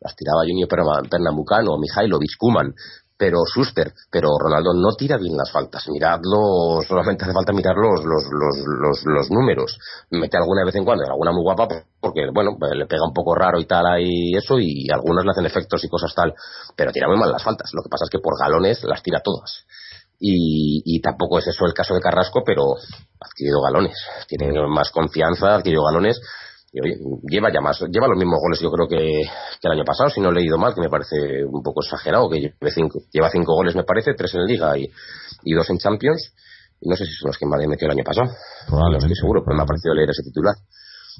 las 0.00 0.14
tiraba 0.16 0.42
Junior 0.46 0.68
Perna- 0.68 1.08
Pernambucano 1.08 1.76
Mijailovic 1.78 2.36
Kuman 2.38 2.74
pero 3.18 3.38
Schuster, 3.46 3.94
pero 4.10 4.28
Ronaldo 4.38 4.74
no 4.74 4.94
tira 4.94 5.16
bien 5.16 5.38
las 5.38 5.50
faltas. 5.50 5.88
Miradlo, 5.88 6.82
solamente 6.86 7.24
hace 7.24 7.32
falta 7.32 7.50
mirar 7.50 7.74
los, 7.74 8.04
los, 8.04 8.24
los, 8.30 8.56
los, 8.78 9.04
los 9.06 9.30
números. 9.30 9.78
Mete 10.10 10.36
alguna 10.36 10.60
de 10.60 10.66
vez 10.66 10.74
en 10.74 10.84
cuando, 10.84 11.04
alguna 11.06 11.32
muy 11.32 11.42
guapa, 11.42 11.66
porque, 11.98 12.28
bueno, 12.30 12.58
le 12.74 12.84
pega 12.84 13.06
un 13.08 13.14
poco 13.14 13.34
raro 13.34 13.58
y 13.58 13.64
tal 13.64 13.86
ahí 13.86 14.34
eso, 14.36 14.58
y 14.58 14.86
algunas 14.92 15.24
le 15.24 15.30
hacen 15.30 15.46
efectos 15.46 15.82
y 15.84 15.88
cosas 15.88 16.14
tal, 16.14 16.34
pero 16.76 16.92
tira 16.92 17.08
muy 17.08 17.16
mal 17.16 17.32
las 17.32 17.42
faltas. 17.42 17.70
Lo 17.72 17.82
que 17.82 17.88
pasa 17.88 18.04
es 18.04 18.10
que 18.10 18.18
por 18.18 18.38
galones 18.38 18.84
las 18.84 19.02
tira 19.02 19.20
todas. 19.24 19.64
Y, 20.20 20.82
y 20.84 21.00
tampoco 21.00 21.38
es 21.38 21.46
eso 21.46 21.64
el 21.64 21.72
caso 21.72 21.94
de 21.94 22.00
Carrasco, 22.00 22.42
pero 22.44 22.74
ha 22.74 23.26
adquirido 23.26 23.62
galones. 23.62 23.96
Tiene 24.28 24.52
más 24.68 24.90
confianza, 24.90 25.52
ha 25.52 25.56
adquirido 25.56 25.84
galones. 25.84 26.20
Y 26.72 26.80
oye, 26.80 26.96
lleva 27.30 27.50
ya 27.52 27.60
más, 27.60 27.80
lleva 27.90 28.08
los 28.08 28.18
mismos 28.18 28.38
goles 28.42 28.60
yo 28.60 28.70
creo 28.70 28.86
que, 28.88 28.96
que 28.98 29.68
el 29.68 29.72
año 29.72 29.84
pasado, 29.84 30.10
si 30.10 30.20
no 30.20 30.30
he 30.30 30.34
leído 30.34 30.58
mal, 30.58 30.74
que 30.74 30.80
me 30.80 30.88
parece 30.90 31.44
un 31.44 31.62
poco 31.62 31.80
exagerado, 31.82 32.28
que 32.28 32.40
lleve 32.40 32.70
cinco, 32.74 32.98
lleva 33.12 33.30
cinco 33.30 33.54
goles 33.54 33.74
me 33.76 33.84
parece, 33.84 34.14
tres 34.14 34.34
en 34.34 34.44
Liga 34.44 34.76
y, 34.76 34.86
y 35.44 35.54
dos 35.54 35.68
en 35.70 35.78
Champions. 35.78 36.32
Y 36.80 36.88
no 36.90 36.96
sé 36.96 37.06
si 37.06 37.12
son 37.12 37.28
los 37.28 37.38
que 37.38 37.46
Madrid 37.46 37.68
metió 37.68 37.86
el 37.86 37.92
año 37.92 38.04
pasado. 38.04 38.28
No 38.90 38.98
estoy 38.98 39.14
seguro, 39.16 39.42
pero 39.44 39.56
me 39.56 39.62
ha 39.62 39.66
parecido 39.66 39.94
leer 39.94 40.10
ese 40.10 40.22
titular. 40.22 40.54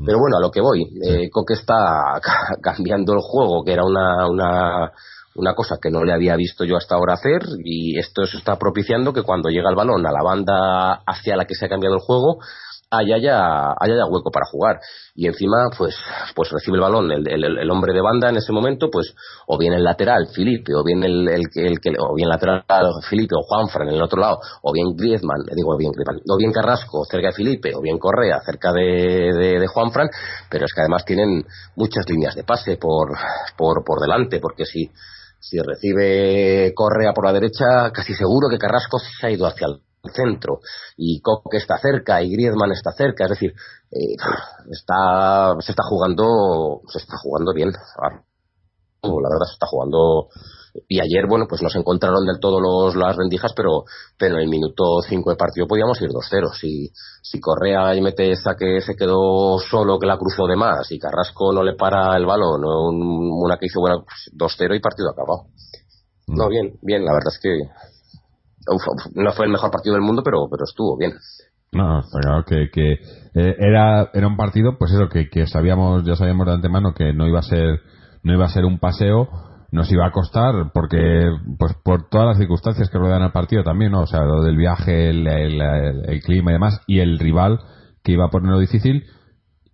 Pero 0.04 0.18
bueno, 0.18 0.36
a 0.36 0.40
lo 0.40 0.50
que 0.50 0.60
voy, 0.60 0.82
eh, 1.02 1.30
Coque 1.30 1.54
está 1.54 1.74
ca- 2.22 2.56
cambiando 2.60 3.14
el 3.14 3.20
juego, 3.22 3.64
que 3.64 3.72
era 3.72 3.82
una, 3.84 4.28
una, 4.28 4.92
una 5.36 5.54
cosa 5.54 5.78
que 5.80 5.90
no 5.90 6.04
le 6.04 6.12
había 6.12 6.36
visto 6.36 6.64
yo 6.64 6.76
hasta 6.76 6.96
ahora 6.96 7.14
hacer, 7.14 7.40
y 7.64 7.98
esto 7.98 8.26
se 8.26 8.36
está 8.36 8.58
propiciando 8.58 9.14
que 9.14 9.22
cuando 9.22 9.48
llega 9.48 9.70
el 9.70 9.76
balón 9.76 10.06
a 10.06 10.12
la 10.12 10.22
banda 10.22 11.00
hacia 11.06 11.36
la 11.36 11.46
que 11.46 11.54
se 11.54 11.64
ha 11.64 11.68
cambiado 11.70 11.94
el 11.94 12.02
juego, 12.02 12.38
haya 12.90 13.18
ya, 13.18 13.74
haya 13.78 13.96
ya 13.96 14.06
hueco 14.06 14.30
para 14.30 14.46
jugar. 14.50 14.78
Y 15.14 15.26
encima, 15.26 15.68
pues, 15.76 15.96
pues 16.34 16.50
recibe 16.50 16.76
el 16.76 16.82
balón 16.82 17.10
el, 17.10 17.26
el, 17.28 17.58
el 17.58 17.70
hombre 17.70 17.92
de 17.92 18.00
banda 18.00 18.30
en 18.30 18.36
ese 18.36 18.52
momento, 18.52 18.88
pues, 18.90 19.14
o 19.46 19.58
bien 19.58 19.72
el 19.72 19.84
lateral, 19.84 20.28
Felipe, 20.34 20.74
o 20.74 20.84
bien 20.84 21.02
el, 21.02 21.28
el, 21.28 21.42
el, 21.54 21.80
que 21.80 21.90
o 21.98 22.14
bien 22.14 22.28
lateral 22.28 22.64
Felipe 23.08 23.34
o 23.36 23.42
Juanfran 23.42 23.88
en 23.88 23.94
el 23.94 24.02
otro 24.02 24.20
lado, 24.20 24.38
o 24.62 24.72
bien 24.72 24.94
Griezmann, 24.96 25.42
digo 25.54 25.76
bien 25.76 25.92
Griezmann, 25.92 26.20
o 26.28 26.36
bien 26.36 26.52
Carrasco 26.52 27.04
cerca 27.04 27.28
de 27.28 27.34
Felipe, 27.34 27.74
o 27.74 27.80
bien 27.80 27.98
Correa 27.98 28.40
cerca 28.44 28.72
de, 28.72 29.32
de, 29.32 29.58
de 29.60 29.66
Juanfran, 29.66 30.08
pero 30.50 30.64
es 30.64 30.72
que 30.72 30.80
además 30.80 31.04
tienen 31.04 31.44
muchas 31.74 32.08
líneas 32.08 32.34
de 32.34 32.44
pase 32.44 32.76
por, 32.76 33.10
por, 33.56 33.84
por 33.84 34.00
delante, 34.00 34.38
porque 34.38 34.64
si, 34.64 34.90
si 35.40 35.58
recibe 35.58 36.72
Correa 36.74 37.12
por 37.12 37.26
la 37.26 37.32
derecha, 37.32 37.90
casi 37.92 38.14
seguro 38.14 38.48
que 38.48 38.58
Carrasco 38.58 38.98
se 38.98 39.26
ha 39.26 39.30
ido 39.30 39.46
hacia 39.46 39.66
el 39.66 39.85
centro 40.12 40.60
y 40.96 41.20
Coque 41.20 41.58
está 41.58 41.78
cerca 41.78 42.22
y 42.22 42.30
Griezmann 42.32 42.72
está 42.72 42.92
cerca, 42.92 43.24
es 43.24 43.30
decir, 43.30 43.52
eh, 43.90 44.14
está 44.70 45.54
se 45.60 45.72
está 45.72 45.82
jugando 45.84 46.80
se 46.88 46.98
está 46.98 47.16
jugando 47.22 47.52
bien. 47.54 47.70
Ah, 48.02 48.22
La 49.02 49.28
verdad 49.30 49.46
se 49.46 49.52
está 49.54 49.66
jugando 49.66 50.28
y 50.88 51.00
ayer 51.00 51.26
bueno 51.28 51.46
pues 51.48 51.62
no 51.62 51.70
se 51.70 51.78
encontraron 51.78 52.26
del 52.26 52.38
todo 52.40 52.60
los, 52.60 52.96
las 52.96 53.16
rendijas 53.16 53.52
pero 53.56 53.84
pero 54.18 54.34
en 54.36 54.42
el 54.42 54.48
minuto 54.48 55.00
5 55.08 55.30
de 55.30 55.36
partido 55.36 55.66
podíamos 55.66 56.00
ir 56.02 56.10
2-0 56.10 56.52
si, 56.52 56.90
si 57.22 57.40
Correa 57.40 57.94
y 57.94 58.02
mete 58.02 58.30
esa 58.32 58.56
que 58.58 58.80
se 58.82 58.94
quedó 58.94 59.58
solo 59.58 59.98
que 59.98 60.06
la 60.06 60.18
cruzó 60.18 60.46
de 60.46 60.56
más 60.56 60.90
y 60.92 60.98
Carrasco 60.98 61.52
no 61.52 61.62
le 61.62 61.74
para 61.76 62.14
el 62.16 62.26
balón 62.26 62.62
un- 62.64 63.30
una 63.42 63.56
que 63.58 63.66
hizo 63.66 63.80
buena 63.80 63.98
pues, 64.04 64.30
2-0 64.34 64.74
y 64.76 64.80
partido 64.80 65.10
acabado. 65.10 65.46
No. 66.26 66.48
bien 66.48 66.76
bien 66.82 67.04
la 67.04 67.12
verdad 67.12 67.32
es 67.32 67.38
que 67.40 67.56
no 69.14 69.32
fue 69.32 69.46
el 69.46 69.52
mejor 69.52 69.70
partido 69.70 69.94
del 69.94 70.04
mundo 70.04 70.22
pero 70.24 70.48
pero 70.50 70.64
estuvo 70.64 70.96
bien 70.96 71.12
No, 71.72 72.00
está 72.00 72.20
claro 72.20 72.44
que, 72.44 72.70
que 72.70 72.92
eh, 73.34 73.56
era, 73.58 74.10
era 74.14 74.26
un 74.26 74.36
partido, 74.36 74.76
pues 74.78 74.92
eso, 74.92 75.08
que, 75.08 75.28
que 75.28 75.46
sabíamos, 75.46 76.04
ya 76.04 76.16
sabíamos 76.16 76.46
de 76.46 76.54
antemano 76.54 76.94
que 76.94 77.12
no 77.12 77.26
iba 77.26 77.40
a 77.40 77.42
ser, 77.42 77.80
no 78.22 78.32
iba 78.32 78.46
a 78.46 78.48
ser 78.48 78.64
un 78.64 78.78
paseo, 78.78 79.28
nos 79.72 79.90
iba 79.92 80.06
a 80.06 80.10
costar, 80.12 80.70
porque, 80.72 81.28
pues 81.58 81.74
por 81.84 82.08
todas 82.08 82.28
las 82.28 82.38
circunstancias 82.38 82.88
que 82.88 82.98
rodean 82.98 83.22
al 83.22 83.32
partido 83.32 83.62
también, 83.62 83.92
¿no? 83.92 84.02
O 84.02 84.06
sea, 84.06 84.22
lo 84.22 84.42
del 84.42 84.56
viaje, 84.56 85.10
el- 85.10 85.26
el 85.26 86.20
clima 86.22 86.50
y 86.50 86.54
demás, 86.54 86.80
y 86.86 87.00
el 87.00 87.18
rival 87.18 87.58
que 88.02 88.12
iba 88.12 88.26
a 88.26 88.30
ponerlo 88.30 88.58
difícil, 88.58 89.04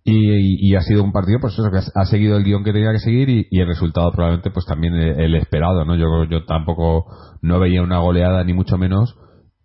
y, 0.05 0.69
y 0.69 0.75
ha 0.75 0.81
sido 0.81 1.03
un 1.03 1.13
partido, 1.13 1.39
pues 1.39 1.53
eso, 1.53 1.71
que 1.71 1.77
ha, 1.77 2.05
seguido 2.05 2.35
el 2.35 2.43
guion 2.43 2.63
que 2.63 2.73
tenía 2.73 2.91
que 2.91 2.99
seguir 2.99 3.29
y, 3.29 3.59
el 3.59 3.67
resultado 3.67 4.11
probablemente, 4.11 4.51
pues 4.51 4.65
también 4.65 4.95
el, 4.95 5.19
el 5.19 5.35
esperado, 5.35 5.85
¿no? 5.85 5.95
Yo, 5.95 6.25
yo 6.29 6.45
tampoco 6.45 7.05
no 7.41 7.59
veía 7.59 7.81
una 7.81 7.99
goleada, 7.99 8.43
ni 8.43 8.53
mucho 8.53 8.77
menos, 8.77 9.15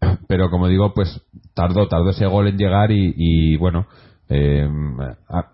pero 0.29 0.49
como 0.51 0.69
digo, 0.69 0.95
pues 0.95 1.23
tardó, 1.55 1.89
tardó 1.89 2.11
ese 2.11 2.27
gol 2.27 2.47
en 2.47 2.57
llegar 2.57 2.91
y, 2.93 3.57
bueno, 3.57 3.87
eh, 4.29 4.69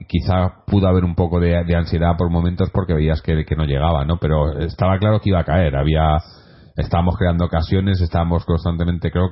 quizá 0.06 0.64
pudo 0.66 0.86
haber 0.86 1.04
un 1.04 1.14
poco 1.14 1.40
de, 1.40 1.56
ansiedad 1.74 2.16
por 2.18 2.28
momentos 2.28 2.70
porque 2.70 2.92
veías 2.92 3.22
que, 3.22 3.46
que 3.46 3.56
no 3.56 3.64
llegaba, 3.64 4.04
¿no? 4.04 4.18
Pero 4.18 4.58
estaba 4.58 4.98
claro 4.98 5.20
que 5.20 5.30
iba 5.30 5.40
a 5.40 5.44
caer, 5.44 5.76
había, 5.76 6.18
estábamos 6.76 7.16
creando 7.16 7.46
ocasiones, 7.46 8.02
estábamos 8.02 8.44
constantemente, 8.44 9.10
creo, 9.10 9.30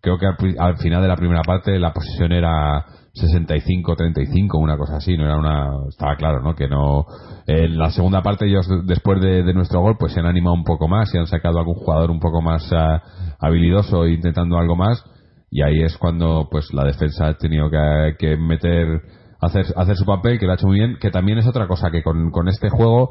creo 0.00 0.18
que 0.18 0.26
al 0.58 0.76
final 0.78 1.02
de 1.02 1.08
la 1.08 1.16
primera 1.16 1.42
parte 1.42 1.78
la 1.78 1.92
posición 1.92 2.32
era 2.32 2.84
65-35, 3.20 4.60
una 4.60 4.76
cosa 4.76 4.96
así, 4.96 5.16
no 5.16 5.24
era 5.24 5.38
una, 5.38 5.88
estaba 5.88 6.16
claro, 6.16 6.42
¿no? 6.42 6.54
Que 6.54 6.68
no, 6.68 7.06
en 7.48 7.78
la 7.78 7.90
segunda 7.90 8.22
parte 8.22 8.46
ellos 8.46 8.68
después 8.84 9.20
de, 9.22 9.54
nuestro 9.54 9.80
gol 9.80 9.96
pues 9.98 10.12
se 10.12 10.20
han 10.20 10.26
animado 10.26 10.54
un 10.54 10.64
poco 10.64 10.86
más 10.86 11.12
y 11.14 11.18
han 11.18 11.26
sacado 11.26 11.58
algún 11.58 11.76
jugador 11.76 12.10
un 12.10 12.20
poco 12.20 12.42
más 12.42 12.70
ah, 12.72 13.02
habilidoso 13.38 14.06
intentando 14.06 14.58
algo 14.58 14.76
más 14.76 15.02
y 15.50 15.62
ahí 15.62 15.80
es 15.82 15.96
cuando 15.96 16.48
pues 16.50 16.68
la 16.74 16.84
defensa 16.84 17.28
ha 17.28 17.34
tenido 17.38 17.70
que, 17.70 18.16
que 18.18 18.36
meter 18.36 19.00
hacer 19.40 19.64
hacer 19.76 19.96
su 19.96 20.04
papel 20.04 20.38
que 20.38 20.44
lo 20.44 20.52
ha 20.52 20.56
hecho 20.56 20.66
muy 20.66 20.78
bien 20.78 20.98
que 21.00 21.10
también 21.10 21.38
es 21.38 21.46
otra 21.46 21.66
cosa 21.66 21.90
que 21.90 22.02
con, 22.02 22.30
con 22.30 22.48
este 22.48 22.68
juego 22.68 23.08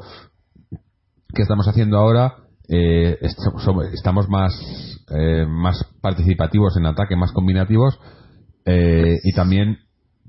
que 1.34 1.42
estamos 1.42 1.66
haciendo 1.66 1.98
ahora 1.98 2.36
eh, 2.68 3.18
estamos 3.20 4.28
más 4.28 4.52
eh, 5.10 5.46
más 5.48 5.84
participativos 6.00 6.76
en 6.76 6.86
ataque 6.86 7.16
más 7.16 7.32
combinativos 7.32 7.98
eh, 8.66 9.16
y 9.24 9.32
también 9.32 9.78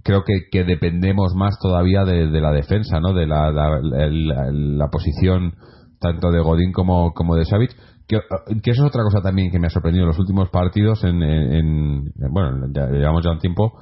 creo 0.03 0.23
que, 0.25 0.49
que 0.51 0.63
dependemos 0.63 1.33
más 1.35 1.57
todavía 1.59 2.03
de, 2.03 2.27
de 2.27 2.41
la 2.41 2.51
defensa, 2.51 2.99
¿no? 2.99 3.13
De 3.13 3.27
la, 3.27 3.51
la, 3.51 4.87
posición 4.87 5.53
tanto 5.99 6.31
de 6.31 6.39
Godín 6.39 6.71
como, 6.71 7.13
como 7.13 7.35
de 7.35 7.45
Savic. 7.45 7.71
Que, 8.07 8.19
que, 8.63 8.71
eso 8.71 8.83
es 8.83 8.89
otra 8.89 9.03
cosa 9.03 9.21
también 9.21 9.51
que 9.51 9.59
me 9.59 9.67
ha 9.67 9.69
sorprendido 9.69 10.03
en 10.03 10.09
los 10.09 10.19
últimos 10.19 10.49
partidos. 10.49 11.03
En, 11.03 11.21
en, 11.21 12.11
bueno, 12.31 12.67
llevamos 12.91 13.23
ya 13.23 13.31
un 13.31 13.39
tiempo. 13.39 13.73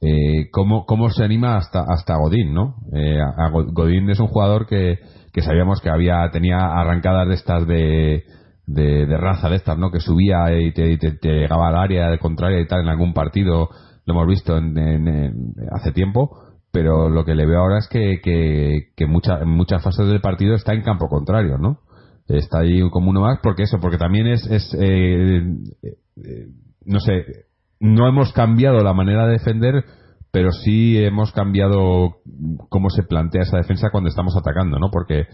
Eh, 0.00 0.50
cómo, 0.50 0.84
cómo 0.84 1.10
se 1.10 1.24
anima 1.24 1.56
hasta, 1.56 1.84
hasta 1.88 2.16
Godín, 2.16 2.52
¿no? 2.52 2.74
Eh, 2.92 3.20
a 3.20 3.50
Godín 3.50 4.10
es 4.10 4.18
un 4.18 4.26
jugador 4.26 4.66
que, 4.66 4.98
que 5.32 5.42
sabíamos 5.42 5.80
que 5.80 5.90
había 5.90 6.28
tenía 6.32 6.58
arrancadas 6.58 7.28
de 7.28 7.34
estas 7.34 7.66
de, 7.68 8.24
de, 8.66 9.06
de 9.06 9.16
raza 9.16 9.48
de 9.48 9.56
estas, 9.56 9.78
¿no? 9.78 9.92
Que 9.92 10.00
subía 10.00 10.52
y 10.58 10.72
te, 10.72 10.96
te, 10.98 11.12
te 11.12 11.28
llegaba 11.28 11.68
al 11.68 11.76
área 11.76 12.18
contraria 12.18 12.60
y 12.60 12.66
tal 12.66 12.80
en 12.80 12.88
algún 12.88 13.14
partido. 13.14 13.68
Lo 14.04 14.14
hemos 14.14 14.26
visto 14.26 14.56
en, 14.56 14.76
en, 14.78 15.54
hace 15.70 15.92
tiempo 15.92 16.52
pero 16.72 17.10
lo 17.10 17.24
que 17.24 17.34
le 17.34 17.46
veo 17.46 17.60
ahora 17.60 17.78
es 17.78 17.88
que, 17.88 18.20
que, 18.22 18.92
que 18.96 19.06
mucha, 19.06 19.40
en 19.42 19.50
muchas 19.50 19.82
fases 19.82 20.08
del 20.08 20.22
partido 20.22 20.54
está 20.54 20.72
en 20.72 20.82
campo 20.82 21.06
contrario, 21.06 21.58
¿no? 21.58 21.80
Está 22.26 22.60
ahí 22.60 22.80
como 22.90 23.10
uno 23.10 23.20
más, 23.20 23.40
porque 23.42 23.64
eso, 23.64 23.78
porque 23.78 23.98
también 23.98 24.26
es, 24.26 24.46
es 24.46 24.74
eh, 24.80 25.42
eh, 25.82 26.46
no 26.86 26.98
sé, 26.98 27.44
no 27.78 28.08
hemos 28.08 28.32
cambiado 28.32 28.82
la 28.82 28.94
manera 28.94 29.26
de 29.26 29.32
defender, 29.32 29.84
pero 30.30 30.50
sí 30.50 30.96
hemos 30.96 31.30
cambiado 31.32 32.22
cómo 32.70 32.88
se 32.88 33.02
plantea 33.02 33.42
esa 33.42 33.58
defensa 33.58 33.90
cuando 33.90 34.08
estamos 34.08 34.34
atacando, 34.34 34.78
¿no? 34.78 34.90
Porque 34.90 35.26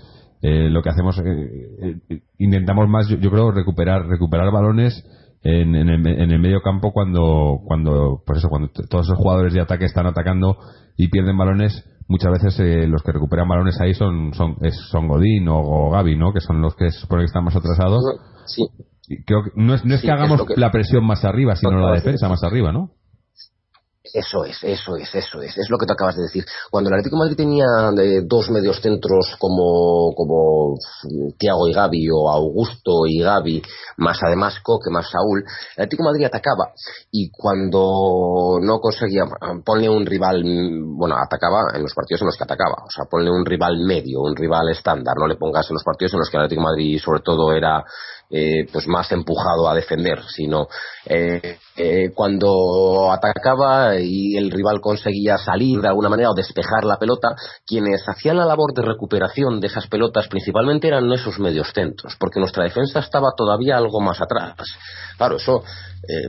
eh, 0.43 0.69
lo 0.71 0.83
que 0.83 0.91
hacemos, 0.91 1.23
intentamos 2.39 2.89
más, 2.89 3.07
yo, 3.07 3.17
yo, 3.19 3.31
creo, 3.31 3.53
recuperar, 3.53 4.07
recuperar 4.09 4.51
balones 4.51 5.05
en, 5.43 5.75
en, 5.75 5.89
el, 5.89 6.07
en, 6.07 6.31
el, 6.31 6.39
medio 6.41 6.61
campo 6.63 6.93
cuando, 6.93 7.61
cuando, 7.65 8.23
por 8.27 8.37
eso, 8.37 8.49
cuando 8.49 8.69
todos 8.89 9.09
los 9.09 9.19
jugadores 9.19 9.55
de 9.55 9.61
ataque 9.61 9.85
están 9.85 10.07
atacando 10.07 10.59
y 10.97 11.09
pierden 11.09 11.39
balones, 11.39 11.85
muchas 12.09 12.33
veces 12.33 12.59
eh, 12.61 12.87
los 12.87 13.03
que 13.03 13.13
recuperan 13.13 13.49
balones 13.49 13.81
ahí 13.81 13.95
son, 13.95 14.33
son, 14.35 14.57
son 14.91 15.09
Godín 15.09 15.49
o, 15.49 15.59
o, 15.59 15.91
Gaby, 15.91 16.17
¿no? 16.17 16.33
Que 16.33 16.41
son 16.41 16.61
los 16.61 16.75
que 16.75 16.91
supone 16.91 17.23
que 17.23 17.27
están 17.27 17.45
más 17.45 17.57
atrasados. 17.57 18.03
Sí. 18.47 18.67
Creo 19.27 19.45
que 19.45 19.51
no 19.55 19.75
es, 19.75 19.85
no 19.85 19.95
es 19.95 20.01
sí, 20.01 20.07
que 20.07 20.13
hagamos 20.13 20.41
es 20.41 20.47
que... 20.49 20.61
la 20.61 20.71
presión 20.71 21.05
más 21.05 21.25
arriba, 21.25 21.57
sino 21.57 21.79
la 21.79 21.95
defensa 21.95 22.29
más 22.29 22.43
arriba, 22.43 22.73
¿no? 22.73 22.91
Eso 24.13 24.45
es, 24.45 24.59
eso 24.63 24.97
es, 24.97 25.15
eso 25.15 25.43
es, 25.43 25.57
es 25.57 25.71
lo 25.71 25.79
que 25.79 25.87
tú 25.87 25.93
acabas 25.93 26.17
de 26.17 26.23
decir. 26.23 26.45
Cuando 26.71 26.89
el 26.89 26.95
Atlético 26.95 27.17
Madrid 27.17 27.37
tenía 27.37 27.67
eh, 28.01 28.23
dos 28.25 28.51
medios 28.51 28.81
centros 28.81 29.37
como, 29.39 30.15
como 30.15 30.77
Thiago 31.39 31.69
y 31.69 31.73
Gaby 31.73 32.09
o 32.11 32.31
Augusto 32.31 33.07
y 33.07 33.21
Gaby, 33.21 33.63
más 33.99 34.19
además 34.23 34.61
Coque, 34.63 34.91
más 34.91 35.11
Saúl, 35.11 35.45
el 35.77 35.85
Atlético 35.85 36.05
Madrid 36.05 36.27
atacaba. 36.27 36.73
Y 37.11 37.31
cuando 37.31 38.59
no 38.61 38.81
conseguía, 38.81 39.25
ponle 39.65 39.89
un 39.89 40.07
rival, 40.07 40.43
bueno, 40.97 41.17
atacaba 41.17 41.75
en 41.75 41.83
los 41.83 41.95
partidos 41.95 42.23
en 42.23 42.27
los 42.27 42.37
que 42.37 42.45
atacaba, 42.45 42.85
o 42.85 42.91
sea, 42.91 43.05
ponle 43.11 43.31
un 43.31 43.45
rival 43.45 43.79
medio, 43.79 44.21
un 44.23 44.37
rival 44.37 44.69
estándar, 44.71 45.15
no 45.19 45.27
le 45.27 45.37
pongas 45.37 45.69
en 45.71 45.75
los 45.75 45.85
partidos 45.85 46.15
en 46.15 46.21
los 46.21 46.31
que 46.31 46.37
el 46.37 46.43
Atlético 46.45 46.63
Madrid 46.63 46.99
sobre 46.99 47.21
todo 47.21 47.53
era 47.53 47.85
eh, 48.31 48.67
pues 48.73 48.87
más 48.87 49.11
empujado 49.13 49.69
a 49.69 49.75
defender, 49.75 50.21
sino 50.29 50.69
eh, 51.07 51.59
eh, 51.77 52.11
cuando 52.15 53.11
atacaba 53.11 53.99
y 53.99 54.37
el 54.37 54.51
rival 54.51 54.81
conseguía 54.81 55.39
salir 55.39 55.81
de 55.81 55.89
alguna 55.89 56.09
manera 56.09 56.31
o 56.31 56.35
despejar 56.35 56.85
la 56.85 56.99
pelota, 56.99 57.29
quienes 57.67 58.03
hacían 58.07 58.37
la 58.37 58.45
labor 58.45 58.75
de 58.75 58.83
recuperación 58.83 59.61
de 59.61 59.69
esas 59.69 59.87
pelotas 59.87 60.29
principalmente 60.29 60.89
eran 60.89 61.11
esos 61.13 61.39
medios 61.39 61.73
centros, 61.73 62.17
porque 62.19 62.41
nuestra 62.41 62.65
defensa 62.65 63.01
estaba 63.01 63.29
todavía 63.37 63.77
algo 63.77 64.01
más 64.01 64.21
atrás. 64.21 64.55
Claro, 65.17 65.37
eso, 65.37 65.63
eh, 66.03 66.29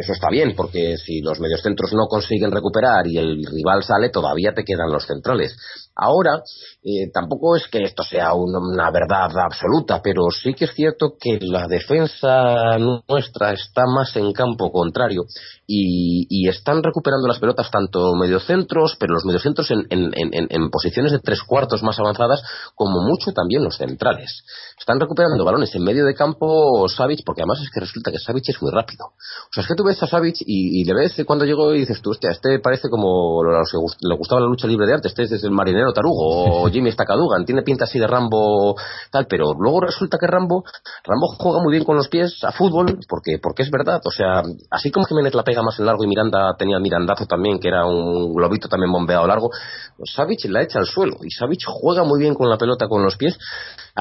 eso 0.00 0.12
está 0.12 0.28
bien, 0.30 0.54
porque 0.56 0.96
si 0.96 1.20
los 1.20 1.38
medios 1.38 1.62
centros 1.62 1.92
no 1.92 2.06
consiguen 2.06 2.50
recuperar 2.50 3.06
y 3.06 3.18
el 3.18 3.44
rival 3.44 3.82
sale, 3.82 4.08
todavía 4.08 4.52
te 4.54 4.64
quedan 4.64 4.90
los 4.90 5.06
centrales. 5.06 5.56
Ahora, 5.96 6.42
eh, 6.82 7.10
tampoco 7.12 7.56
es 7.56 7.68
que 7.68 7.82
esto 7.82 8.02
sea 8.02 8.34
una, 8.34 8.90
verdad 8.90 9.30
absoluta, 9.38 10.02
pero 10.02 10.24
sí 10.30 10.52
que 10.52 10.66
es 10.66 10.74
cierto 10.74 11.14
que 11.18 11.38
la 11.40 11.66
defensa 11.66 12.76
nuestra 12.78 13.52
está 13.52 13.84
más 13.86 14.14
en 14.16 14.32
campo 14.32 14.70
contrario 14.70 15.24
y, 15.66 16.46
están 16.48 16.82
recuperando 16.82 17.26
las 17.26 17.40
pelotas 17.40 17.70
tanto 17.70 18.14
mediocentros, 18.14 18.96
pero 19.00 19.14
los 19.14 19.24
mediocentros 19.24 19.68
en, 19.72 19.84
en, 19.90 20.12
en, 20.14 20.70
posiciones 20.70 21.10
de 21.10 21.18
tres 21.18 21.42
cuartos 21.42 21.82
más 21.82 21.98
avanzadas, 21.98 22.40
como 22.74 23.00
mucho 23.00 23.32
también 23.32 23.64
los 23.64 23.76
centrales. 23.76 24.44
Están 24.78 25.00
recuperando 25.00 25.44
balones 25.44 25.74
en 25.74 25.82
medio 25.82 26.04
de 26.04 26.14
campo 26.14 26.88
Savic, 26.88 27.24
porque 27.24 27.42
además 27.42 27.60
es 27.62 27.70
que 27.70 27.80
resulta 27.80 28.12
que 28.12 28.18
Savic 28.18 28.48
es 28.48 28.62
muy 28.62 28.70
rápido. 28.70 29.06
O 29.06 29.52
sea, 29.52 29.62
es 29.62 29.66
que 29.66 29.74
tú 29.74 29.82
ves 29.82 30.00
a 30.02 30.06
Savic 30.06 30.36
y, 30.40 30.82
y 30.82 30.84
le 30.84 30.94
ves 30.94 31.14
cuando 31.26 31.44
llegó 31.44 31.74
y 31.74 31.80
dices 31.80 32.00
tú, 32.00 32.10
hostia, 32.10 32.30
este 32.30 32.60
parece 32.60 32.88
como 32.88 33.42
le 33.42 34.16
gustaba 34.16 34.40
la 34.40 34.46
lucha 34.46 34.68
libre 34.68 34.86
de 34.86 34.94
arte, 34.94 35.08
este 35.08 35.24
es 35.24 35.42
el 35.42 35.50
marinero 35.50 35.85
tarugo 35.92 36.64
o 36.64 36.68
Jimmy 36.70 36.90
Stakadugan, 36.92 37.44
tiene 37.44 37.62
pinta 37.62 37.84
así 37.84 37.98
de 37.98 38.06
Rambo 38.06 38.74
tal, 39.10 39.26
pero 39.28 39.54
luego 39.58 39.80
resulta 39.80 40.18
que 40.18 40.26
Rambo, 40.26 40.64
Rambo 41.04 41.26
juega 41.38 41.60
muy 41.62 41.72
bien 41.72 41.84
con 41.84 41.96
los 41.96 42.08
pies 42.08 42.42
a 42.44 42.52
fútbol, 42.52 42.98
porque, 43.08 43.38
porque 43.42 43.62
es 43.62 43.70
verdad, 43.70 44.00
o 44.04 44.10
sea, 44.10 44.42
así 44.70 44.90
como 44.90 45.06
Jiménez 45.06 45.34
la 45.34 45.42
pega 45.42 45.62
más 45.62 45.78
en 45.78 45.86
largo 45.86 46.04
y 46.04 46.06
Miranda 46.06 46.54
tenía 46.58 46.78
mirandazo 46.78 47.26
también, 47.26 47.58
que 47.58 47.68
era 47.68 47.86
un 47.86 48.34
globito 48.34 48.68
también 48.68 48.92
bombeado 48.92 49.26
largo, 49.26 49.50
pues 49.96 50.12
Savic 50.14 50.44
la 50.46 50.62
echa 50.62 50.78
al 50.78 50.86
suelo 50.86 51.16
y 51.22 51.30
Savic 51.30 51.60
juega 51.66 52.04
muy 52.04 52.20
bien 52.20 52.34
con 52.34 52.48
la 52.48 52.58
pelota 52.58 52.88
con 52.88 53.02
los 53.02 53.16
pies 53.16 53.38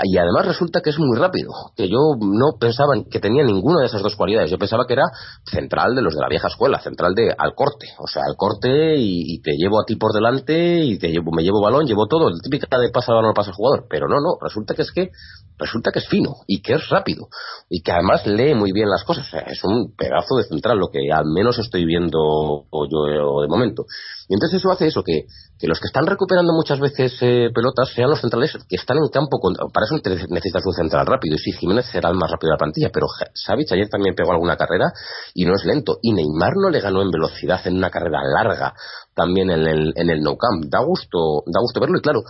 y 0.03 0.17
además 0.17 0.45
resulta 0.45 0.81
que 0.81 0.89
es 0.89 0.99
muy 0.99 1.17
rápido, 1.17 1.51
que 1.75 1.87
yo 1.87 1.97
no 2.19 2.57
pensaba 2.59 2.93
que 3.09 3.19
tenía 3.19 3.43
ninguna 3.43 3.81
de 3.81 3.87
esas 3.87 4.01
dos 4.01 4.15
cualidades, 4.15 4.51
yo 4.51 4.57
pensaba 4.57 4.85
que 4.85 4.93
era 4.93 5.03
central 5.45 5.95
de 5.95 6.01
los 6.01 6.13
de 6.13 6.21
la 6.21 6.27
vieja 6.27 6.47
escuela, 6.47 6.79
central 6.79 7.13
de 7.15 7.33
al 7.37 7.53
corte, 7.55 7.87
o 7.99 8.07
sea, 8.07 8.23
al 8.27 8.35
corte 8.35 8.97
y, 8.97 9.35
y 9.35 9.41
te 9.41 9.51
llevo 9.57 9.79
a 9.79 9.85
ti 9.85 9.95
por 9.95 10.11
delante 10.11 10.83
y 10.83 10.97
te 10.97 11.09
llevo, 11.09 11.31
me 11.31 11.43
llevo 11.43 11.61
balón, 11.61 11.85
llevo 11.85 12.07
todo, 12.07 12.27
el 12.27 12.41
típica 12.41 12.67
de 12.77 12.89
pasa 12.89 13.13
balón 13.13 13.33
pasa 13.33 13.51
el 13.51 13.55
jugador, 13.55 13.85
pero 13.89 14.07
no, 14.07 14.15
no, 14.15 14.37
resulta 14.41 14.73
que 14.75 14.81
es 14.81 14.91
que 14.91 15.09
resulta 15.57 15.91
que 15.91 15.99
es 15.99 16.07
fino 16.07 16.35
y 16.47 16.61
que 16.61 16.73
es 16.73 16.89
rápido 16.89 17.27
y 17.69 17.81
que 17.81 17.91
además 17.91 18.25
lee 18.25 18.53
muy 18.53 18.71
bien 18.71 18.89
las 18.89 19.03
cosas, 19.03 19.27
es 19.47 19.63
un 19.63 19.95
pedazo 19.95 20.37
de 20.37 20.43
central 20.43 20.77
lo 20.77 20.89
que 20.89 20.99
al 21.11 21.25
menos 21.25 21.57
estoy 21.59 21.85
viendo 21.85 22.65
yo 22.71 23.41
de 23.41 23.47
momento. 23.47 23.85
Y 24.27 24.33
entonces 24.33 24.59
eso 24.59 24.71
hace 24.71 24.87
eso, 24.87 25.03
que, 25.03 25.25
que 25.59 25.67
los 25.67 25.79
que 25.79 25.87
están 25.87 26.05
recuperando 26.05 26.51
muchas 26.53 26.79
veces 26.79 27.15
eh, 27.21 27.49
pelotas 27.53 27.89
sean 27.93 28.09
los 28.09 28.19
centrales 28.21 28.51
que 28.67 28.75
están 28.75 28.97
en 28.97 29.07
campo, 29.09 29.39
con, 29.39 29.53
para 29.71 29.85
eso 29.85 29.95
necesitas 30.29 30.65
un 30.65 30.73
central 30.73 31.05
rápido, 31.05 31.35
y 31.35 31.39
sí, 31.39 31.51
Jiménez 31.51 31.85
será 31.91 32.09
el 32.09 32.15
más 32.15 32.31
rápido 32.31 32.49
de 32.49 32.53
la 32.53 32.57
plantilla, 32.57 32.89
pero 32.91 33.07
Savic 33.33 33.71
ayer 33.71 33.87
también 33.87 34.15
pegó 34.15 34.31
alguna 34.31 34.57
carrera 34.57 34.91
y 35.33 35.45
no 35.45 35.53
es 35.55 35.63
lento, 35.65 35.99
y 36.01 36.13
Neymar 36.13 36.53
no 36.55 36.69
le 36.69 36.81
ganó 36.81 37.01
en 37.01 37.11
velocidad 37.11 37.65
en 37.65 37.77
una 37.77 37.89
carrera 37.89 38.19
larga 38.23 38.73
también 39.13 39.49
en 39.51 39.67
el, 39.67 39.93
en 39.95 40.09
el 40.09 40.21
no 40.21 40.35
camp, 40.37 40.65
da 40.69 40.83
gusto, 40.83 41.43
da 41.45 41.61
gusto 41.61 41.79
verlo, 41.79 41.99
y 41.99 42.01
claro, 42.01 42.23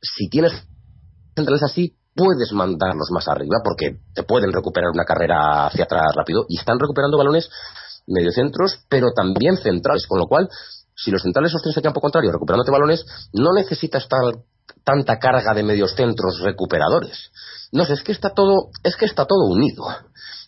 si 0.00 0.28
tienes 0.28 0.52
centrales 1.34 1.62
así, 1.62 1.96
puedes 2.20 2.52
mandarlos 2.52 3.10
más 3.12 3.26
arriba 3.28 3.60
porque 3.64 3.96
te 4.14 4.24
pueden 4.24 4.52
recuperar 4.52 4.90
una 4.92 5.04
carrera 5.04 5.66
hacia 5.66 5.84
atrás 5.84 6.12
rápido 6.14 6.44
y 6.50 6.58
están 6.58 6.78
recuperando 6.78 7.16
balones 7.16 7.48
mediocentros 8.06 8.84
pero 8.90 9.12
también 9.16 9.56
centrales 9.56 10.06
con 10.06 10.18
lo 10.18 10.26
cual 10.26 10.50
si 10.94 11.10
los 11.10 11.22
centrales 11.22 11.52
sostienen 11.52 11.72
ese 11.72 11.82
campo 11.82 12.02
contrario 12.02 12.30
recuperándote 12.30 12.70
balones 12.70 13.06
no 13.32 13.54
necesitas 13.54 14.06
tal, 14.06 14.44
tanta 14.84 15.18
carga 15.18 15.54
de 15.54 15.62
medios 15.62 15.94
centros 15.94 16.40
recuperadores. 16.40 17.30
No 17.72 17.86
sé 17.86 17.94
es 17.94 18.02
que 18.02 18.12
está 18.12 18.30
todo 18.30 18.68
es 18.84 18.96
que 18.96 19.06
está 19.06 19.24
todo 19.24 19.46
unido 19.46 19.84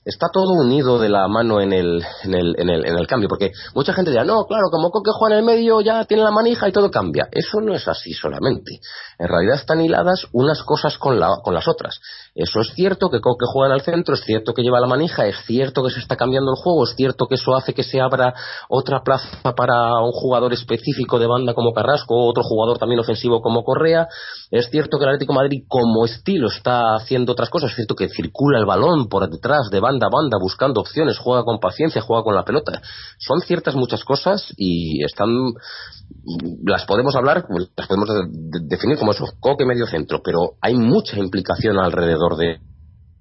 está 0.04 0.28
todo 0.32 0.52
unido 0.54 0.98
de 0.98 1.08
la 1.08 1.28
mano 1.28 1.60
en 1.60 1.72
el, 1.72 2.04
en 2.24 2.34
el, 2.34 2.54
en 2.58 2.68
el, 2.68 2.84
en 2.86 2.98
el 2.98 3.06
cambio, 3.06 3.28
porque 3.28 3.52
mucha 3.74 3.92
gente 3.92 4.10
dirá, 4.10 4.24
no, 4.24 4.46
claro, 4.46 4.64
como 4.70 4.90
Coque 4.90 5.10
juega 5.12 5.36
en 5.36 5.40
el 5.40 5.46
medio 5.46 5.80
ya 5.80 6.04
tiene 6.04 6.24
la 6.24 6.30
manija 6.30 6.68
y 6.68 6.72
todo 6.72 6.90
cambia. 6.90 7.28
Eso 7.30 7.60
no 7.60 7.74
es 7.74 7.86
así 7.86 8.12
solamente. 8.12 8.80
En 9.18 9.28
realidad 9.28 9.56
están 9.56 9.80
hiladas 9.80 10.26
unas 10.32 10.62
cosas 10.62 10.98
con, 10.98 11.20
la, 11.20 11.38
con 11.42 11.54
las 11.54 11.68
otras. 11.68 12.00
Eso 12.34 12.60
es 12.60 12.72
cierto 12.74 13.10
que 13.10 13.20
Coque 13.20 13.44
juega 13.46 13.74
el 13.74 13.82
centro, 13.82 14.14
es 14.14 14.22
cierto 14.22 14.54
que 14.54 14.62
lleva 14.62 14.80
la 14.80 14.86
manija, 14.86 15.26
es 15.26 15.36
cierto 15.44 15.82
que 15.82 15.90
se 15.90 16.00
está 16.00 16.16
cambiando 16.16 16.52
el 16.52 16.56
juego, 16.56 16.84
es 16.84 16.96
cierto 16.96 17.26
que 17.26 17.34
eso 17.34 17.54
hace 17.54 17.74
que 17.74 17.82
se 17.82 18.00
abra 18.00 18.32
otra 18.70 19.02
plaza 19.02 19.52
para 19.54 20.00
un 20.00 20.12
jugador 20.12 20.54
específico 20.54 21.18
de 21.18 21.26
banda 21.26 21.52
como 21.52 21.74
Carrasco, 21.74 22.26
otro 22.26 22.42
jugador 22.42 22.78
también 22.78 23.00
ofensivo 23.00 23.42
como 23.42 23.64
Correa, 23.64 24.08
es 24.50 24.70
cierto 24.70 24.98
que 24.98 25.04
el 25.04 25.10
Atlético 25.10 25.34
Madrid 25.34 25.64
como 25.68 26.06
estilo 26.06 26.48
está 26.48 26.94
haciendo 26.94 27.32
otras 27.32 27.50
cosas, 27.50 27.68
es 27.70 27.76
cierto 27.76 27.94
que 27.94 28.08
circula 28.08 28.58
el 28.58 28.64
balón 28.64 29.08
por 29.08 29.28
detrás 29.28 29.68
de 29.70 29.80
banda 29.80 30.06
a 30.06 30.10
banda 30.10 30.38
buscando 30.40 30.80
opciones, 30.80 31.18
juega 31.18 31.44
con 31.44 31.60
paciencia, 31.60 32.00
juega 32.00 32.22
con 32.22 32.34
la 32.34 32.44
pelota. 32.44 32.80
Son 33.18 33.40
ciertas 33.40 33.74
muchas 33.74 34.04
cosas 34.04 34.54
y 34.56 35.04
están 35.04 35.28
las 36.64 36.84
podemos 36.86 37.14
hablar, 37.16 37.44
las 37.76 37.86
podemos 37.86 38.08
de, 38.08 38.26
de, 38.28 38.66
definir 38.66 38.98
como 38.98 39.12
eso, 39.12 39.24
coque 39.40 39.64
medio 39.64 39.86
centro, 39.86 40.20
pero 40.22 40.54
hay 40.60 40.74
mucha 40.74 41.18
implicación 41.18 41.78
alrededor 41.78 42.36
de 42.36 42.60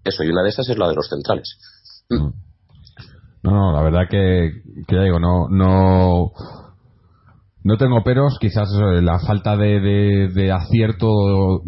eso 0.03 0.23
y 0.23 0.29
una 0.29 0.43
de 0.43 0.49
esas 0.49 0.69
es 0.69 0.77
la 0.77 0.89
de 0.89 0.95
los 0.95 1.07
centrales. 1.07 1.57
No, 3.43 3.51
no, 3.51 3.71
la 3.71 3.81
verdad 3.81 4.07
que, 4.09 4.61
ya 4.87 5.01
digo, 5.01 5.19
no, 5.19 5.47
no, 5.49 6.31
no 7.63 7.77
tengo 7.77 8.03
peros, 8.03 8.37
quizás 8.39 8.69
la 9.01 9.19
falta 9.19 9.55
de, 9.55 10.29
de, 10.33 10.51
acierto, 10.51 11.61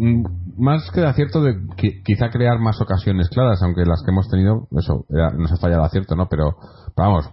más 0.57 0.89
que 0.91 1.01
de 1.01 1.07
acierto, 1.07 1.41
de 1.41 1.55
quizá 2.03 2.29
crear 2.29 2.59
más 2.59 2.81
ocasiones 2.81 3.29
claras, 3.29 3.61
aunque 3.63 3.85
las 3.85 4.01
que 4.03 4.11
hemos 4.11 4.27
tenido, 4.29 4.67
eso, 4.77 5.05
nos 5.37 5.51
ha 5.51 5.57
fallado 5.57 5.83
acierto, 5.83 6.15
¿no? 6.15 6.27
Pero, 6.29 6.55
vamos, 6.95 7.29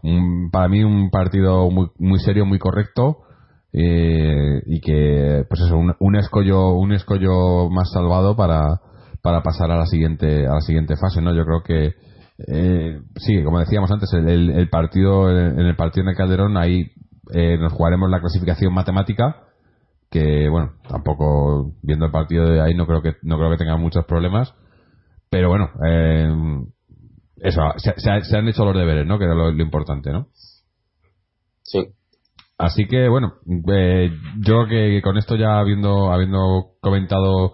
para 0.52 0.68
mí 0.68 0.84
un 0.84 1.10
partido 1.10 1.70
muy, 1.70 1.88
muy 1.98 2.18
serio, 2.20 2.46
muy 2.46 2.58
correcto, 2.58 3.18
eh, 3.72 4.62
y 4.66 4.80
que, 4.80 5.44
pues 5.48 5.60
eso, 5.60 5.76
un, 5.76 5.94
un, 5.98 6.16
escollo, 6.16 6.72
un 6.72 6.92
escollo 6.92 7.70
más 7.70 7.90
salvado 7.92 8.36
para, 8.36 8.80
para 9.22 9.42
pasar 9.42 9.70
a 9.70 9.76
la 9.76 9.86
siguiente 9.86 10.46
a 10.46 10.54
la 10.54 10.60
siguiente 10.60 10.96
fase 10.96 11.20
no 11.20 11.34
yo 11.34 11.44
creo 11.44 11.62
que 11.62 11.94
eh, 12.48 13.00
sí 13.16 13.42
como 13.44 13.60
decíamos 13.60 13.90
antes 13.90 14.12
el, 14.14 14.50
el 14.50 14.68
partido 14.70 15.30
en 15.30 15.58
el 15.58 15.76
partido 15.76 16.08
el 16.08 16.16
Calderón 16.16 16.56
ahí 16.56 16.90
eh, 17.32 17.58
nos 17.58 17.72
jugaremos 17.72 18.10
la 18.10 18.20
clasificación 18.20 18.72
matemática 18.72 19.44
que 20.10 20.48
bueno 20.48 20.72
tampoco 20.88 21.74
viendo 21.82 22.06
el 22.06 22.12
partido 22.12 22.46
de 22.46 22.60
ahí 22.60 22.74
no 22.74 22.86
creo 22.86 23.02
que 23.02 23.16
no 23.22 23.36
creo 23.36 23.50
que 23.50 23.58
tenga 23.58 23.76
muchos 23.76 24.04
problemas. 24.06 24.54
Pero 25.30 25.48
bueno 25.48 25.70
eh, 25.86 26.32
eso 27.36 27.62
se, 27.76 27.94
se, 27.98 28.20
se 28.22 28.36
han 28.36 28.48
hecho 28.48 28.64
los 28.64 28.74
deberes 28.74 29.06
no 29.06 29.18
que 29.18 29.26
era 29.26 29.34
lo 29.34 29.50
importante 29.50 30.10
no 30.10 30.28
Sí. 31.62 31.86
Así 32.60 32.86
que 32.86 33.08
bueno, 33.08 33.34
eh, 33.72 34.10
yo 34.38 34.66
que 34.66 35.00
con 35.02 35.16
esto 35.16 35.36
ya 35.36 35.58
habiendo 35.58 36.12
habiendo 36.12 36.74
comentado 36.80 37.52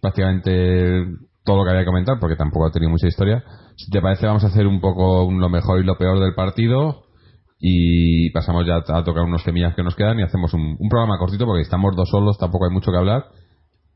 prácticamente 0.00 1.06
todo 1.44 1.58
lo 1.58 1.64
que 1.64 1.70
había 1.70 1.82
que 1.82 1.86
comentar, 1.90 2.18
porque 2.20 2.36
tampoco 2.36 2.66
ha 2.66 2.70
tenido 2.70 2.90
mucha 2.90 3.08
historia, 3.08 3.44
si 3.76 3.90
te 3.90 4.00
parece 4.00 4.26
vamos 4.26 4.44
a 4.44 4.48
hacer 4.48 4.66
un 4.66 4.80
poco 4.80 5.30
lo 5.30 5.48
mejor 5.48 5.80
y 5.80 5.84
lo 5.84 5.98
peor 5.98 6.20
del 6.20 6.34
partido 6.34 7.04
y 7.58 8.30
pasamos 8.30 8.66
ya 8.66 8.76
a 8.76 9.04
tocar 9.04 9.24
unos 9.24 9.42
temillas 9.42 9.74
que 9.74 9.82
nos 9.82 9.96
quedan 9.96 10.20
y 10.20 10.22
hacemos 10.22 10.54
un, 10.54 10.76
un 10.78 10.88
programa 10.88 11.18
cortito 11.18 11.46
porque 11.46 11.62
estamos 11.62 11.96
dos 11.96 12.08
solos, 12.10 12.38
tampoco 12.38 12.66
hay 12.66 12.72
mucho 12.72 12.92
que 12.92 12.98
hablar 12.98 13.26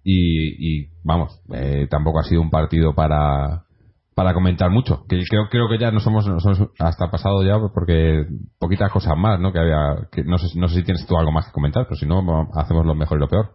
y, 0.03 0.83
y 0.83 0.89
vamos, 1.05 1.41
eh, 1.53 1.87
tampoco 1.91 2.21
ha 2.21 2.25
sido 2.25 2.41
un 2.41 2.51
partido 2.51 2.95
para 2.95 3.68
para 4.19 4.35
comentar 4.35 4.69
mucho. 4.69 5.05
Que 5.09 5.23
creo, 5.31 5.45
creo 5.49 5.69
que 5.69 5.79
ya 5.79 5.93
nos 5.93 6.05
hemos, 6.05 6.27
nos 6.27 6.45
hemos 6.45 6.71
hasta 6.81 7.09
pasado 7.09 7.45
ya 7.45 7.55
porque 7.73 8.27
poquitas 8.59 8.91
cosas 8.91 9.17
más, 9.17 9.39
¿no? 9.39 9.53
Que 9.53 9.61
había, 9.61 10.09
que 10.11 10.25
no 10.25 10.39
sé, 10.39 10.59
no 10.59 10.67
sé 10.67 10.75
si 10.75 10.83
tienes 10.83 11.07
tú 11.07 11.17
algo 11.17 11.31
más 11.31 11.47
que 11.47 11.53
comentar, 11.53 11.85
pero 11.85 11.95
si 11.95 12.05
no, 12.05 12.19
hacemos 12.55 12.85
lo 12.85 12.97
mejor 12.97 13.19
y 13.19 13.21
lo 13.21 13.29
peor. 13.29 13.51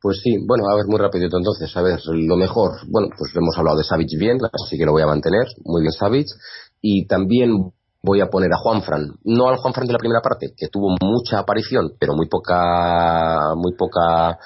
Pues 0.00 0.20
sí, 0.22 0.30
bueno, 0.46 0.62
a 0.70 0.76
ver, 0.76 0.84
muy 0.86 1.00
rapidito 1.00 1.38
entonces, 1.38 1.76
a 1.76 1.82
ver, 1.82 1.98
lo 2.06 2.36
mejor, 2.36 2.70
bueno, 2.88 3.08
pues 3.18 3.34
hemos 3.34 3.58
hablado 3.58 3.78
de 3.78 3.82
Savic 3.82 4.10
bien, 4.16 4.38
así 4.64 4.78
que 4.78 4.86
lo 4.86 4.92
voy 4.92 5.02
a 5.02 5.08
mantener, 5.08 5.48
muy 5.64 5.80
bien 5.80 5.90
Savic, 5.90 6.28
y 6.80 7.08
también 7.08 7.50
voy 8.00 8.20
a 8.20 8.26
poner 8.26 8.52
a 8.52 8.58
Juanfran, 8.58 9.08
no 9.24 9.48
al 9.48 9.56
Juanfran 9.56 9.88
de 9.88 9.92
la 9.92 9.98
primera 9.98 10.20
parte, 10.20 10.54
que 10.56 10.68
tuvo 10.68 10.94
mucha 11.02 11.40
aparición, 11.40 11.94
pero 11.98 12.14
muy 12.14 12.28
poca, 12.28 13.56
muy 13.56 13.74
poca 13.76 14.38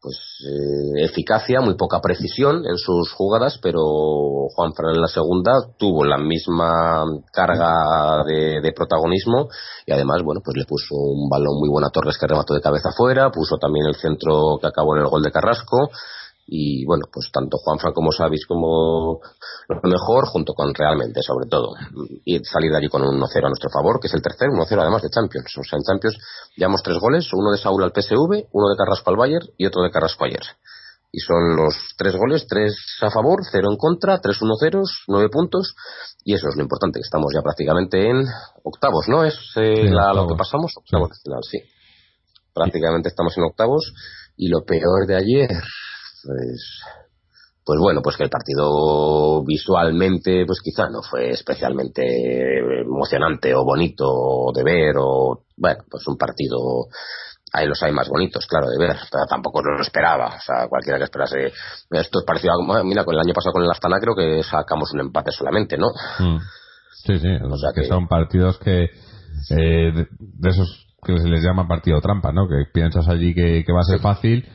pues 0.00 0.16
eh, 0.46 1.04
eficacia, 1.04 1.60
muy 1.60 1.74
poca 1.74 2.00
precisión 2.00 2.64
en 2.64 2.76
sus 2.76 3.12
jugadas, 3.12 3.58
pero 3.62 4.48
Juan 4.54 4.72
Fran 4.72 4.94
en 4.94 5.00
la 5.00 5.08
segunda 5.08 5.52
tuvo 5.76 6.04
la 6.04 6.18
misma 6.18 7.04
carga 7.32 8.24
de, 8.24 8.60
de, 8.60 8.72
protagonismo 8.72 9.48
y 9.86 9.92
además, 9.92 10.22
bueno, 10.22 10.40
pues 10.44 10.56
le 10.56 10.64
puso 10.64 10.94
un 10.94 11.28
balón 11.28 11.58
muy 11.58 11.68
bueno 11.68 11.88
a 11.88 11.90
Torres 11.90 12.16
que 12.18 12.26
remató 12.26 12.54
de 12.54 12.60
cabeza 12.60 12.90
afuera, 12.90 13.30
puso 13.30 13.56
también 13.58 13.86
el 13.86 13.96
centro 13.96 14.58
que 14.60 14.68
acabó 14.68 14.96
en 14.96 15.02
el 15.02 15.08
gol 15.08 15.22
de 15.22 15.32
Carrasco 15.32 15.90
y 16.50 16.86
bueno, 16.86 17.04
pues 17.12 17.30
tanto 17.30 17.58
Juanfran 17.58 17.92
como 17.92 18.10
Savis 18.10 18.46
como 18.46 19.20
lo 19.68 19.80
mejor, 19.82 20.26
junto 20.26 20.54
con 20.54 20.72
realmente, 20.72 21.20
sobre 21.22 21.46
todo, 21.46 21.74
y 22.24 22.42
salir 22.42 22.72
de 22.72 22.78
allí 22.78 22.88
con 22.88 23.02
un 23.02 23.20
1-0 23.20 23.44
a 23.44 23.48
nuestro 23.48 23.68
favor, 23.68 24.00
que 24.00 24.06
es 24.06 24.14
el 24.14 24.22
tercer 24.22 24.48
1-0 24.48 24.80
además 24.80 25.02
de 25.02 25.10
Champions. 25.10 25.52
O 25.58 25.62
sea, 25.62 25.76
en 25.76 25.84
Champions 25.84 26.16
llevamos 26.56 26.82
tres 26.82 26.96
goles, 26.98 27.28
uno 27.34 27.50
de 27.52 27.58
Saúl 27.58 27.84
al 27.84 27.92
PSV, 27.92 28.48
uno 28.50 28.68
de 28.70 28.76
Carrasco 28.78 29.10
al 29.10 29.16
Bayern 29.16 29.46
y 29.58 29.66
otro 29.66 29.82
de 29.82 29.90
Carrasco 29.90 30.24
ayer. 30.24 30.40
Y 31.12 31.20
son 31.20 31.56
los 31.56 31.74
tres 31.98 32.16
goles, 32.16 32.46
tres 32.48 32.74
a 33.02 33.10
favor, 33.10 33.40
cero 33.50 33.68
en 33.70 33.76
contra, 33.76 34.18
tres 34.18 34.38
1-0, 34.40 34.82
nueve 35.08 35.28
puntos, 35.30 35.74
y 36.24 36.34
eso 36.34 36.48
es 36.48 36.56
lo 36.56 36.62
importante, 36.62 36.98
que 36.98 37.04
estamos 37.04 37.32
ya 37.34 37.42
prácticamente 37.42 38.08
en 38.08 38.24
octavos, 38.62 39.06
¿no? 39.08 39.24
Es 39.24 39.34
eh, 39.56 39.86
Sí, 39.86 39.88
la, 39.88 40.14
lo 40.14 40.26
que 40.26 40.34
pasamos, 40.34 40.72
octavos 40.76 41.10
de 41.10 41.16
final, 41.22 41.40
sí. 41.42 41.58
Prácticamente 42.54 43.08
estamos 43.08 43.36
en 43.36 43.44
octavos, 43.44 43.92
y 44.36 44.48
lo 44.48 44.64
peor 44.64 45.06
de 45.06 45.16
ayer, 45.16 45.50
pues 46.24 46.80
pues 47.68 47.78
bueno, 47.80 48.00
pues 48.00 48.16
que 48.16 48.24
el 48.24 48.30
partido 48.30 49.44
visualmente, 49.44 50.46
pues 50.46 50.58
quizá 50.62 50.88
no 50.88 51.02
fue 51.02 51.28
especialmente 51.32 52.00
emocionante 52.80 53.54
o 53.54 53.62
bonito 53.62 54.50
de 54.54 54.62
ver, 54.64 54.94
o 54.98 55.42
bueno, 55.54 55.84
pues 55.90 56.08
un 56.08 56.16
partido, 56.16 56.86
ahí 57.52 57.66
los 57.66 57.82
hay 57.82 57.92
más 57.92 58.08
bonitos, 58.08 58.46
claro, 58.46 58.68
de 58.70 58.78
ver, 58.78 58.96
pero 59.12 59.26
tampoco 59.28 59.60
lo 59.60 59.82
esperaba, 59.82 60.28
o 60.28 60.40
sea, 60.40 60.66
cualquiera 60.66 60.96
que 60.96 61.04
esperase, 61.04 61.52
esto 61.90 62.20
es 62.20 62.24
parecido 62.24 62.54
a, 62.54 62.82
mira, 62.84 63.04
con 63.04 63.14
el 63.14 63.20
año 63.20 63.34
pasado 63.34 63.52
con 63.52 63.62
el 63.62 63.70
Astana 63.70 63.98
creo 64.00 64.14
que 64.16 64.42
sacamos 64.44 64.90
un 64.94 65.00
empate 65.00 65.30
solamente, 65.30 65.76
¿no? 65.76 65.88
Mm. 66.20 66.38
Sí, 67.04 67.18
sí, 67.18 67.28
O 67.28 67.56
sea 67.58 67.72
que, 67.74 67.82
que- 67.82 67.88
son 67.88 68.08
partidos 68.08 68.56
que 68.60 68.84
eh, 68.84 69.92
de, 69.92 70.06
de 70.18 70.48
esos 70.48 70.86
que 71.04 71.18
se 71.18 71.28
les 71.28 71.42
llama 71.44 71.68
partido 71.68 72.00
trampa, 72.00 72.32
¿no? 72.32 72.48
Que 72.48 72.64
piensas 72.72 73.06
allí 73.08 73.34
que, 73.34 73.62
que 73.62 73.72
va 73.74 73.80
a 73.80 73.84
ser 73.84 74.00
fácil, 74.00 74.48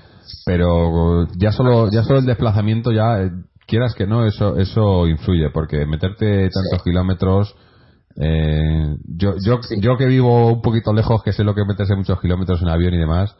pero 0.45 1.27
ya 1.37 1.51
solo 1.51 1.89
ya 1.91 2.03
solo 2.03 2.19
el 2.19 2.25
desplazamiento 2.25 2.91
ya 2.91 3.21
eh, 3.21 3.31
quieras 3.67 3.93
que 3.95 4.05
no 4.07 4.25
eso 4.25 4.57
eso 4.57 5.07
influye 5.07 5.49
porque 5.51 5.85
meterte 5.85 6.49
tantos 6.49 6.83
kilómetros 6.83 7.55
eh, 8.19 8.95
yo 9.17 9.35
yo 9.45 9.59
Sí. 9.63 9.75
yo 9.81 9.97
que 9.97 10.05
vivo 10.05 10.51
un 10.53 10.61
poquito 10.61 10.93
lejos 10.93 11.23
que 11.23 11.33
sé 11.33 11.43
lo 11.43 11.55
que 11.55 11.61
es 11.61 11.67
meterse 11.67 11.95
muchos 11.95 12.19
kilómetros 12.21 12.61
en 12.61 12.69
avión 12.69 12.93
y 12.93 12.97
demás 12.99 13.35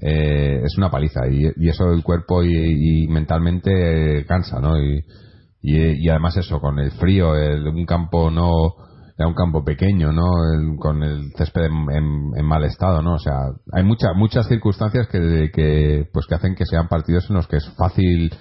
eh, 0.00 0.62
es 0.64 0.76
una 0.78 0.90
paliza 0.90 1.26
y, 1.28 1.42
y 1.56 1.68
eso 1.68 1.92
el 1.92 2.02
cuerpo 2.02 2.42
y, 2.42 3.04
y 3.04 3.08
mentalmente 3.08 4.24
cansa 4.26 4.60
no 4.60 4.78
y, 4.80 5.04
y, 5.62 6.04
y 6.06 6.08
además 6.08 6.36
eso 6.36 6.60
con 6.60 6.78
el 6.78 6.90
frío 6.92 7.36
el, 7.36 7.66
un 7.68 7.84
campo 7.86 8.30
no 8.30 8.74
era 9.16 9.28
un 9.28 9.34
campo 9.34 9.64
pequeño 9.64 10.12
no 10.12 10.26
El- 10.52 10.76
con 10.78 11.02
el 11.02 11.32
césped 11.36 11.64
en, 11.66 11.90
en- 11.90 12.30
en 12.36 12.44
mal 12.46 12.64
estado 12.64 13.00
no 13.02 13.14
o 13.14 13.18
sea 13.18 13.38
hay 13.72 13.84
muchas 13.84 14.10
muchas 14.16 14.46
circunstancias 14.48 15.06
que, 15.08 15.50
que 15.54 16.08
pues 16.12 16.26
que 16.26 16.34
hacen 16.34 16.54
que 16.54 16.66
sean 16.66 16.88
partidos 16.88 17.28
en 17.30 17.36
los 17.36 17.46
que 17.46 17.56
es 17.58 17.68
fácil 17.76 18.32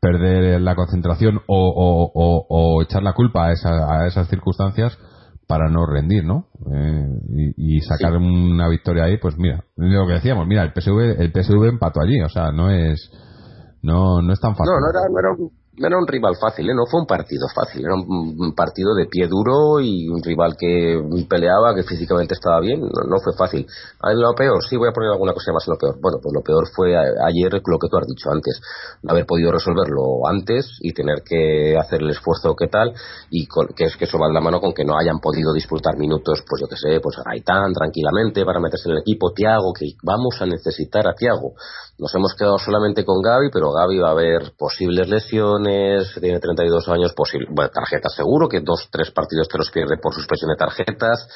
perder 0.00 0.60
la 0.60 0.74
concentración 0.74 1.38
o, 1.46 1.68
o, 1.68 2.10
o, 2.14 2.46
o 2.48 2.82
echar 2.82 3.02
la 3.02 3.12
culpa 3.12 3.46
a, 3.46 3.52
esa- 3.52 3.86
a 4.00 4.06
esas 4.06 4.28
circunstancias 4.28 4.98
para 5.46 5.68
no 5.68 5.84
rendir, 5.86 6.24
¿no? 6.24 6.46
Eh, 6.72 7.06
y, 7.56 7.76
y 7.76 7.80
sacar 7.82 8.12
Sí. 8.12 8.16
una 8.16 8.68
victoria 8.68 9.04
ahí, 9.04 9.18
pues 9.18 9.36
mira, 9.36 9.64
lo 9.76 10.06
que 10.06 10.14
decíamos, 10.14 10.46
mira, 10.46 10.62
el 10.62 10.72
PSV, 10.72 11.20
el 11.20 11.30
PSV 11.32 11.68
empató 11.68 12.00
allí, 12.00 12.20
o 12.22 12.28
sea, 12.30 12.50
no 12.52 12.70
es, 12.70 13.10
no, 13.82 14.22
no 14.22 14.32
es 14.32 14.40
tan 14.40 14.52
fácil. 14.56 14.72
No, 14.72 14.80
no 14.80 14.90
era, 14.90 15.08
no 15.12 15.18
era, 15.18 15.30
un, 15.38 15.50
no 15.74 15.86
era 15.86 15.96
un 15.96 16.06
rival 16.06 16.36
fácil, 16.36 16.68
¿eh? 16.68 16.74
no 16.74 16.84
fue 16.84 17.00
un 17.00 17.06
partido 17.06 17.46
fácil, 17.54 17.82
era 17.84 17.94
un, 17.94 18.54
partido 18.54 18.94
de 18.94 19.06
pie 19.06 19.26
duro 19.26 19.80
y 19.80 20.06
un 20.08 20.22
rival 20.22 20.54
que 20.58 21.00
peleaba, 21.28 21.74
que 21.74 21.82
físicamente 21.82 22.34
estaba 22.34 22.60
bien, 22.60 22.80
no, 22.80 22.88
no 23.08 23.16
fue 23.24 23.32
fácil. 23.32 23.66
Ah, 24.00 24.12
Lo 24.12 24.34
peor, 24.34 24.62
sí 24.68 24.76
voy 24.76 24.88
a 24.90 24.92
poner 24.92 25.10
alguna 25.10 25.32
cosa 25.32 25.50
más 25.52 25.64
en 25.66 25.72
lo 25.72 25.78
peor. 25.78 25.96
Bueno, 26.00 26.18
pues 26.22 26.32
lo 26.34 26.42
peor 26.42 26.68
fue 26.76 26.94
a- 26.94 27.24
ayer 27.26 27.52
lo 27.52 27.78
que 27.78 27.88
tú 27.88 27.96
has 27.96 28.06
dicho 28.06 28.30
antes, 28.30 28.60
no 29.02 29.12
haber 29.12 29.24
podido 29.24 29.50
resolverlo 29.50 30.26
antes 30.28 30.76
y 30.80 30.92
tener 30.92 31.22
que 31.24 31.76
hacer 31.78 32.02
el 32.02 32.10
esfuerzo 32.10 32.54
que 32.54 32.68
tal, 32.68 32.92
y 33.30 33.46
con- 33.46 33.68
que 33.68 33.84
es 33.84 33.96
que 33.96 34.04
eso 34.04 34.18
va 34.18 34.28
de 34.28 34.34
la 34.34 34.40
mano 34.42 34.60
con 34.60 34.74
que 34.74 34.84
no 34.84 34.98
hayan 34.98 35.20
podido 35.20 35.54
disfrutar 35.54 35.96
minutos, 35.96 36.44
pues 36.46 36.60
yo 36.60 36.68
que 36.68 36.76
sé, 36.76 37.00
pues 37.00 37.16
Gaitán 37.24 37.72
tranquilamente 37.72 38.44
para 38.44 38.60
meterse 38.60 38.90
en 38.90 38.96
el 38.96 39.00
equipo, 39.00 39.32
Tiago, 39.32 39.72
que 39.72 39.86
vamos 40.02 40.36
a 40.40 40.44
necesitar 40.46 41.08
a 41.08 41.14
Tiago. 41.14 41.54
Nos 41.98 42.14
hemos 42.14 42.34
quedado 42.34 42.58
solamente 42.58 43.04
con 43.04 43.22
Gaby, 43.22 43.48
pero 43.52 43.70
Gaby 43.72 43.98
va 43.98 44.08
a 44.08 44.12
haber 44.12 44.52
posibles 44.58 45.08
lesiones, 45.08 45.61
tiene 46.20 46.40
32 46.40 46.88
años, 46.88 47.12
posible, 47.12 47.48
bueno, 47.50 47.70
tarjetas 47.70 48.14
seguro, 48.14 48.48
que 48.48 48.60
dos, 48.60 48.88
tres 48.90 49.10
partidos 49.10 49.48
te 49.48 49.58
los 49.58 49.70
pierde 49.70 49.96
por 49.98 50.14
suspensión 50.14 50.50
de 50.50 50.56
tarjetas. 50.56 51.28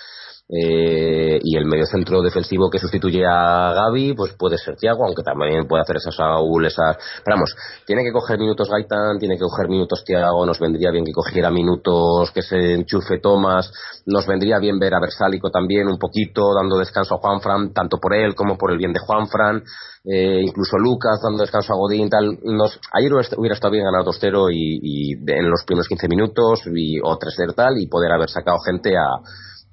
Eh, 0.49 1.41
y 1.43 1.57
el 1.57 1.67
mediocentro 1.67 2.23
defensivo 2.23 2.71
que 2.71 2.79
sustituye 2.79 3.25
a 3.27 3.73
Gaby, 3.75 4.15
pues 4.15 4.35
puede 4.39 4.57
ser 4.59 4.77
Tiago, 4.77 5.05
aunque 5.05 5.25
también 5.25 5.67
puede 5.67 5.83
hacer 5.83 5.97
esas 5.97 6.15
Saúl, 6.15 6.65
esas. 6.65 6.97
Pero 7.25 7.37
vamos, 7.37 7.57
tiene 7.85 8.05
que 8.05 8.13
coger 8.13 8.39
minutos 8.39 8.71
Gaitán, 8.71 9.19
tiene 9.19 9.35
que 9.35 9.41
coger 9.41 9.69
minutos 9.69 10.05
Tiago, 10.05 10.47
nos 10.47 10.61
vendría 10.61 10.93
bien 10.93 11.05
que 11.05 11.13
cogiera 11.13 11.51
minutos 11.51 12.31
que 12.31 12.43
se 12.43 12.75
enchufe 12.75 13.19
Tomás, 13.19 13.73
nos 14.07 14.25
vendría 14.27 14.61
bien 14.61 14.79
ver 14.79 14.95
a 14.95 15.01
Versálico 15.01 15.51
también 15.51 15.89
un 15.89 15.99
poquito, 15.99 16.55
dando 16.55 16.79
descanso 16.79 17.17
a 17.17 17.19
Juanfran, 17.19 17.73
tanto 17.73 17.99
por 17.99 18.15
él 18.15 18.37
como 18.37 18.57
por 18.57 18.71
el 18.71 18.79
bien 18.79 18.93
de 18.93 19.01
Juanfran, 19.01 19.65
eh, 20.05 20.43
incluso 20.43 20.79
Lucas 20.79 21.21
dando 21.25 21.43
descanso 21.43 21.73
a 21.73 21.77
Godín, 21.77 22.09
tal. 22.09 22.39
Nos, 22.45 22.79
ayer 22.93 23.13
hubiera 23.37 23.55
estado 23.55 23.73
bien 23.73 23.85
ganar 23.85 24.05
2-0 24.07 24.53
y, 24.53 24.79
y 24.81 25.13
en 25.13 25.51
los 25.51 25.65
primeros 25.67 25.89
15 25.89 26.07
minutos 26.07 26.63
y, 26.73 27.01
o 27.01 27.19
3-0 27.19 27.53
tal 27.57 27.79
y 27.79 27.89
poder 27.89 28.13
haber 28.13 28.31
sacado 28.31 28.59
gente 28.65 28.97
a, 28.97 29.19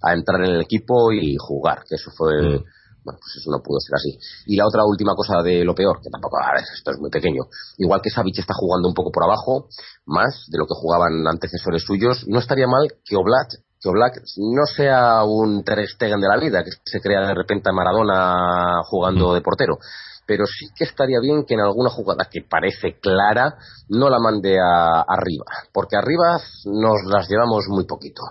a 0.03 0.13
entrar 0.13 0.43
en 0.43 0.55
el 0.55 0.61
equipo 0.61 1.11
y 1.11 1.35
jugar, 1.39 1.83
que 1.87 1.95
eso 1.95 2.11
fue. 2.11 2.33
Mm. 2.41 2.63
Bueno, 3.05 3.19
pues 3.19 3.35
eso 3.35 3.51
no 3.51 3.61
pudo 3.61 3.79
ser 3.81 3.95
así. 3.95 4.17
Y 4.45 4.55
la 4.55 4.65
otra 4.65 4.85
última 4.85 5.13
cosa 5.13 5.41
de 5.43 5.65
lo 5.65 5.75
peor, 5.75 5.99
que 6.01 6.09
tampoco, 6.09 6.37
a 6.37 6.53
ver, 6.53 6.63
esto 6.73 6.91
es 6.91 6.99
muy 6.99 7.09
pequeño. 7.09 7.43
Igual 7.77 7.99
que 8.01 8.09
Savic 8.09 8.39
está 8.39 8.53
jugando 8.53 8.87
un 8.87 8.93
poco 8.93 9.11
por 9.11 9.25
abajo, 9.25 9.67
más 10.05 10.45
de 10.47 10.57
lo 10.57 10.65
que 10.65 10.73
jugaban 10.73 11.27
antecesores 11.27 11.83
suyos, 11.83 12.23
no 12.27 12.39
estaría 12.39 12.65
mal 12.65 12.87
que 13.03 13.17
Oblak, 13.17 13.59
que 13.81 13.89
Oblak 13.89 14.21
no 14.37 14.65
sea 14.65 15.25
un 15.25 15.65
Ter 15.65 15.85
Stegen 15.85 16.21
de 16.21 16.29
la 16.29 16.37
vida, 16.39 16.63
que 16.63 16.71
se 16.85 17.01
crea 17.01 17.27
de 17.27 17.35
repente 17.35 17.69
a 17.69 17.73
Maradona 17.73 18.81
jugando 18.85 19.31
Mm. 19.31 19.33
de 19.35 19.41
portero. 19.41 19.77
Pero 20.25 20.45
sí 20.45 20.67
que 20.73 20.85
estaría 20.85 21.19
bien 21.19 21.43
que 21.43 21.55
en 21.55 21.59
alguna 21.59 21.89
jugada 21.89 22.29
que 22.31 22.39
parece 22.49 22.97
clara 23.01 23.55
no 23.89 24.09
la 24.09 24.19
mande 24.19 24.57
a, 24.57 25.01
arriba, 25.01 25.43
porque 25.73 25.97
arriba 25.97 26.39
nos 26.63 27.03
las 27.05 27.27
llevamos 27.27 27.65
muy 27.67 27.83
poquito 27.85 28.21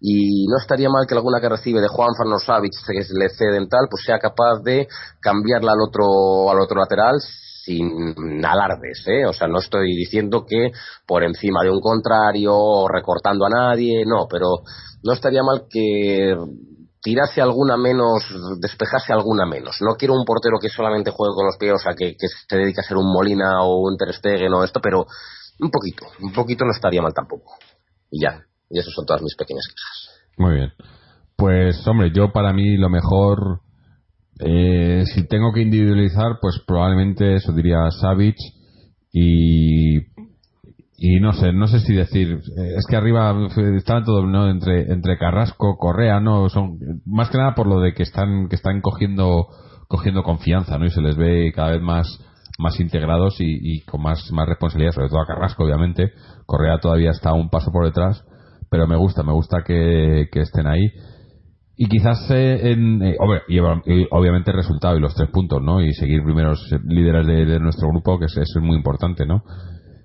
y 0.00 0.46
no 0.48 0.56
estaría 0.58 0.88
mal 0.88 1.06
que 1.06 1.14
alguna 1.14 1.40
que 1.40 1.48
recibe 1.48 1.80
de 1.80 1.88
Juan 1.88 2.14
Farnosavic 2.16 2.72
que 2.86 3.04
le 3.18 3.28
ceden 3.28 3.68
tal 3.68 3.86
pues 3.90 4.04
sea 4.04 4.18
capaz 4.18 4.62
de 4.64 4.88
cambiarla 5.20 5.72
al 5.72 5.80
otro 5.86 6.50
al 6.50 6.60
otro 6.60 6.80
lateral 6.80 7.20
sin 7.20 8.44
alardes, 8.44 9.04
¿eh? 9.06 9.26
O 9.26 9.32
sea, 9.32 9.46
no 9.46 9.58
estoy 9.58 9.94
diciendo 9.94 10.44
que 10.46 10.72
por 11.06 11.22
encima 11.22 11.62
de 11.62 11.70
un 11.70 11.80
contrario 11.80 12.54
o 12.54 12.88
recortando 12.88 13.44
a 13.44 13.50
nadie, 13.50 14.04
no, 14.06 14.26
pero 14.28 14.62
no 15.02 15.12
estaría 15.12 15.42
mal 15.42 15.66
que 15.68 16.36
tirase 17.02 17.40
alguna 17.40 17.76
menos, 17.76 18.24
despejase 18.60 19.12
alguna 19.12 19.46
menos. 19.46 19.76
No 19.80 19.94
quiero 19.94 20.14
un 20.14 20.24
portero 20.24 20.58
que 20.60 20.68
solamente 20.68 21.10
juegue 21.10 21.34
con 21.34 21.46
los 21.46 21.56
pies, 21.58 21.74
o 21.74 21.78
sea, 21.78 21.94
que, 21.94 22.14
se 22.18 22.56
dedique 22.56 22.80
a 22.80 22.84
ser 22.84 22.96
un 22.96 23.12
Molina 23.12 23.62
o 23.62 23.80
un 23.80 23.96
Ter 23.96 24.12
Stegen 24.14 24.52
o 24.52 24.64
esto, 24.64 24.80
pero 24.82 25.06
un 25.60 25.70
poquito, 25.70 26.06
un 26.20 26.32
poquito 26.32 26.64
no 26.64 26.72
estaría 26.72 27.02
mal 27.02 27.14
tampoco. 27.14 27.56
Y 28.10 28.22
ya, 28.22 28.44
y 28.70 28.78
esas 28.78 28.92
son 28.94 29.06
todas 29.06 29.22
mis 29.22 29.34
pequeñas 29.36 29.66
quejas. 29.66 30.22
Muy 30.38 30.54
bien. 30.54 30.72
Pues, 31.36 31.86
hombre, 31.86 32.12
yo 32.14 32.32
para 32.32 32.52
mí 32.52 32.76
lo 32.76 32.88
mejor, 32.88 33.60
eh, 34.38 35.04
si 35.12 35.26
tengo 35.26 35.52
que 35.52 35.62
individualizar, 35.62 36.38
pues 36.40 36.60
probablemente 36.66 37.34
eso 37.36 37.52
diría 37.52 37.90
Savic 37.90 38.36
y 39.12 39.98
y 41.02 41.18
no 41.18 41.32
sé, 41.32 41.50
no 41.54 41.66
sé 41.66 41.80
si 41.80 41.94
decir, 41.94 42.42
eh, 42.58 42.74
es 42.76 42.84
que 42.86 42.94
arriba 42.94 43.34
están 43.74 44.04
todo 44.04 44.26
¿no? 44.26 44.50
entre 44.50 44.92
entre 44.92 45.16
Carrasco, 45.16 45.78
Correa, 45.78 46.20
no 46.20 46.50
son 46.50 46.78
más 47.06 47.30
que 47.30 47.38
nada 47.38 47.54
por 47.54 47.66
lo 47.66 47.80
de 47.80 47.94
que 47.94 48.02
están 48.02 48.48
que 48.50 48.56
están 48.56 48.82
cogiendo 48.82 49.46
cogiendo 49.88 50.22
confianza, 50.22 50.76
¿no? 50.76 50.84
Y 50.84 50.90
se 50.90 51.00
les 51.00 51.16
ve 51.16 51.52
cada 51.54 51.70
vez 51.70 51.80
más 51.80 52.06
más 52.58 52.78
integrados 52.80 53.36
y, 53.40 53.80
con 53.86 54.02
más 54.02 54.30
más 54.30 54.46
responsabilidad, 54.46 54.92
sobre 54.92 55.08
todo 55.08 55.22
a 55.22 55.26
Carrasco, 55.26 55.64
obviamente. 55.64 56.12
Correa 56.44 56.78
todavía 56.78 57.12
está 57.12 57.32
un 57.32 57.48
paso 57.48 57.72
por 57.72 57.86
detrás, 57.86 58.22
pero 58.70 58.86
me 58.86 58.96
gusta, 58.96 59.22
me 59.22 59.32
gusta 59.32 59.62
que, 59.64 60.28
estén 60.32 60.66
ahí. 60.66 60.90
Y 61.76 61.88
quizás 61.88 62.30
eh, 62.30 62.72
en, 62.72 63.02
eh, 63.02 63.16
obviamente 64.10 64.50
el 64.50 64.56
resultado 64.56 64.96
y 64.96 65.00
los 65.00 65.14
tres 65.14 65.30
puntos, 65.30 65.62
¿no? 65.62 65.80
Y 65.80 65.92
seguir 65.94 66.22
primeros 66.22 66.70
líderes 66.84 67.26
de, 67.26 67.58
nuestro 67.58 67.88
grupo, 67.88 68.18
que 68.18 68.26
es, 68.26 68.36
es 68.36 68.56
muy 68.60 68.76
importante, 68.76 69.26
¿no? 69.26 69.42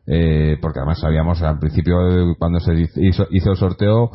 eh, 0.07 0.57
porque 0.61 0.80
además 0.80 0.99
sabíamos 0.99 1.41
al 1.41 1.59
principio 1.59 2.36
cuando 2.38 2.59
se 2.59 2.74
hizo, 2.97 3.28
el 3.30 3.57
sorteo 3.57 4.11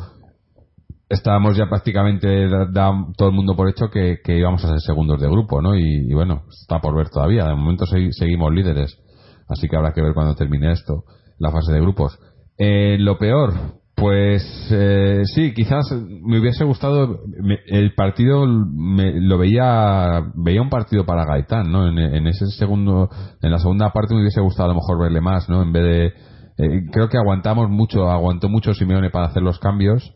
estábamos 1.09 1.57
ya 1.57 1.69
prácticamente 1.69 2.49
da, 2.49 2.93
todo 3.17 3.31
el 3.31 3.35
mundo 3.35 3.57
por 3.57 3.69
hecho 3.69 3.91
que, 3.91 4.21
íbamos 4.27 4.65
a 4.65 4.69
ser 4.69 4.81
segundos 4.81 5.21
de 5.21 5.29
grupo, 5.29 5.61
¿no? 5.61 5.77
Y, 5.77 6.13
bueno, 6.15 6.45
está 6.49 6.79
por 6.79 6.95
ver 6.95 7.09
todavía. 7.11 7.47
De 7.47 7.55
momento 7.55 7.85
seguimos 7.87 8.53
líderes, 8.55 8.97
así 9.49 9.69
que 9.69 9.77
habrá 9.77 9.93
que 9.93 10.03
ver 10.03 10.15
cuando 10.15 10.37
termine 10.37 10.71
esto, 10.71 11.03
la 11.39 11.51
fase 11.51 11.73
de 11.73 11.81
grupos. 11.81 12.17
Eh, 12.57 12.97
lo 13.01 13.19
peor, 13.19 13.80
pues 14.01 14.43
eh, 14.71 15.21
sí, 15.35 15.53
quizás 15.53 15.93
me 16.23 16.41
hubiese 16.41 16.65
gustado 16.65 17.21
el 17.67 17.95
partido 17.95 18.47
me, 18.47 19.21
lo 19.21 19.37
veía 19.37 20.23
veía 20.35 20.63
un 20.63 20.71
partido 20.71 21.05
para 21.05 21.27
Gaitán, 21.27 21.71
¿no? 21.71 21.87
En, 21.87 22.27
ese 22.27 22.47
segundo 22.47 23.11
en 23.43 23.51
la 23.51 23.59
segunda 23.59 23.93
parte 23.93 24.15
me 24.15 24.23
hubiese 24.23 24.41
gustado 24.41 24.71
a 24.71 24.75
lo 24.75 24.81
mejor 24.81 24.99
verle 24.99 25.21
más, 25.21 25.51
¿no? 25.51 25.63
En 25.63 25.73
vez 25.73 25.83
de 25.85 26.07
eh, 26.07 26.87
creo 26.91 27.11
que 27.11 27.19
aguantamos 27.19 27.69
mucho, 27.69 28.11
aguantó 28.11 28.49
mucho 28.49 28.73
Simeone 28.73 29.11
para 29.11 29.27
hacer 29.27 29.43
los 29.43 29.59
cambios 29.59 30.15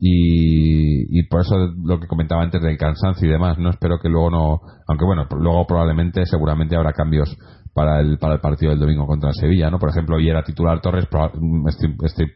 y, 0.00 1.22
por 1.28 1.42
eso 1.42 1.56
lo 1.56 2.00
que 2.00 2.08
comentaba 2.08 2.42
antes 2.42 2.60
del 2.60 2.76
cansancio 2.76 3.28
y 3.28 3.30
demás, 3.30 3.58
no 3.58 3.70
espero 3.70 4.00
que 4.00 4.08
luego 4.08 4.28
no, 4.28 4.60
aunque 4.88 5.04
bueno, 5.04 5.26
luego 5.38 5.66
probablemente 5.68 6.26
seguramente 6.26 6.74
habrá 6.76 6.92
cambios 6.92 7.34
para 7.72 8.00
el 8.00 8.18
para 8.18 8.34
el 8.34 8.40
partido 8.40 8.70
del 8.70 8.80
domingo 8.80 9.06
contra 9.06 9.32
Sevilla, 9.32 9.70
¿no? 9.70 9.78
Por 9.78 9.90
ejemplo, 9.90 10.16
hoy 10.16 10.28
era 10.28 10.42
titular 10.42 10.80
Torres, 10.80 11.06
estoy 12.04 12.26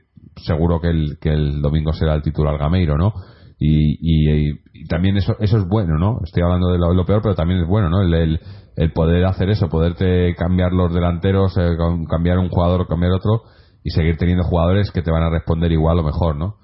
seguro 0.44 0.80
que 0.80 0.88
el, 0.88 1.18
que 1.20 1.30
el 1.30 1.60
domingo 1.60 1.92
será 1.92 2.14
el 2.14 2.22
titular 2.22 2.58
Gameiro, 2.58 2.96
¿no? 2.96 3.12
Y, 3.60 4.50
y, 4.52 4.86
también 4.86 5.16
eso 5.16 5.36
eso 5.40 5.58
es 5.58 5.66
bueno, 5.66 5.98
¿no? 5.98 6.20
Estoy 6.24 6.44
hablando 6.44 6.68
de 6.70 6.78
lo, 6.78 7.04
peor, 7.04 7.20
pero 7.22 7.34
también 7.34 7.60
es 7.60 7.66
bueno, 7.66 7.90
¿no? 7.90 8.02
El, 8.02 8.40
el, 8.76 8.92
poder 8.92 9.24
hacer 9.24 9.50
eso, 9.50 9.68
poderte 9.68 10.34
cambiar 10.36 10.72
los 10.72 10.94
delanteros, 10.94 11.56
eh, 11.58 11.76
cambiar 12.08 12.38
un 12.38 12.48
jugador 12.48 12.82
o 12.82 12.86
cambiar 12.86 13.12
otro 13.12 13.42
y 13.82 13.90
seguir 13.90 14.16
teniendo 14.16 14.44
jugadores 14.44 14.92
que 14.92 15.02
te 15.02 15.10
van 15.10 15.24
a 15.24 15.30
responder 15.30 15.72
igual 15.72 15.98
o 15.98 16.04
mejor, 16.04 16.36
¿no? 16.36 16.56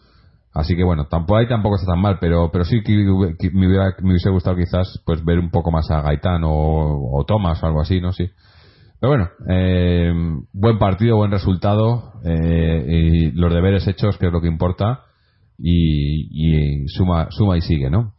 Así 0.53 0.77
que 0.77 0.85
bueno, 0.85 1.07
tampoco 1.07 1.39
ahí 1.39 1.49
tampoco 1.49 1.75
está 1.75 1.93
tan 1.93 2.01
mal, 2.01 2.19
pero 2.21 2.51
pero 2.53 2.65
sí 2.65 2.81
que, 2.85 2.95
me, 2.95 3.67
hubiera, 3.67 3.93
me 4.01 4.11
hubiese 4.11 4.31
gustado 4.31 4.57
quizás 4.57 5.03
pues 5.05 5.25
ver 5.25 5.41
un 5.41 5.51
poco 5.51 5.73
más 5.73 5.91
a 5.91 6.01
Gaitán 6.01 6.45
o, 6.45 7.11
o 7.13 7.25
Tomás 7.25 7.61
o 7.63 7.67
algo 7.67 7.81
así, 7.81 8.01
¿no? 8.01 8.13
Sí. 8.13 8.31
Pero 9.05 9.17
bueno, 9.17 9.31
eh, 9.51 10.15
buen 10.55 10.79
partido, 10.79 11.19
buen 11.19 11.31
resultado 11.31 12.15
eh, 12.25 12.87
y 12.89 13.31
los 13.33 13.53
deberes 13.53 13.87
hechos, 13.87 14.17
que 14.17 14.29
es 14.29 14.33
lo 14.33 14.41
que 14.41 14.49
importa, 14.49 15.03
y, 15.59 16.87
suma, 16.89 17.27
suma 17.29 17.59
y 17.59 17.61
sigue, 17.61 17.91
¿no? 17.91 18.15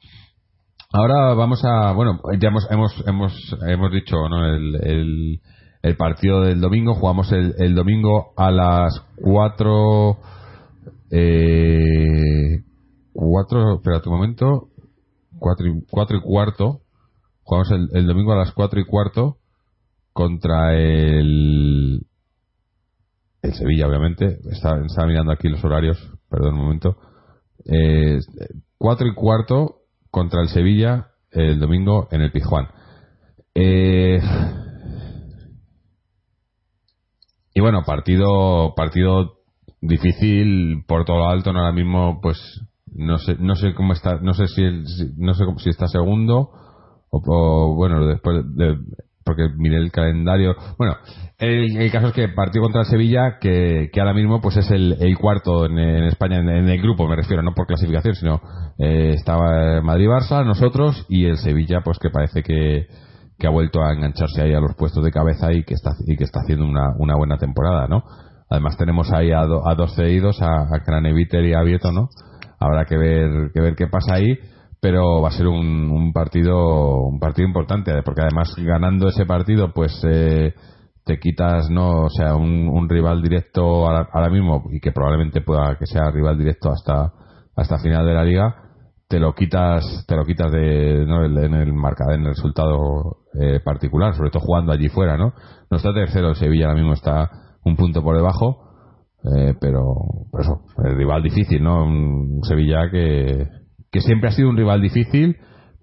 Ahora 0.93 1.33
vamos 1.33 1.65
a, 1.65 1.91
bueno, 1.93 2.19
ya 2.39 2.49
hemos, 2.49 2.67
hemos, 2.69 3.03
hemos, 3.07 3.57
hemos 3.67 3.91
dicho, 3.93 4.29
¿no? 4.29 4.45
El, 4.45 5.39
el, 5.81 5.97
partido 5.97 6.41
del 6.41 6.61
domingo, 6.61 6.93
jugamos 6.93 7.31
el, 7.31 7.55
el 7.57 7.73
domingo 7.73 8.33
a 8.37 8.51
las 8.51 8.93
4, 9.23 10.17
eh, 11.09 12.63
4, 13.11 13.75
espera 13.77 14.01
un 14.05 14.13
momento, 14.13 14.67
4 15.39 15.67
y, 15.67 15.85
cuatro 15.89 16.17
y 16.17 16.21
cuarto, 16.21 16.81
jugamos 17.41 17.71
el, 17.71 17.89
el 17.91 18.05
domingo 18.05 18.33
a 18.33 18.37
las 18.37 18.51
4 18.51 18.81
y 18.81 18.85
cuarto, 18.85 19.39
contra 20.15 20.73
el 20.73 22.05
el 23.41 23.53
Sevilla, 23.53 23.85
obviamente. 23.85 24.39
Estaba, 24.49 24.79
mirando 25.05 25.33
aquí 25.33 25.49
los 25.49 25.63
horarios, 25.63 25.97
perdón 26.29 26.53
un 26.55 26.61
momento. 26.61 26.97
Eh, 27.65 28.19
cuatro 28.77 29.07
y 29.07 29.13
cuarto 29.13 29.81
contra 30.09 30.41
el 30.41 30.47
Sevilla 30.47 31.07
el 31.31 31.59
domingo 31.59 32.07
en 32.11 32.21
el 32.21 32.31
Pijuán. 32.31 32.69
Eh, 33.53 34.21
y 37.53 37.59
bueno, 37.59 37.83
partido 37.85 38.73
partido 38.73 39.39
difícil 39.81 40.85
por 40.87 41.03
todo 41.03 41.17
lo 41.17 41.29
alto. 41.29 41.49
Ahora 41.49 41.73
mismo, 41.73 42.21
pues 42.21 42.39
no 42.93 43.17
sé 43.17 43.35
no 43.37 43.55
sé 43.55 43.73
cómo 43.73 43.91
está, 43.91 44.15
no 44.21 44.33
sé 44.33 44.47
si 44.47 44.63
no 45.17 45.33
sé 45.33 45.43
si 45.57 45.69
está 45.69 45.87
segundo 45.87 46.51
o, 47.09 47.21
o 47.25 47.75
bueno 47.75 48.07
después 48.07 48.45
de, 48.55 48.77
porque 49.25 49.49
mire 49.57 49.77
el 49.77 49.91
calendario. 49.91 50.55
Bueno, 50.77 50.95
el, 51.39 51.91
caso 51.91 52.07
es 52.07 52.13
que 52.13 52.29
partió 52.29 52.61
contra 52.61 52.81
el 52.81 52.87
Sevilla, 52.87 53.39
que, 53.41 53.89
que 53.91 53.99
ahora 53.99 54.13
mismo 54.13 54.39
pues 54.39 54.55
es 54.57 54.69
el, 54.69 54.95
el 54.99 55.17
cuarto 55.17 55.65
en, 55.65 55.77
España, 56.05 56.37
en, 56.39 56.69
el 56.69 56.81
grupo, 56.81 57.07
me 57.07 57.15
refiero, 57.15 57.41
no 57.41 57.53
por 57.53 57.65
clasificación, 57.65 58.15
sino 58.15 58.41
eh, 58.77 59.13
estaba 59.15 59.81
Madrid-Barça, 59.81 60.45
nosotros, 60.45 61.05
y 61.09 61.25
el 61.25 61.37
Sevilla, 61.37 61.81
pues 61.83 61.97
que 61.97 62.11
parece 62.11 62.43
que, 62.43 62.87
que 63.39 63.47
ha 63.47 63.49
vuelto 63.49 63.83
a 63.83 63.93
engancharse 63.93 64.43
ahí 64.43 64.53
a 64.53 64.59
los 64.59 64.75
puestos 64.75 65.03
de 65.03 65.11
cabeza 65.11 65.51
y 65.51 65.63
que 65.63 65.73
está, 65.73 65.91
y 66.05 66.15
que 66.15 66.23
está 66.23 66.41
haciendo 66.41 66.65
una, 66.65 66.93
una 66.97 67.15
buena 67.17 67.37
temporada, 67.37 67.87
¿no? 67.87 68.03
Además 68.47 68.77
tenemos 68.77 69.11
ahí 69.11 69.31
a, 69.31 69.41
a 69.41 69.75
dos 69.75 69.95
cedidos, 69.95 70.39
a, 70.41 70.73
a 70.73 70.83
Craneviter 70.85 71.43
y 71.45 71.53
a 71.53 71.63
Vieto, 71.63 71.91
¿no? 71.91 72.09
Habrá 72.59 72.85
que 72.85 72.95
ver, 72.95 73.51
que 73.53 73.59
ver 73.59 73.75
qué 73.75 73.87
pasa 73.87 74.15
ahí 74.15 74.37
pero 74.85 75.19
va 75.19 75.29
a 75.29 75.31
ser 75.31 75.47
un, 75.47 75.89
un, 75.89 76.13
partido 76.13 77.07
un 77.07 77.17
partido 77.17 77.47
importante 77.47 77.91
porque 78.03 78.21
además 78.21 78.53
ganando 78.55 79.07
ese 79.07 79.25
partido 79.25 79.73
pues 79.73 79.99
eh, 80.07 80.53
te 81.03 81.17
quitas 81.17 81.71
no 81.71 82.03
o 82.03 82.09
sea 82.11 82.35
un, 82.35 82.69
un 82.69 82.87
rival 82.87 83.19
directo 83.23 83.87
ahora, 83.87 84.29
mismo 84.29 84.65
y 84.71 84.79
que 84.79 84.91
probablemente 84.91 85.41
pueda 85.41 85.75
que 85.79 85.87
sea 85.87 86.11
rival 86.11 86.37
directo 86.37 86.69
hasta 86.69 87.11
hasta 87.55 87.79
final 87.79 88.05
de 88.05 88.13
la 88.13 88.23
liga 88.23 88.55
te 89.07 89.19
lo 89.19 89.33
quitas 89.33 90.05
te 90.07 90.15
lo 90.15 90.23
quitas 90.23 90.51
de 90.51 91.03
¿no? 91.07 91.25
en 91.25 91.55
el 91.55 91.73
marcador 91.73 92.13
en 92.13 92.21
el 92.21 92.35
resultado 92.35 93.23
eh, 93.41 93.61
particular 93.65 94.13
sobre 94.13 94.29
todo 94.29 94.43
jugando 94.43 94.71
allí 94.71 94.87
fuera 94.89 95.17
no 95.17 95.33
no 95.71 95.77
está 95.77 95.95
tercero 95.95 96.29
el 96.29 96.35
Sevilla 96.35 96.67
ahora 96.67 96.77
mismo 96.77 96.93
está 96.93 97.31
un 97.63 97.75
punto 97.75 98.03
por 98.03 98.17
debajo 98.17 98.69
eh, 99.35 99.55
pero 99.59 99.81
por 100.29 100.41
eso 100.41 100.61
el 100.83 100.95
rival 100.95 101.23
difícil 101.23 101.63
no 101.63 101.85
un 101.85 102.43
Sevilla 102.43 102.91
que 102.91 103.64
que 103.95 104.01
siempre 104.01 104.27
ha 104.27 104.33
sido 104.33 104.49
un 104.49 104.57
rival 104.57 104.81
difícil, 104.81 105.37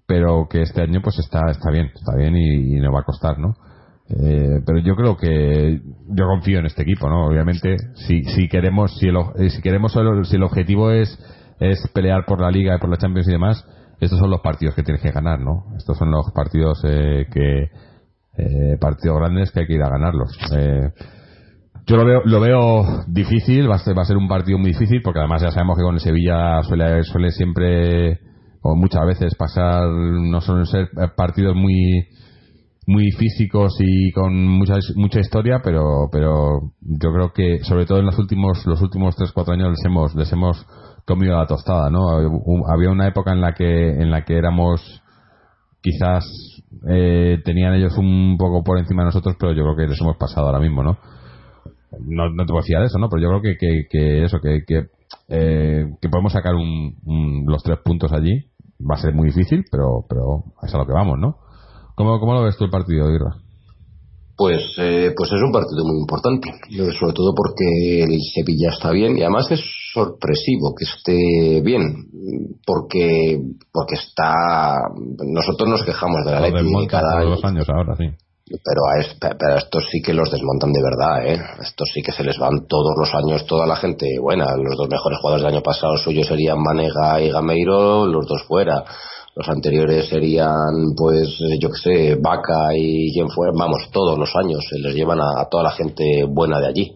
pero 0.05 0.45
que 0.47 0.61
este 0.61 0.83
año 0.83 1.01
pues 1.01 1.17
está 1.17 1.49
está 1.49 1.71
bien, 1.71 1.89
está 1.95 2.15
bien 2.15 2.35
y, 2.37 2.75
no 2.79 2.93
va 2.93 2.99
a 2.99 3.05
costar, 3.05 3.39
¿no? 3.39 3.55
Eh, 4.07 4.59
pero 4.67 4.77
yo 4.81 4.95
creo 4.95 5.17
que 5.17 5.81
yo 6.09 6.27
confío 6.27 6.59
en 6.59 6.67
este 6.67 6.83
equipo, 6.83 7.09
¿no? 7.09 7.25
Obviamente, 7.25 7.75
si, 7.95 8.23
si 8.25 8.47
queremos 8.49 8.99
si 8.99 9.07
el, 9.07 9.15
eh, 9.39 9.49
si 9.49 9.63
queremos 9.63 9.97
si 10.29 10.35
el 10.35 10.43
objetivo 10.43 10.91
es 10.91 11.17
es 11.59 11.87
pelear 11.91 12.25
por 12.27 12.39
la 12.39 12.51
Liga 12.51 12.75
y 12.75 12.79
por 12.79 12.91
la 12.91 12.97
Champions 12.97 13.27
y 13.27 13.31
demás, 13.31 13.65
estos 13.99 14.19
son 14.19 14.29
los 14.29 14.41
partidos 14.41 14.75
que 14.75 14.83
tienes 14.83 15.01
que 15.01 15.09
ganar, 15.09 15.39
¿no? 15.39 15.73
Estos 15.75 15.97
son 15.97 16.11
los 16.11 16.31
partidos 16.35 16.83
eh, 16.85 17.25
que 17.33 17.71
partidos 18.79 19.17
grandes 19.17 19.49
que 19.49 19.61
hay 19.61 19.65
que 19.67 19.73
ir 19.73 19.81
a 19.81 19.89
ganarlos. 19.89 20.37
Yo 21.85 21.97
lo 21.97 22.05
veo, 22.05 22.21
lo 22.23 22.39
veo 22.39 23.03
difícil, 23.07 23.69
va 23.69 23.75
a, 23.75 23.79
ser, 23.79 23.97
va 23.97 24.03
a 24.03 24.05
ser 24.05 24.15
un 24.15 24.27
partido 24.27 24.57
muy 24.57 24.71
difícil, 24.71 25.01
porque 25.01 25.19
además 25.19 25.41
ya 25.41 25.51
sabemos 25.51 25.77
que 25.77 25.83
con 25.83 25.95
el 25.95 25.99
Sevilla 25.99 26.63
suele, 26.63 27.03
suele 27.03 27.31
siempre, 27.31 28.19
o 28.61 28.75
muchas 28.75 29.05
veces 29.05 29.35
pasar, 29.35 29.89
no 29.89 30.39
suelen 30.39 30.65
ser 30.65 30.89
partidos 31.17 31.55
muy, 31.55 32.07
muy 32.87 33.11
físicos 33.11 33.75
y 33.79 34.11
con 34.11 34.33
mucha, 34.33 34.75
mucha 34.95 35.19
historia, 35.19 35.59
pero, 35.61 36.07
pero 36.09 36.71
yo 36.79 37.13
creo 37.13 37.33
que 37.33 37.63
sobre 37.63 37.85
todo 37.85 37.99
en 37.99 38.05
los 38.05 38.17
últimos, 38.17 38.65
los 38.65 38.81
últimos 38.81 39.17
3-4 39.17 39.53
años 39.53 39.69
les 39.71 39.85
hemos, 39.85 40.15
les 40.15 40.31
hemos 40.31 40.65
comido 41.05 41.37
la 41.37 41.47
tostada, 41.47 41.89
¿no? 41.89 42.09
Había 42.73 42.91
una 42.91 43.07
época 43.07 43.33
en 43.33 43.41
la 43.41 43.53
que, 43.53 43.89
en 43.89 44.09
la 44.09 44.23
que 44.23 44.37
éramos 44.37 45.01
quizás 45.81 46.23
eh, 46.89 47.39
tenían 47.43 47.73
ellos 47.73 47.97
un 47.97 48.37
poco 48.37 48.63
por 48.63 48.77
encima 48.77 49.03
de 49.03 49.07
nosotros, 49.07 49.35
pero 49.37 49.51
yo 49.51 49.63
creo 49.63 49.75
que 49.75 49.87
les 49.87 49.99
hemos 49.99 50.15
pasado 50.15 50.47
ahora 50.47 50.59
mismo, 50.59 50.81
¿no? 50.81 50.97
No, 51.99 52.29
no 52.29 52.45
te 52.45 52.49
puedo 52.51 52.61
decir 52.61 52.77
eso, 52.77 52.97
¿no? 52.97 53.09
Pero 53.09 53.21
yo 53.21 53.29
creo 53.29 53.41
que, 53.41 53.57
que, 53.57 53.87
que 53.89 54.23
eso, 54.25 54.39
que, 54.41 54.61
que, 54.67 54.87
eh, 55.29 55.85
que 56.01 56.09
podemos 56.09 56.33
sacar 56.33 56.55
un, 56.55 56.95
un- 57.05 57.45
los 57.47 57.63
tres 57.63 57.79
puntos 57.83 58.11
allí. 58.11 58.45
Va 58.79 58.95
a 58.95 59.01
ser 59.01 59.13
muy 59.13 59.27
difícil, 59.27 59.63
pero, 59.71 60.05
pero 60.09 60.43
es 60.61 60.73
a 60.73 60.77
lo 60.77 60.85
que 60.85 60.93
vamos, 60.93 61.17
¿no? 61.19 61.37
¿Cómo, 61.95 62.19
cómo 62.19 62.33
lo 62.33 62.43
ves 62.43 62.57
tú 62.57 62.65
el 62.65 62.71
partido, 62.71 63.09
Irra? 63.09 63.35
Pues, 64.35 64.61
eh, 64.79 65.13
pues 65.15 65.29
es 65.31 65.41
un 65.45 65.51
partido 65.51 65.85
muy 65.85 65.99
importante, 66.01 66.49
sobre 66.99 67.13
todo 67.13 67.33
porque 67.35 68.03
el 68.03 68.19
Sevilla 68.33 68.69
está 68.73 68.89
bien 68.89 69.15
y 69.15 69.21
además 69.21 69.45
es 69.51 69.61
sorpresivo 69.93 70.73
que 70.75 70.85
esté 70.85 71.61
bien, 71.61 72.09
porque 72.65 73.39
porque 73.71 73.93
está 73.93 74.33
nosotros 75.23 75.69
nos 75.69 75.83
quejamos 75.83 76.25
de 76.25 76.31
la 76.31 76.41
Leti 76.49 76.87
cada 76.87 77.19
años 77.43 77.69
ahora, 77.69 77.95
sí. 77.95 78.05
Pero 78.45 78.81
a, 78.85 79.35
pero 79.37 79.55
a 79.55 79.57
estos 79.57 79.85
sí 79.89 80.01
que 80.01 80.13
los 80.13 80.29
desmontan 80.29 80.73
de 80.73 80.81
verdad, 80.81 81.25
¿eh? 81.25 81.41
Estos 81.61 81.89
sí 81.93 82.01
que 82.01 82.11
se 82.11 82.23
les 82.23 82.37
van 82.37 82.67
todos 82.67 82.93
los 82.97 83.13
años 83.13 83.45
toda 83.45 83.65
la 83.65 83.77
gente 83.77 84.05
buena. 84.19 84.45
Los 84.57 84.77
dos 84.77 84.89
mejores 84.89 85.19
jugadores 85.19 85.43
del 85.43 85.53
año 85.53 85.63
pasado 85.63 85.97
suyos 85.97 86.27
serían 86.27 86.61
Manega 86.61 87.21
y 87.21 87.31
Gameiro, 87.31 88.05
los 88.05 88.27
dos 88.27 88.43
fuera. 88.43 88.83
Los 89.35 89.49
anteriores 89.49 90.09
serían, 90.09 90.93
pues, 90.95 91.39
yo 91.59 91.69
qué 91.69 91.77
sé, 91.77 92.15
Vaca 92.21 92.75
y 92.75 93.11
quien 93.13 93.29
fuera. 93.29 93.51
Vamos, 93.57 93.89
todos 93.91 94.19
los 94.19 94.35
años 94.35 94.59
se 94.69 94.77
les 94.79 94.93
llevan 94.93 95.19
a 95.21 95.45
toda 95.49 95.63
la 95.63 95.71
gente 95.71 96.23
buena 96.27 96.59
de 96.59 96.67
allí. 96.67 96.95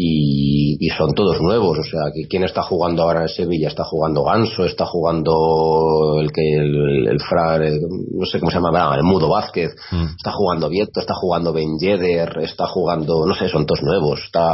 Y, 0.00 0.76
y 0.78 0.90
son 0.90 1.12
todos 1.12 1.40
nuevos, 1.40 1.76
o 1.76 1.82
sea, 1.82 2.12
que 2.14 2.28
¿quién 2.28 2.44
está 2.44 2.62
jugando 2.62 3.02
ahora 3.02 3.22
en 3.22 3.28
Sevilla? 3.28 3.66
Está 3.66 3.82
jugando 3.82 4.22
Ganso, 4.22 4.64
está 4.64 4.86
jugando 4.86 6.20
el 6.20 6.30
que 6.30 6.40
el, 6.54 7.08
el 7.08 7.20
Fra, 7.20 7.56
el- 7.56 7.80
no 8.14 8.24
sé 8.24 8.38
cómo 8.38 8.52
se 8.52 8.58
llama, 8.60 8.94
el 8.94 9.02
Mudo 9.02 9.28
Vázquez, 9.28 9.72
Mm. 9.90 10.04
está 10.16 10.30
jugando 10.30 10.68
Vieto, 10.68 11.00
está 11.00 11.14
jugando 11.14 11.52
Ben 11.52 11.76
Yedder, 11.80 12.38
está 12.44 12.66
jugando, 12.68 13.26
no 13.26 13.34
sé, 13.34 13.48
son 13.48 13.66
todos 13.66 13.82
nuevos, 13.82 14.20
está 14.24 14.46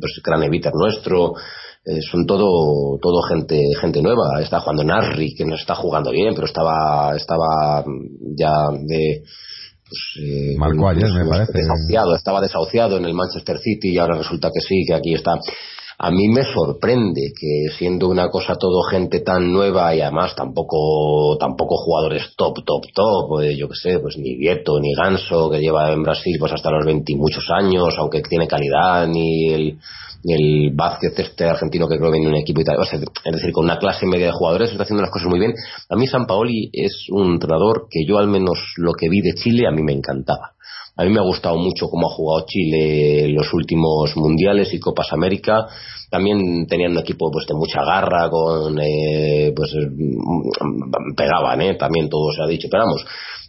pues 0.00 0.18
Craneviter 0.24 0.72
nuestro, 0.74 1.34
eh, 1.84 2.00
son 2.10 2.24
todo 2.24 2.96
todo 2.98 3.20
gente 3.28 3.60
gente 3.78 4.00
nueva, 4.00 4.40
está 4.40 4.60
jugando 4.60 4.82
Narri, 4.82 5.34
que 5.34 5.44
no 5.44 5.56
está 5.56 5.74
jugando 5.74 6.10
bien, 6.10 6.32
pero 6.34 6.46
estaba 6.46 7.14
estaba 7.14 7.84
ya 8.34 8.54
de 8.72 9.22
pues, 9.88 10.24
eh, 10.26 10.54
Marcó 10.58 10.82
con- 10.82 10.96
ayer, 10.96 11.10
me 11.12 11.24
pues, 11.24 11.38
parece. 11.38 11.52
desahuciado, 11.58 12.14
estaba 12.14 12.40
desahuciado 12.40 12.96
en 12.98 13.04
el 13.04 13.14
Manchester 13.14 13.58
City 13.58 13.92
y 13.94 13.98
ahora 13.98 14.18
resulta 14.18 14.50
que 14.52 14.60
sí, 14.60 14.84
que 14.86 14.94
aquí 14.94 15.14
está. 15.14 15.32
A 15.98 16.10
mí 16.10 16.28
me 16.28 16.42
sorprende 16.44 17.32
que 17.34 17.74
siendo 17.78 18.08
una 18.08 18.28
cosa 18.28 18.54
todo 18.60 18.82
gente 18.90 19.20
tan 19.20 19.50
nueva 19.50 19.94
y 19.94 20.02
además 20.02 20.34
tampoco 20.36 21.38
tampoco 21.40 21.76
jugadores 21.78 22.34
top, 22.36 22.56
top, 22.66 22.82
top, 22.94 23.40
eh, 23.42 23.56
yo 23.56 23.66
que 23.66 23.76
sé, 23.76 23.98
pues 24.00 24.18
ni 24.18 24.36
Vieto 24.36 24.78
ni 24.78 24.92
Ganso 24.94 25.48
que 25.50 25.58
lleva 25.58 25.90
en 25.92 26.02
Brasil 26.02 26.36
pues 26.38 26.52
hasta 26.52 26.70
los 26.70 26.84
20 26.84 27.12
y 27.12 27.16
muchos 27.16 27.46
años, 27.50 27.94
aunque 27.98 28.20
tiene 28.20 28.46
calidad, 28.46 29.08
ni 29.08 29.48
el, 29.54 29.78
el 30.24 30.70
Vázquez 30.74 31.18
este 31.18 31.44
argentino 31.44 31.88
que 31.88 31.96
creo 31.96 32.10
que 32.10 32.18
viene 32.18 32.28
en 32.28 32.34
un 32.34 32.40
equipo 32.40 32.60
y 32.60 32.64
es 32.64 33.32
decir, 33.32 33.52
con 33.52 33.64
una 33.64 33.78
clase 33.78 34.06
media 34.06 34.26
de 34.26 34.32
jugadores 34.32 34.70
está 34.70 34.82
haciendo 34.82 35.02
las 35.02 35.10
cosas 35.10 35.28
muy 35.28 35.38
bien. 35.38 35.54
A 35.88 35.96
mí 35.96 36.06
San 36.06 36.26
Paoli 36.26 36.70
es 36.72 37.06
un 37.10 37.32
entrenador 37.32 37.86
que 37.90 38.04
yo 38.06 38.18
al 38.18 38.28
menos 38.28 38.58
lo 38.76 38.92
que 38.92 39.08
vi 39.08 39.20
de 39.20 39.34
Chile 39.34 39.66
a 39.66 39.70
mí 39.70 39.82
me 39.82 39.92
encantaba. 39.92 40.52
A 40.98 41.04
mí 41.04 41.10
me 41.10 41.20
ha 41.20 41.24
gustado 41.24 41.56
mucho 41.58 41.88
cómo 41.88 42.08
ha 42.08 42.14
jugado 42.14 42.46
Chile 42.46 43.28
los 43.28 43.52
últimos 43.52 44.16
mundiales 44.16 44.72
y 44.72 44.80
Copas 44.80 45.12
América. 45.12 45.66
También 46.10 46.66
tenían 46.66 46.92
un 46.92 46.98
equipo 46.98 47.30
pues 47.30 47.46
de 47.46 47.54
mucha 47.54 47.84
garra, 47.84 48.30
con 48.30 48.78
eh, 48.80 49.52
pues 49.54 49.74
mm, 49.74 51.14
pegaban, 51.14 51.60
eh, 51.60 51.74
también 51.74 52.08
todo 52.08 52.32
se 52.32 52.42
ha 52.42 52.46
dicho, 52.46 52.68
pero 52.70 52.84
vamos, 52.84 53.04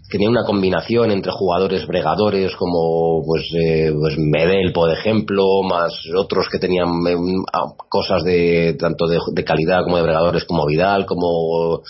tenía 0.10 0.30
una 0.30 0.43
combinación 0.45 1.12
entre 1.12 1.32
jugadores 1.32 1.86
bregadores 1.88 2.55
como 2.55 3.22
pues, 3.26 3.43
eh, 3.64 3.91
pues 3.99 4.16
Medel, 4.18 4.72
por 4.74 4.91
ejemplo, 4.91 5.43
más 5.64 5.91
otros 6.18 6.47
que 6.51 6.60
tenían 6.60 6.88
eh, 7.08 7.16
un- 7.16 7.43
a- 7.51 7.74
cosas 7.89 8.24
de 8.24 8.76
tanto 8.80 9.05
de, 9.08 9.43
calidad 9.43 9.84
como 9.84 9.97
de 9.97 10.03
bregadores 10.03 10.45
como 10.45 10.66
Vidal, 10.66 11.05
como 11.05 11.82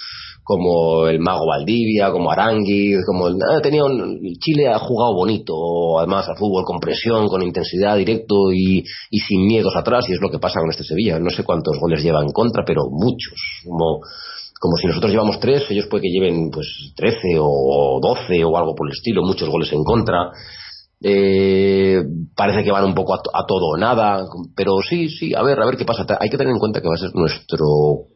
como 0.49 1.07
el 1.07 1.19
mago 1.19 1.45
Valdivia, 1.45 2.09
como 2.09 2.31
Aranguiz, 2.31 2.99
como 3.05 3.27
el, 3.27 3.35
ah, 3.35 3.59
tenía 3.61 3.83
un- 3.83 4.17
Chile 4.39 4.69
ha 4.69 4.79
jugado 4.79 5.13
bonito, 5.13 5.99
además 5.99 6.25
al 6.29 6.37
fútbol 6.37 6.63
con 6.63 6.79
presión, 6.79 7.27
con 7.27 7.43
intensidad, 7.43 7.97
directo 7.97 8.53
y, 8.53 8.81
y 9.11 9.19
sin 9.19 9.45
miedos 9.45 9.73
atrás, 9.75 10.05
y 10.07 10.13
es 10.13 10.21
lo 10.21 10.29
que 10.29 10.39
pasa 10.39 10.61
con 10.61 10.69
este 10.69 10.85
Sevilla. 10.85 11.19
No 11.19 11.31
sé 11.31 11.43
cuántos 11.43 11.77
goles 11.77 12.01
lleva 12.01 12.21
en 12.23 12.31
contra, 12.31 12.63
pero 12.65 12.83
muchos. 12.89 13.35
Como, 13.67 13.99
como 14.59 14.75
si 14.77 14.87
nosotros 14.87 15.11
llevamos 15.11 15.39
tres, 15.39 15.63
ellos 15.69 15.87
puede 15.89 16.03
que 16.03 16.09
lleven 16.09 16.49
pues 16.51 16.67
13 16.95 17.37
o 17.39 17.99
12 18.01 18.43
o 18.43 18.57
algo 18.57 18.73
por 18.75 18.87
el 18.87 18.93
estilo, 18.93 19.21
muchos 19.23 19.49
goles 19.49 19.71
en 19.73 19.83
contra. 19.83 20.31
Eh, 20.99 22.01
parece 22.35 22.63
que 22.63 22.71
van 22.71 22.83
un 22.85 22.95
poco 22.95 23.13
a, 23.13 23.21
to- 23.21 23.29
a 23.31 23.45
todo 23.45 23.67
o 23.75 23.77
nada, 23.77 24.25
pero 24.55 24.71
sí, 24.81 25.09
sí, 25.09 25.31
a 25.35 25.43
ver, 25.43 25.59
a 25.61 25.65
ver 25.65 25.77
qué 25.77 25.85
pasa. 25.85 26.05
Hay 26.19 26.29
que 26.29 26.37
tener 26.37 26.51
en 26.53 26.59
cuenta 26.59 26.81
que 26.81 26.87
va 26.87 26.95
a 26.95 26.97
ser 26.97 27.11
nuestro 27.13 27.65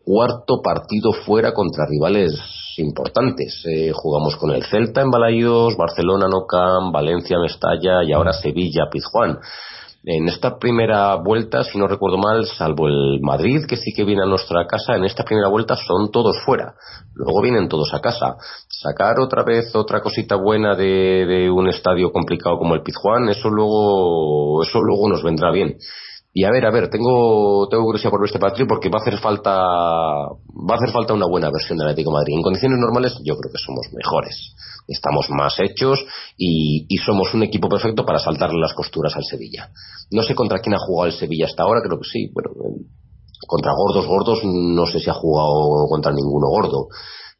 cuarto 0.03 0.61
partido 0.63 1.13
fuera 1.13 1.53
contra 1.53 1.85
rivales 1.87 2.33
importantes. 2.77 3.63
Eh, 3.71 3.91
jugamos 3.93 4.35
con 4.37 4.49
el 4.51 4.63
Celta 4.65 5.01
en 5.01 5.11
Balaídos, 5.11 5.77
Barcelona, 5.77 6.25
Nou 6.27 6.47
Camp, 6.47 6.91
Valencia, 6.91 7.37
Mestalla 7.37 8.01
y 8.03 8.13
ahora 8.13 8.33
Sevilla, 8.33 8.89
Pizjuán. 8.91 9.37
En 10.03 10.27
esta 10.27 10.57
primera 10.57 11.13
vuelta, 11.15 11.63
si 11.63 11.77
no 11.77 11.85
recuerdo 11.85 12.17
mal, 12.17 12.47
salvo 12.47 12.87
el 12.87 13.19
Madrid, 13.21 13.65
que 13.67 13.77
sí 13.77 13.93
que 13.95 14.03
viene 14.03 14.23
a 14.23 14.25
nuestra 14.25 14.65
casa, 14.65 14.95
en 14.95 15.03
esta 15.03 15.23
primera 15.23 15.47
vuelta 15.47 15.75
son 15.75 16.11
todos 16.11 16.39
fuera. 16.43 16.73
Luego 17.13 17.39
vienen 17.41 17.69
todos 17.69 17.93
a 17.93 17.99
casa. 17.99 18.35
Sacar 18.67 19.19
otra 19.19 19.43
vez 19.43 19.75
otra 19.75 20.01
cosita 20.01 20.37
buena 20.37 20.75
de, 20.75 21.27
de 21.27 21.51
un 21.51 21.67
estadio 21.67 22.11
complicado 22.11 22.57
como 22.57 22.73
el 22.73 22.81
Pizjuán, 22.81 23.29
eso 23.29 23.49
luego, 23.49 24.63
eso 24.63 24.81
luego 24.81 25.07
nos 25.07 25.21
vendrá 25.21 25.51
bien. 25.51 25.77
Y 26.33 26.45
a 26.45 26.51
ver, 26.51 26.65
a 26.65 26.71
ver, 26.71 26.89
tengo, 26.89 27.67
tengo 27.69 27.83
curiosidad 27.83 28.09
por 28.09 28.25
este 28.25 28.39
partido 28.39 28.65
porque 28.65 28.89
va 28.89 28.99
a 28.99 29.01
hacer 29.01 29.19
falta, 29.19 29.51
va 29.51 30.73
a 30.73 30.77
hacer 30.77 30.91
falta 30.91 31.13
una 31.13 31.27
buena 31.27 31.49
versión 31.51 31.77
del 31.77 31.89
Atlético 31.89 32.11
Madrid. 32.11 32.35
En 32.35 32.41
condiciones 32.41 32.79
normales, 32.79 33.13
yo 33.25 33.35
creo 33.35 33.51
que 33.51 33.57
somos 33.57 33.87
mejores. 33.91 34.55
Estamos 34.87 35.29
más 35.29 35.59
hechos 35.59 35.99
y, 36.37 36.85
y 36.87 36.97
somos 36.99 37.33
un 37.33 37.43
equipo 37.43 37.67
perfecto 37.67 38.05
para 38.05 38.19
saltarle 38.19 38.59
las 38.59 38.73
costuras 38.73 39.13
al 39.15 39.25
Sevilla. 39.25 39.69
No 40.11 40.23
sé 40.23 40.33
contra 40.33 40.59
quién 40.59 40.75
ha 40.75 40.79
jugado 40.79 41.07
el 41.07 41.13
Sevilla 41.13 41.47
hasta 41.47 41.63
ahora, 41.63 41.81
creo 41.81 41.99
que 41.99 42.07
sí. 42.09 42.31
Bueno, 42.33 42.51
eh, 42.51 42.85
contra 43.45 43.73
gordos, 43.73 44.07
gordos, 44.07 44.39
no 44.45 44.85
sé 44.85 44.99
si 44.99 45.09
ha 45.09 45.13
jugado 45.13 45.87
contra 45.89 46.13
ninguno 46.13 46.47
gordo. 46.47 46.87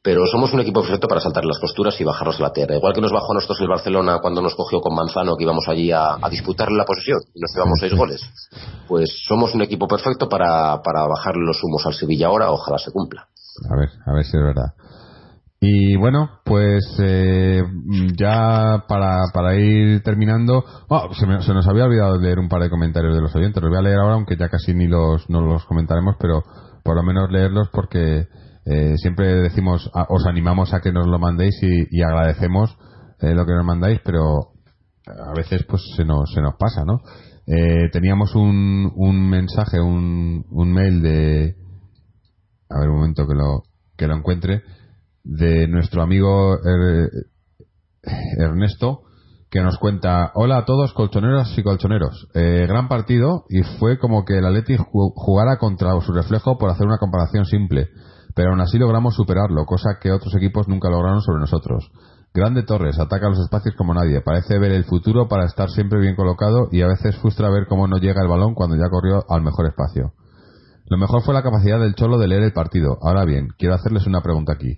Pero 0.03 0.25
somos 0.25 0.51
un 0.53 0.61
equipo 0.61 0.81
perfecto 0.81 1.07
para 1.07 1.21
saltar 1.21 1.45
las 1.45 1.59
costuras 1.59 1.99
y 2.01 2.03
bajarnos 2.03 2.39
la 2.39 2.51
tierra. 2.51 2.75
Igual 2.75 2.93
que 2.93 3.01
nos 3.01 3.11
bajó 3.11 3.33
a 3.33 3.35
nosotros 3.35 3.61
el 3.61 3.67
Barcelona 3.67 4.17
cuando 4.19 4.41
nos 4.41 4.55
cogió 4.55 4.81
con 4.81 4.95
Manzano, 4.95 5.35
que 5.37 5.43
íbamos 5.43 5.67
allí 5.67 5.91
a, 5.91 6.15
a 6.19 6.29
disputarle 6.29 6.75
la 6.75 6.85
posesión 6.85 7.19
y 7.35 7.39
nos 7.39 7.53
llevamos 7.53 7.79
seis 7.79 7.93
goles. 7.93 8.21
Pues 8.87 9.15
somos 9.27 9.53
un 9.53 9.61
equipo 9.61 9.87
perfecto 9.87 10.27
para, 10.27 10.81
para 10.81 11.05
bajarle 11.07 11.45
los 11.45 11.63
humos 11.63 11.85
al 11.85 11.93
Sevilla 11.93 12.27
ahora, 12.27 12.49
ojalá 12.49 12.79
se 12.79 12.91
cumpla. 12.91 13.27
A 13.69 13.75
ver, 13.77 13.89
a 14.05 14.13
ver 14.13 14.23
si 14.23 14.37
es 14.37 14.43
verdad. 14.43 14.73
Y 15.63 15.95
bueno, 15.95 16.39
pues 16.43 16.83
eh, 16.99 17.61
ya 18.17 18.85
para, 18.87 19.25
para 19.31 19.55
ir 19.55 20.01
terminando, 20.01 20.63
oh, 20.89 21.13
se, 21.13 21.27
se 21.43 21.53
nos 21.53 21.67
había 21.67 21.83
olvidado 21.83 22.17
leer 22.17 22.39
un 22.39 22.49
par 22.49 22.63
de 22.63 22.71
comentarios 22.71 23.13
de 23.13 23.21
los 23.21 23.35
oyentes. 23.35 23.61
Los 23.61 23.69
voy 23.69 23.77
a 23.77 23.83
leer 23.83 23.99
ahora, 23.99 24.15
aunque 24.15 24.35
ya 24.35 24.49
casi 24.49 24.73
ni 24.73 24.87
los 24.87 25.29
no 25.29 25.41
los 25.41 25.63
comentaremos, 25.65 26.15
pero 26.19 26.41
por 26.83 26.95
lo 26.95 27.03
menos 27.03 27.29
leerlos 27.29 27.69
porque 27.71 28.27
eh, 28.65 28.93
siempre 28.97 29.35
decimos, 29.41 29.89
os 30.09 30.25
animamos 30.27 30.73
a 30.73 30.79
que 30.81 30.91
nos 30.91 31.07
lo 31.07 31.19
mandéis 31.19 31.55
y, 31.61 32.01
agradecemos 32.01 32.77
eh, 33.19 33.33
lo 33.33 33.45
que 33.45 33.53
nos 33.53 33.65
mandáis, 33.65 33.99
pero 34.03 34.51
a 35.07 35.33
veces 35.35 35.63
pues 35.67 35.81
se 35.95 36.05
nos, 36.05 36.31
se 36.33 36.41
nos 36.41 36.55
pasa, 36.57 36.83
¿no? 36.85 36.99
Eh, 37.47 37.89
teníamos 37.91 38.35
un, 38.35 38.91
un 38.95 39.29
mensaje, 39.29 39.79
un, 39.81 40.45
un 40.51 40.71
mail 40.71 41.01
de, 41.01 41.55
a 42.69 42.79
ver 42.79 42.89
un 42.89 42.95
momento 42.97 43.27
que 43.27 43.33
lo, 43.33 43.63
que 43.97 44.07
lo 44.07 44.15
encuentre, 44.15 44.61
de 45.23 45.67
nuestro 45.67 46.01
amigo 46.03 46.55
Er- 46.63 47.09
Ernesto, 48.37 49.01
que 49.49 49.61
nos 49.61 49.77
cuenta, 49.77 50.31
hola 50.35 50.59
a 50.59 50.65
todos 50.65 50.93
colchoneros 50.93 51.55
y 51.57 51.63
colchoneros, 51.63 52.27
Eh, 52.33 52.65
gran 52.67 52.87
partido 52.87 53.43
y 53.49 53.63
fue 53.79 53.99
como 53.99 54.23
que 54.23 54.37
el 54.37 54.45
Atleti 54.45 54.77
ju- 54.77 55.11
jugara 55.15 55.57
contra 55.57 55.99
su 56.01 56.13
reflejo 56.13 56.57
por 56.57 56.69
hacer 56.69 56.87
una 56.87 56.97
comparación 56.99 57.45
simple, 57.45 57.89
pero 58.35 58.51
aún 58.51 58.61
así 58.61 58.77
logramos 58.77 59.15
superarlo, 59.15 59.65
cosa 59.65 59.97
que 60.01 60.11
otros 60.11 60.35
equipos 60.35 60.67
nunca 60.67 60.89
lograron 60.89 61.21
sobre 61.21 61.39
nosotros. 61.39 61.91
Grande 62.33 62.63
Torres, 62.63 62.97
ataca 62.97 63.27
los 63.27 63.39
espacios 63.39 63.75
como 63.75 63.93
nadie, 63.93 64.21
parece 64.21 64.57
ver 64.57 64.71
el 64.71 64.85
futuro 64.85 65.27
para 65.27 65.45
estar 65.45 65.69
siempre 65.69 65.99
bien 65.99 66.15
colocado 66.15 66.69
y 66.71 66.81
a 66.81 66.87
veces 66.87 67.17
frustra 67.17 67.49
ver 67.49 67.67
cómo 67.67 67.87
no 67.87 67.97
llega 67.97 68.21
el 68.21 68.29
balón 68.29 68.53
cuando 68.55 68.77
ya 68.77 68.89
corrió 68.89 69.25
al 69.29 69.41
mejor 69.41 69.65
espacio. 69.65 70.13
Lo 70.85 70.97
mejor 70.97 71.23
fue 71.23 71.33
la 71.33 71.43
capacidad 71.43 71.79
del 71.79 71.95
Cholo 71.95 72.17
de 72.17 72.27
leer 72.27 72.43
el 72.43 72.53
partido. 72.53 72.97
Ahora 73.01 73.25
bien, 73.25 73.49
quiero 73.57 73.75
hacerles 73.75 74.07
una 74.07 74.21
pregunta 74.21 74.53
aquí. 74.53 74.77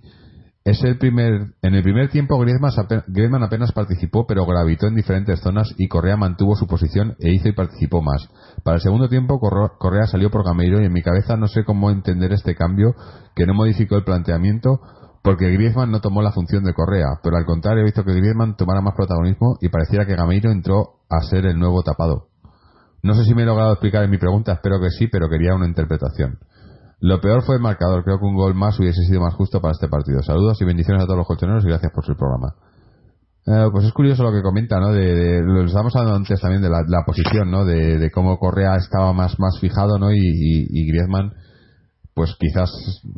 Es 0.64 0.82
el 0.82 0.96
primer, 0.96 1.48
en 1.60 1.74
el 1.74 1.82
primer 1.82 2.08
tiempo 2.08 2.38
Griezmann, 2.38 2.72
ape- 2.74 3.04
Griezmann 3.08 3.42
apenas 3.42 3.72
participó, 3.72 4.26
pero 4.26 4.46
gravitó 4.46 4.86
en 4.86 4.94
diferentes 4.94 5.40
zonas 5.40 5.74
y 5.76 5.88
Correa 5.88 6.16
mantuvo 6.16 6.56
su 6.56 6.66
posición 6.66 7.16
e 7.20 7.32
hizo 7.34 7.48
y 7.48 7.52
participó 7.52 8.00
más. 8.00 8.26
Para 8.62 8.76
el 8.76 8.80
segundo 8.82 9.10
tiempo 9.10 9.38
Correa 9.38 10.06
salió 10.06 10.30
por 10.30 10.42
Gameiro 10.42 10.80
y 10.80 10.86
en 10.86 10.92
mi 10.92 11.02
cabeza 11.02 11.36
no 11.36 11.48
sé 11.48 11.64
cómo 11.64 11.90
entender 11.90 12.32
este 12.32 12.54
cambio 12.54 12.94
que 13.36 13.44
no 13.44 13.52
modificó 13.52 13.96
el 13.96 14.04
planteamiento 14.04 14.80
porque 15.22 15.50
Griezmann 15.50 15.90
no 15.90 16.00
tomó 16.00 16.22
la 16.22 16.32
función 16.32 16.64
de 16.64 16.72
Correa, 16.72 17.18
pero 17.22 17.36
al 17.36 17.44
contrario 17.44 17.82
he 17.82 17.84
visto 17.84 18.02
que 18.04 18.14
Griezmann 18.14 18.56
tomara 18.56 18.80
más 18.80 18.94
protagonismo 18.94 19.58
y 19.60 19.68
pareciera 19.68 20.06
que 20.06 20.16
Gameiro 20.16 20.50
entró 20.50 21.00
a 21.10 21.20
ser 21.28 21.44
el 21.44 21.58
nuevo 21.58 21.82
tapado. 21.82 22.28
No 23.02 23.12
sé 23.14 23.24
si 23.24 23.34
me 23.34 23.42
he 23.42 23.46
logrado 23.46 23.72
explicar 23.72 24.02
en 24.04 24.10
mi 24.10 24.16
pregunta, 24.16 24.52
espero 24.54 24.80
que 24.80 24.88
sí, 24.88 25.08
pero 25.08 25.28
quería 25.28 25.54
una 25.54 25.66
interpretación. 25.66 26.38
Lo 27.06 27.20
peor 27.20 27.42
fue 27.44 27.56
el 27.56 27.60
marcador, 27.60 28.02
creo 28.02 28.18
que 28.18 28.24
un 28.24 28.34
gol 28.34 28.54
más 28.54 28.80
hubiese 28.80 29.02
sido 29.02 29.20
más 29.20 29.34
justo 29.34 29.60
para 29.60 29.72
este 29.72 29.88
partido. 29.88 30.22
Saludos 30.22 30.56
y 30.62 30.64
bendiciones 30.64 31.02
a 31.02 31.04
todos 31.04 31.18
los 31.18 31.26
colchoneros 31.26 31.62
y 31.64 31.68
gracias 31.68 31.92
por 31.92 32.02
su 32.02 32.16
programa. 32.16 32.54
Eh, 33.46 33.68
pues 33.70 33.84
es 33.84 33.92
curioso 33.92 34.22
lo 34.22 34.32
que 34.32 34.40
comenta, 34.40 34.80
¿no? 34.80 34.90
De, 34.90 35.14
de- 35.14 35.42
lo 35.42 35.64
estábamos 35.66 35.94
hablando 35.96 36.16
antes 36.16 36.40
también 36.40 36.62
de 36.62 36.70
la, 36.70 36.80
la 36.88 37.04
posición, 37.04 37.50
¿no? 37.50 37.66
De, 37.66 37.98
de 37.98 38.10
cómo 38.10 38.38
Correa 38.38 38.76
estaba 38.76 39.12
más, 39.12 39.38
más 39.38 39.58
fijado, 39.60 39.98
¿no? 39.98 40.12
Y, 40.12 40.16
y, 40.18 40.66
y 40.70 40.86
Griezmann, 40.88 41.34
pues 42.14 42.34
quizás, 42.40 42.70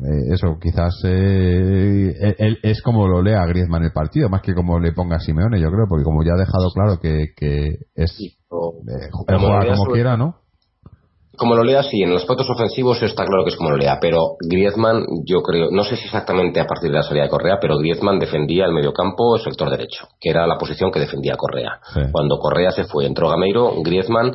eh, 0.02 0.32
eso, 0.34 0.58
quizás 0.60 0.92
eh, 1.04 2.12
él, 2.18 2.34
él 2.38 2.58
es 2.64 2.82
como 2.82 3.06
lo 3.06 3.22
lea 3.22 3.46
Griezmann 3.46 3.84
el 3.84 3.92
partido, 3.92 4.28
más 4.28 4.42
que 4.42 4.52
como 4.54 4.80
le 4.80 4.90
ponga 4.94 5.20
Simeone, 5.20 5.60
yo 5.60 5.68
creo, 5.70 5.86
porque 5.88 6.02
como 6.02 6.24
ya 6.24 6.32
ha 6.32 6.38
dejado 6.40 6.70
claro 6.74 6.98
que, 7.00 7.26
que 7.36 7.68
es 7.94 8.10
Sí, 8.16 8.36
o- 8.48 8.80
eh, 8.88 9.10
juega 9.12 9.60
como 9.76 9.92
quiera, 9.92 10.16
¿no? 10.16 10.34
Como 11.36 11.54
lo 11.54 11.62
lea, 11.64 11.82
sí, 11.82 12.02
en 12.02 12.10
los 12.10 12.22
aspectos 12.22 12.48
ofensivos 12.50 13.02
está 13.02 13.24
claro 13.24 13.44
que 13.44 13.50
es 13.50 13.56
como 13.56 13.70
lo 13.70 13.76
lea, 13.76 13.98
pero 14.00 14.36
Griezmann, 14.40 15.04
yo 15.24 15.42
creo, 15.42 15.68
no 15.70 15.84
sé 15.84 15.96
si 15.96 16.04
exactamente 16.04 16.60
a 16.60 16.66
partir 16.66 16.90
de 16.90 16.96
la 16.96 17.02
salida 17.02 17.24
de 17.24 17.28
Correa, 17.30 17.58
pero 17.60 17.76
Griezmann 17.78 18.18
defendía 18.18 18.64
el 18.64 18.72
mediocampo 18.72 19.36
sector 19.38 19.70
derecho, 19.70 20.08
que 20.20 20.30
era 20.30 20.46
la 20.46 20.56
posición 20.58 20.90
que 20.90 21.00
defendía 21.00 21.36
Correa. 21.36 21.78
Sí. 21.94 22.00
Cuando 22.12 22.38
Correa 22.38 22.70
se 22.70 22.84
fue, 22.84 23.06
entró 23.06 23.28
Gameiro, 23.28 23.72
Griezmann 23.82 24.32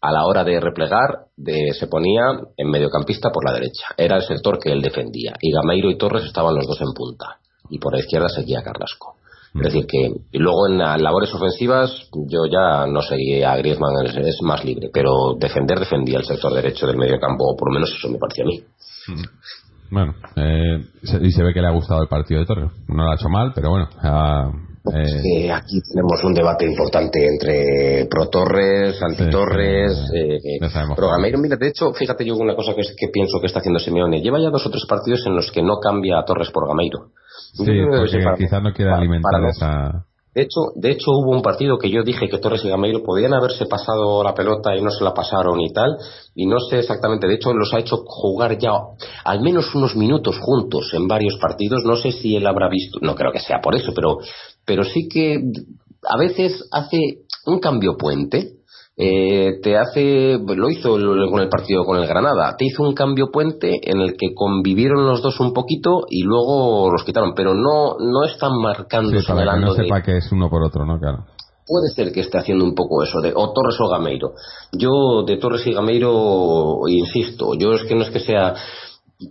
a 0.00 0.10
la 0.12 0.26
hora 0.26 0.42
de 0.44 0.58
replegar 0.60 1.26
de- 1.36 1.72
se 1.74 1.86
ponía 1.86 2.22
en 2.56 2.70
mediocampista 2.70 3.30
por 3.30 3.44
la 3.44 3.52
derecha. 3.52 3.86
Era 3.96 4.16
el 4.16 4.22
sector 4.22 4.58
que 4.58 4.72
él 4.72 4.82
defendía. 4.82 5.32
Y 5.40 5.52
Gameiro 5.52 5.90
y 5.90 5.96
Torres 5.96 6.24
estaban 6.24 6.54
los 6.56 6.66
dos 6.66 6.80
en 6.80 6.92
punta. 6.92 7.38
Y 7.70 7.78
por 7.78 7.92
la 7.94 8.00
izquierda 8.00 8.28
seguía 8.28 8.62
Carrasco. 8.62 9.14
Es 9.54 9.64
decir, 9.64 9.86
que 9.86 10.38
luego 10.38 10.66
en 10.66 10.78
labores 10.78 11.32
ofensivas 11.34 12.08
yo 12.26 12.46
ya 12.50 12.86
no 12.86 13.02
seguía 13.02 13.52
a 13.52 13.56
Griezmann, 13.58 14.06
es, 14.06 14.40
más 14.42 14.64
libre, 14.64 14.88
pero 14.92 15.34
defender 15.38 15.78
defendía 15.78 16.18
el 16.18 16.24
sector 16.24 16.54
derecho 16.54 16.86
del 16.86 16.96
mediocampo, 16.96 17.44
o 17.52 17.56
por 17.56 17.68
lo 17.68 17.74
menos 17.74 17.92
eso 17.94 18.08
me 18.08 18.18
parecía 18.18 18.44
a 18.44 18.46
mí. 18.46 18.62
Bueno, 19.90 20.14
eh, 20.36 20.82
y 21.20 21.30
se 21.32 21.42
ve 21.42 21.52
que 21.52 21.60
le 21.60 21.66
ha 21.66 21.72
gustado 21.72 22.00
el 22.00 22.08
partido 22.08 22.40
de 22.40 22.46
Torres. 22.46 22.70
No 22.88 23.04
lo 23.04 23.10
ha 23.10 23.14
hecho 23.14 23.28
mal, 23.28 23.52
pero 23.54 23.68
bueno. 23.68 23.88
ah, 24.02 24.50
eh, 24.92 25.22
Eh, 25.46 25.52
aquí 25.52 25.80
tenemos 25.82 26.22
un 26.24 26.34
debate 26.34 26.64
importante 26.66 27.24
entre 27.26 28.06
pro 28.10 28.28
Torres, 28.28 29.00
anti 29.02 29.30
Torres, 29.30 29.92
eh, 30.14 30.38
cómo. 31.06 31.12
Gameiro. 31.16 31.38
Mira, 31.38 31.56
de 31.56 31.68
hecho, 31.68 31.92
fíjate 31.92 32.24
yo 32.24 32.36
una 32.36 32.56
cosa 32.56 32.74
que, 32.74 32.82
pienso 33.12 33.38
que 33.40 33.46
está 33.46 33.60
haciendo 33.60 33.78
Simeone. 33.78 34.20
Lleva 34.20 34.40
ya 34.40 34.50
dos 34.50 34.66
o 34.66 34.70
tres 34.70 34.84
partidos 34.88 35.24
en 35.26 35.36
los 35.36 35.50
que 35.52 35.62
no 35.62 35.78
cambia 35.78 36.18
a 36.18 36.24
Torres 36.24 36.50
por 36.50 36.66
Gameiro. 36.66 37.10
sí, 37.52 37.64
porque 37.88 38.24
para- 38.24 38.36
quizás 38.36 38.62
no 38.62 38.72
quiere 38.72 38.90
alimentar 38.92 39.30
para 39.32 39.48
esa. 39.50 40.06
De 40.34 40.42
hecho, 40.42 40.60
de 40.76 40.92
hecho 40.92 41.10
hubo 41.10 41.30
un 41.30 41.42
partido 41.42 41.76
que 41.76 41.90
yo 41.90 42.02
dije 42.02 42.28
que 42.28 42.38
Torres 42.38 42.64
y 42.64 42.68
Gameiro 42.68 43.02
podían 43.02 43.34
haberse 43.34 43.66
pasado 43.66 44.24
la 44.24 44.34
pelota 44.34 44.74
y 44.74 44.80
no 44.80 44.90
se 44.90 45.04
la 45.04 45.12
pasaron 45.12 45.60
y 45.60 45.70
tal, 45.72 45.90
y 46.34 46.46
no 46.46 46.58
sé 46.58 46.78
exactamente, 46.78 47.26
de 47.26 47.34
hecho 47.34 47.52
los 47.52 47.72
ha 47.74 47.80
hecho 47.80 47.98
jugar 48.06 48.56
ya 48.58 48.72
al 49.24 49.42
menos 49.42 49.74
unos 49.74 49.94
minutos 49.94 50.38
juntos 50.40 50.90
en 50.94 51.06
varios 51.06 51.36
partidos, 51.36 51.84
no 51.84 51.96
sé 51.96 52.12
si 52.12 52.34
él 52.34 52.46
habrá 52.46 52.70
visto, 52.70 52.98
no 53.02 53.14
creo 53.14 53.30
que 53.30 53.40
sea 53.40 53.60
por 53.60 53.74
eso, 53.74 53.92
pero, 53.94 54.18
pero 54.64 54.84
sí 54.84 55.06
que 55.06 55.38
a 56.08 56.16
veces 56.16 56.66
hace 56.72 56.98
un 57.44 57.58
cambio 57.60 57.98
puente, 57.98 58.61
eh, 59.04 59.60
te 59.62 59.76
hace, 59.76 60.38
lo 60.38 60.70
hizo 60.70 60.90
con 61.30 61.40
el 61.40 61.48
partido 61.48 61.84
con 61.84 61.98
el 61.98 62.06
Granada, 62.06 62.54
te 62.56 62.66
hizo 62.66 62.82
un 62.82 62.94
cambio 62.94 63.30
puente 63.32 63.80
en 63.82 64.00
el 64.00 64.12
que 64.16 64.34
convivieron 64.34 65.06
los 65.06 65.22
dos 65.22 65.40
un 65.40 65.52
poquito 65.52 66.02
y 66.08 66.22
luego 66.22 66.90
los 66.92 67.02
quitaron, 67.04 67.32
pero 67.34 67.54
no, 67.54 67.96
no 67.98 68.24
están 68.24 68.52
marcando, 68.60 69.10
Sí, 69.10 69.16
para 69.16 69.22
que 69.22 69.32
señalando 69.44 69.66
no 69.68 69.74
de- 69.74 69.84
sepa 69.84 70.02
que 70.02 70.16
es 70.18 70.30
uno 70.32 70.48
por 70.48 70.62
otro, 70.62 70.84
¿no? 70.86 70.98
Claro. 70.98 71.24
puede 71.66 71.88
ser 71.94 72.12
que 72.12 72.20
esté 72.20 72.38
haciendo 72.38 72.64
un 72.64 72.74
poco 72.74 73.02
eso 73.02 73.20
de 73.20 73.32
o 73.34 73.52
Torres 73.52 73.76
o 73.80 73.88
Gameiro. 73.88 74.32
Yo 74.72 75.22
de 75.26 75.36
Torres 75.38 75.66
y 75.66 75.72
Gameiro 75.72 76.80
insisto, 76.88 77.54
yo 77.58 77.72
es 77.72 77.84
que 77.84 77.94
no 77.94 78.02
es 78.02 78.10
que 78.10 78.20
sea 78.20 78.54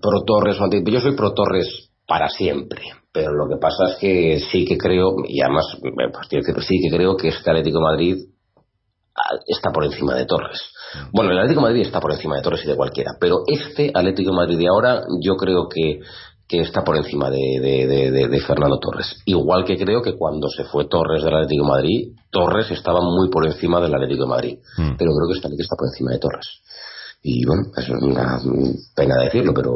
pro 0.01 0.24
Torres 0.26 0.59
o 0.59 0.63
anti, 0.63 0.82
yo 0.91 0.99
soy 1.01 1.15
pro 1.15 1.34
Torres 1.34 1.89
para 2.07 2.30
siempre, 2.30 2.82
pero 3.13 3.32
lo 3.34 3.47
que 3.47 3.57
pasa 3.59 3.89
es 3.91 3.95
que 3.99 4.39
sí 4.51 4.65
que 4.65 4.78
creo 4.78 5.13
y 5.28 5.41
además 5.41 5.65
eh, 5.84 6.11
pues, 6.11 6.65
sí 6.67 6.80
que 6.82 6.95
creo 6.95 7.15
que 7.15 7.28
este 7.30 7.49
Atlético 7.51 7.78
de 7.80 7.84
Madrid 7.84 8.15
está 9.47 9.72
por 9.72 9.86
encima 9.86 10.16
de 10.16 10.26
Torres. 10.26 10.59
Bueno, 11.12 11.32
el 11.32 11.38
Atlético 11.38 11.62
de 11.62 11.68
Madrid 11.68 11.82
está 11.82 11.99
por 11.99 12.12
encima 12.12 12.36
de 12.38 12.41
Torres 12.41 12.62
y 12.64 12.68
de 12.68 12.76
cualquiera, 12.76 13.12
pero 13.20 13.43
este 13.47 13.91
Atlético 13.93 14.32
de 14.32 14.38
Madrid 14.38 14.57
de 14.57 14.68
ahora 14.68 15.03
yo 15.24 15.36
creo 15.36 15.68
que, 15.70 15.99
que 16.47 16.59
está 16.62 16.84
por 16.84 16.97
encima 16.97 17.30
de, 17.30 17.59
de- 17.62 17.88
de- 17.88 18.12
de- 18.12 18.28
de 18.28 18.39
Fernando 18.41 18.78
Torres. 18.80 19.16
Igual 19.26 19.64
que 19.66 19.78
creo 19.78 20.01
que 20.01 20.18
cuando 20.18 20.47
se 20.49 20.66
fue 20.66 20.86
Torres 20.89 21.24
del 21.24 21.34
Atlético 21.34 21.64
de 21.66 21.70
Madrid, 21.72 22.07
Torres 22.30 22.70
estaba 22.72 22.99
muy 23.01 23.30
por 23.30 23.45
encima 23.45 23.80
del 23.82 23.93
Atlético 23.93 24.24
de 24.24 24.30
Madrid, 24.30 24.57
Mm. 24.78 24.95
pero 24.97 25.12
creo 25.12 25.28
que 25.30 25.34
este 25.36 25.47
Atlético 25.47 25.64
está 25.64 25.76
por 25.78 25.88
encima 25.88 26.12
de 26.12 26.20
Torres. 26.20 26.47
Y 27.24 27.45
bueno, 27.45 27.63
eso 27.78 27.95
es 27.95 28.01
una 28.01 28.39
pena 28.95 29.13
decirlo, 29.24 29.53
pero 29.53 29.72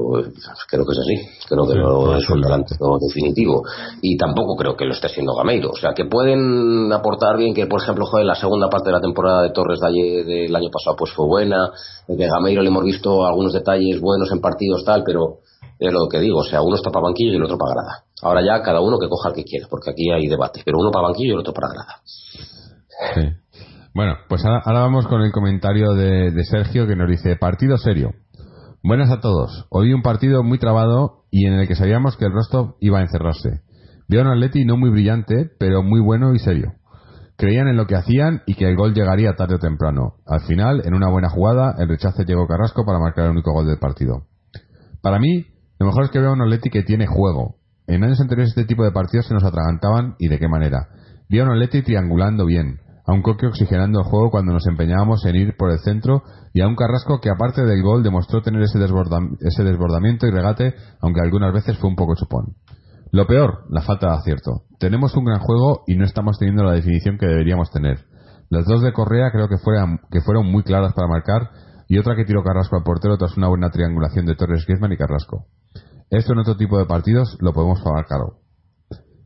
creo 0.67 0.83
que 0.83 0.91
es 0.93 0.99
así. 0.99 1.45
Creo 1.47 1.67
que 1.67 1.73
Sí, 1.73 1.79
no 1.79 2.17
es 2.17 2.29
un 2.29 2.41
delantero 2.41 2.97
definitivo. 2.99 3.61
Y 4.01 4.17
tampoco 4.17 4.55
creo 4.55 4.75
que 4.75 4.85
lo 4.85 4.93
esté 4.93 5.09
siendo 5.09 5.35
Gameiro. 5.35 5.69
O 5.69 5.75
sea, 5.75 5.93
que 5.93 6.05
pueden 6.05 6.91
aportar 6.91 7.37
bien 7.37 7.53
que, 7.53 7.67
por 7.67 7.81
ejemplo, 7.83 8.07
joder, 8.07 8.25
la 8.25 8.33
segunda 8.33 8.67
parte 8.67 8.89
de 8.89 8.93
la 8.93 8.99
temporada 9.01 9.43
de 9.43 9.51
Torres 9.51 9.79
de 9.79 9.87
ayer- 9.87 10.25
del 10.25 10.55
año 10.55 10.69
pasado 10.71 10.95
pues 10.97 11.11
fue 11.11 11.27
buena. 11.27 11.69
Que 12.07 12.15
Gameiro 12.27 12.63
le 12.63 12.69
hemos 12.69 12.83
visto 12.83 13.23
algunos 13.27 13.53
detalles 13.53 14.01
buenos 14.01 14.31
en 14.31 14.41
partidos 14.41 14.83
tal, 14.83 15.03
pero 15.05 15.41
es 15.77 15.93
lo 15.93 16.07
que 16.09 16.19
digo. 16.19 16.39
O 16.39 16.43
sea, 16.43 16.63
uno 16.63 16.75
está 16.75 16.89
para 16.89 17.03
banquillo 17.03 17.33
y 17.33 17.35
el 17.35 17.43
otro 17.43 17.59
para 17.59 17.73
grada. 17.75 18.03
Ahora 18.23 18.41
ya 18.43 18.63
cada 18.63 18.81
uno 18.81 18.97
que 18.97 19.07
coja 19.07 19.29
el 19.29 19.35
que 19.35 19.43
quiere, 19.43 19.67
porque 19.69 19.91
aquí 19.91 20.09
hay 20.09 20.25
debate. 20.27 20.63
Pero 20.65 20.79
uno 20.79 20.89
para 20.89 21.09
banquillo 21.09 21.29
y 21.29 21.33
el 21.33 21.39
otro 21.41 21.53
para 21.53 21.67
grada. 21.69 22.01
Sí. 23.13 23.21
Bueno, 23.95 24.17
pues 24.27 24.43
ahora, 24.43 24.81
vamos 24.81 25.07
con 25.07 25.21
el 25.21 25.31
comentario 25.31 25.93
de, 25.93 26.29
de 26.31 26.43
Sergio 26.43 26.85
que 26.85 26.97
nos 26.97 27.09
dice, 27.09 27.37
partido 27.37 27.77
serio. 27.77 28.11
Buenas 28.83 29.09
a 29.09 29.21
todos. 29.21 29.67
Hoy 29.69 29.93
un 29.93 30.01
partido 30.01 30.43
muy 30.43 30.59
trabado 30.59 31.23
y 31.31 31.47
en 31.47 31.53
el 31.53 31.65
que 31.65 31.75
sabíamos 31.75 32.17
que 32.17 32.25
el 32.25 32.33
Rostov 32.33 32.75
iba 32.81 32.99
a 32.99 33.03
encerrarse. 33.03 33.61
Veo 34.09 34.23
un 34.23 34.27
Atleti 34.27 34.65
no 34.65 34.75
muy 34.75 34.89
brillante, 34.89 35.49
pero 35.57 35.81
muy 35.81 36.01
bueno 36.01 36.33
y 36.33 36.39
serio. 36.39 36.73
Creían 37.37 37.69
en 37.69 37.77
lo 37.77 37.87
que 37.87 37.95
hacían 37.95 38.41
y 38.45 38.55
que 38.55 38.67
el 38.67 38.75
gol 38.75 38.93
llegaría 38.93 39.37
tarde 39.37 39.55
o 39.55 39.59
temprano. 39.59 40.15
Al 40.27 40.41
final, 40.41 40.81
en 40.83 40.93
una 40.93 41.09
buena 41.09 41.29
jugada, 41.29 41.75
el 41.79 41.87
rechace 41.87 42.25
llegó 42.25 42.47
Carrasco 42.47 42.85
para 42.85 42.99
marcar 42.99 43.23
el 43.23 43.31
único 43.31 43.53
gol 43.53 43.65
del 43.65 43.79
partido. 43.79 44.25
Para 45.01 45.19
mí, 45.19 45.45
lo 45.79 45.85
mejor 45.85 46.03
es 46.03 46.11
que 46.11 46.19
veo 46.19 46.33
un 46.33 46.41
Atleti 46.41 46.69
que 46.69 46.83
tiene 46.83 47.07
juego. 47.07 47.59
En 47.87 48.03
años 48.03 48.19
anteriores 48.19 48.49
este 48.49 48.65
tipo 48.65 48.83
de 48.83 48.91
partidos 48.91 49.27
se 49.27 49.33
nos 49.33 49.45
atragantaban 49.45 50.15
y 50.19 50.27
de 50.27 50.37
qué 50.37 50.49
manera. 50.49 50.89
Vi 51.29 51.39
a 51.39 51.45
un 51.45 51.51
Atleti 51.51 51.81
triangulando 51.81 52.45
bien, 52.45 52.81
a 53.05 53.13
un 53.13 53.21
Coque 53.21 53.47
oxigenando 53.47 53.99
el 53.99 54.05
juego 54.05 54.31
cuando 54.31 54.53
nos 54.53 54.65
empeñábamos 54.67 55.25
en 55.25 55.35
ir 55.35 55.55
por 55.57 55.71
el 55.71 55.79
centro 55.79 56.23
y 56.53 56.61
a 56.61 56.67
un 56.67 56.75
Carrasco 56.75 57.19
que 57.21 57.29
aparte 57.29 57.63
del 57.63 57.83
gol 57.83 58.03
demostró 58.03 58.41
tener 58.41 58.61
ese, 58.61 58.79
desborda- 58.79 59.29
ese 59.41 59.63
desbordamiento 59.63 60.27
y 60.27 60.31
regate, 60.31 60.75
aunque 61.01 61.21
algunas 61.21 61.53
veces 61.53 61.77
fue 61.77 61.89
un 61.89 61.95
poco 61.95 62.15
chupón. 62.15 62.55
Lo 63.11 63.27
peor, 63.27 63.65
la 63.69 63.81
falta 63.81 64.07
de 64.07 64.13
acierto. 64.17 64.63
Tenemos 64.79 65.15
un 65.15 65.25
gran 65.25 65.39
juego 65.39 65.83
y 65.87 65.95
no 65.95 66.05
estamos 66.05 66.37
teniendo 66.39 66.63
la 66.63 66.73
definición 66.73 67.17
que 67.17 67.27
deberíamos 67.27 67.71
tener. 67.71 68.05
Las 68.49 68.65
dos 68.65 68.81
de 68.81 68.93
Correa 68.93 69.31
creo 69.31 69.47
que, 69.47 69.57
fueron 69.57 70.51
muy 70.51 70.63
claras 70.63 70.93
para 70.93 71.07
marcar 71.07 71.49
y 71.87 71.97
otra 71.97 72.15
que 72.15 72.25
tiró 72.25 72.43
Carrasco 72.43 72.75
al 72.75 72.83
portero 72.83 73.17
tras 73.17 73.37
una 73.37 73.47
buena 73.47 73.69
triangulación 73.69 74.25
de 74.25 74.35
Torres, 74.35 74.65
Griezmann 74.65 74.91
y 74.93 74.97
Carrasco. 74.97 75.45
Esto 76.09 76.33
en 76.33 76.39
otro 76.39 76.57
tipo 76.57 76.77
de 76.77 76.85
partidos 76.85 77.37
lo 77.39 77.53
podemos 77.53 77.81
pagar. 77.81 78.05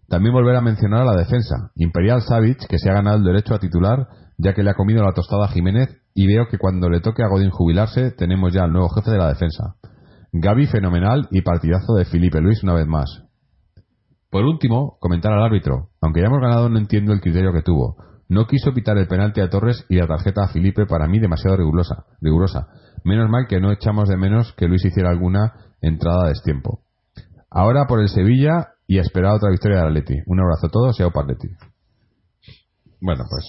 También 0.09 0.33
volver 0.33 0.55
a 0.55 0.61
mencionar 0.61 1.01
a 1.01 1.05
la 1.05 1.15
defensa. 1.15 1.71
Imperial 1.75 2.21
Savic, 2.21 2.67
que 2.67 2.79
se 2.79 2.89
ha 2.89 2.93
ganado 2.93 3.17
el 3.17 3.23
derecho 3.23 3.53
a 3.53 3.59
titular, 3.59 4.07
ya 4.37 4.53
que 4.53 4.63
le 4.63 4.71
ha 4.71 4.73
comido 4.73 5.03
la 5.03 5.13
tostada 5.13 5.45
a 5.45 5.49
Jiménez, 5.49 5.89
y 6.15 6.27
veo 6.27 6.47
que 6.47 6.57
cuando 6.57 6.89
le 6.89 6.99
toque 6.99 7.23
a 7.23 7.27
Godín 7.27 7.51
jubilarse, 7.51 8.11
tenemos 8.11 8.51
ya 8.51 8.63
al 8.63 8.73
nuevo 8.73 8.89
jefe 8.89 9.11
de 9.11 9.17
la 9.17 9.27
defensa. 9.27 9.75
Gaby 10.31 10.67
fenomenal 10.67 11.27
y 11.31 11.41
partidazo 11.41 11.93
de 11.93 12.05
Felipe 12.05 12.41
Luis 12.41 12.63
una 12.63 12.73
vez 12.73 12.87
más. 12.87 13.23
Por 14.29 14.45
último, 14.45 14.97
comentar 14.99 15.33
al 15.33 15.43
árbitro. 15.43 15.89
Aunque 16.01 16.21
ya 16.21 16.27
hemos 16.27 16.41
ganado, 16.41 16.69
no 16.69 16.77
entiendo 16.77 17.13
el 17.13 17.21
criterio 17.21 17.53
que 17.53 17.61
tuvo. 17.61 17.97
No 18.27 18.45
quiso 18.45 18.73
pitar 18.73 18.97
el 18.97 19.07
penalti 19.07 19.41
a 19.41 19.49
Torres 19.49 19.85
y 19.89 19.95
la 19.95 20.07
tarjeta 20.07 20.43
a 20.43 20.47
Felipe 20.49 20.85
para 20.85 21.07
mí 21.07 21.19
demasiado 21.19 21.57
rigurosa. 21.57 22.05
rigurosa. 22.21 22.67
Menos 23.03 23.29
mal 23.29 23.47
que 23.47 23.59
no 23.59 23.71
echamos 23.71 24.07
de 24.07 24.17
menos 24.17 24.53
que 24.53 24.67
Luis 24.67 24.85
hiciera 24.85 25.09
alguna 25.09 25.53
entrada 25.81 26.25
a 26.25 26.29
destiempo. 26.29 26.81
Ahora 27.49 27.85
por 27.87 28.01
el 28.01 28.09
Sevilla 28.09 28.73
y 28.89 28.97
a 28.97 29.01
esperar 29.01 29.35
otra 29.35 29.51
victoria 29.51 29.77
del 29.77 29.87
Atleti. 29.89 30.15
Un 30.25 30.39
abrazo 30.39 30.65
a 30.65 30.69
todos 30.71 30.99
y 30.99 31.03
a 31.03 31.05
Atleti. 31.05 31.47
Bueno, 32.99 33.23
pues 33.29 33.45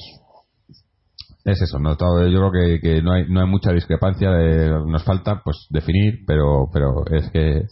es 1.46 1.62
eso. 1.62 1.78
¿no? 1.78 1.96
Todo- 1.96 2.26
yo 2.28 2.50
creo 2.50 2.52
que, 2.52 2.80
que 2.80 3.02
no, 3.02 3.12
hay, 3.12 3.24
no 3.28 3.40
hay 3.40 3.46
mucha 3.48 3.72
discrepancia. 3.72 4.30
de- 4.30 4.68
nos 4.86 5.02
falta 5.02 5.40
pues 5.42 5.66
definir, 5.70 6.24
pero 6.26 6.68
pero 6.72 7.06
es 7.10 7.30
que 7.30 7.62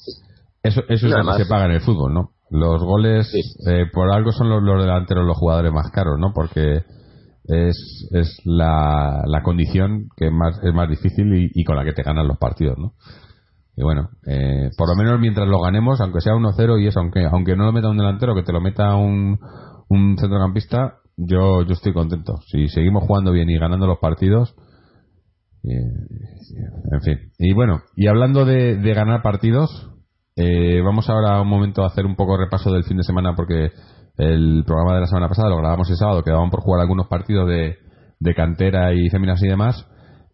eso, 0.62 0.80
eso 0.88 1.06
es 1.06 1.12
lo 1.12 1.32
que 1.36 1.44
se 1.44 1.48
paga 1.48 1.66
en 1.66 1.72
el 1.72 1.80
fútbol, 1.82 2.14
¿no? 2.14 2.30
Los 2.50 2.82
goles, 2.82 3.30
Sí. 3.30 3.40
eh, 3.70 3.84
por 3.92 4.10
algo 4.10 4.32
son 4.32 4.48
los, 4.48 4.62
los 4.62 4.82
delanteros 4.82 5.26
los 5.26 5.36
jugadores 5.36 5.70
más 5.70 5.90
caros, 5.90 6.18
¿no? 6.18 6.32
Porque 6.34 6.82
es, 7.44 8.08
es 8.12 8.40
la, 8.44 9.22
la 9.26 9.42
condición 9.42 10.08
que 10.16 10.30
más, 10.30 10.58
es 10.64 10.72
más 10.72 10.88
difícil 10.88 11.34
y, 11.34 11.50
y 11.54 11.64
con 11.64 11.76
la 11.76 11.84
que 11.84 11.92
te 11.92 12.02
ganan 12.02 12.26
los 12.26 12.38
partidos, 12.38 12.78
¿no? 12.78 12.94
Y 13.79 13.83
bueno, 13.85 14.11
eh, 14.26 14.70
por 14.76 14.89
lo 14.89 14.97
menos 14.97 15.20
mientras 15.20 15.47
lo 15.47 15.61
ganemos, 15.61 16.01
aunque 16.01 16.20
sea 16.20 16.35
1-0 16.35 16.83
y 16.83 16.89
eso, 16.89 16.99
aunque 16.99 17.24
aunque 17.31 17.55
no 17.55 17.64
lo 17.64 17.72
meta 17.72 17.89
un 17.89 17.97
delantero, 17.97 18.35
que 18.35 18.43
te 18.43 18.53
lo 18.53 18.61
meta 18.61 18.97
un, 18.97 19.39
un 19.89 20.16
centrocampista, 20.18 20.97
yo, 21.16 21.62
yo 21.62 21.74
estoy 21.74 21.93
contento. 21.93 22.41
Si 22.49 22.66
seguimos 22.66 23.05
jugando 23.05 23.31
bien 23.31 23.49
y 23.49 23.57
ganando 23.57 23.87
los 23.87 24.01
partidos, 24.01 24.57
en 25.62 27.01
fin. 27.03 27.18
Y 27.39 27.55
bueno, 27.55 27.83
y 27.95 28.09
hablando 28.09 28.45
de, 28.45 28.79
de 28.79 28.95
ganar 28.95 29.22
partidos, 29.22 29.93
eh, 30.35 30.83
vamos 30.83 31.09
ahora 31.09 31.41
un 31.41 31.49
momento 31.49 31.85
a 31.85 31.87
hacer 31.87 32.05
un 32.05 32.16
poco 32.16 32.37
repaso 32.37 32.72
del 32.72 32.83
fin 32.83 32.97
de 32.97 33.05
semana 33.05 33.37
porque 33.37 33.70
el 34.16 34.64
programa 34.66 34.95
de 34.95 35.03
la 35.03 35.07
semana 35.07 35.29
pasada 35.29 35.51
lo 35.51 35.59
grabamos 35.59 35.89
el 35.89 35.97
sábado, 35.97 36.24
quedaban 36.24 36.51
por 36.51 36.62
jugar 36.62 36.81
algunos 36.81 37.07
partidos 37.07 37.49
de, 37.49 37.76
de 38.18 38.35
cantera 38.35 38.93
y 38.93 39.09
féminas 39.09 39.41
y 39.41 39.47
demás. 39.47 39.87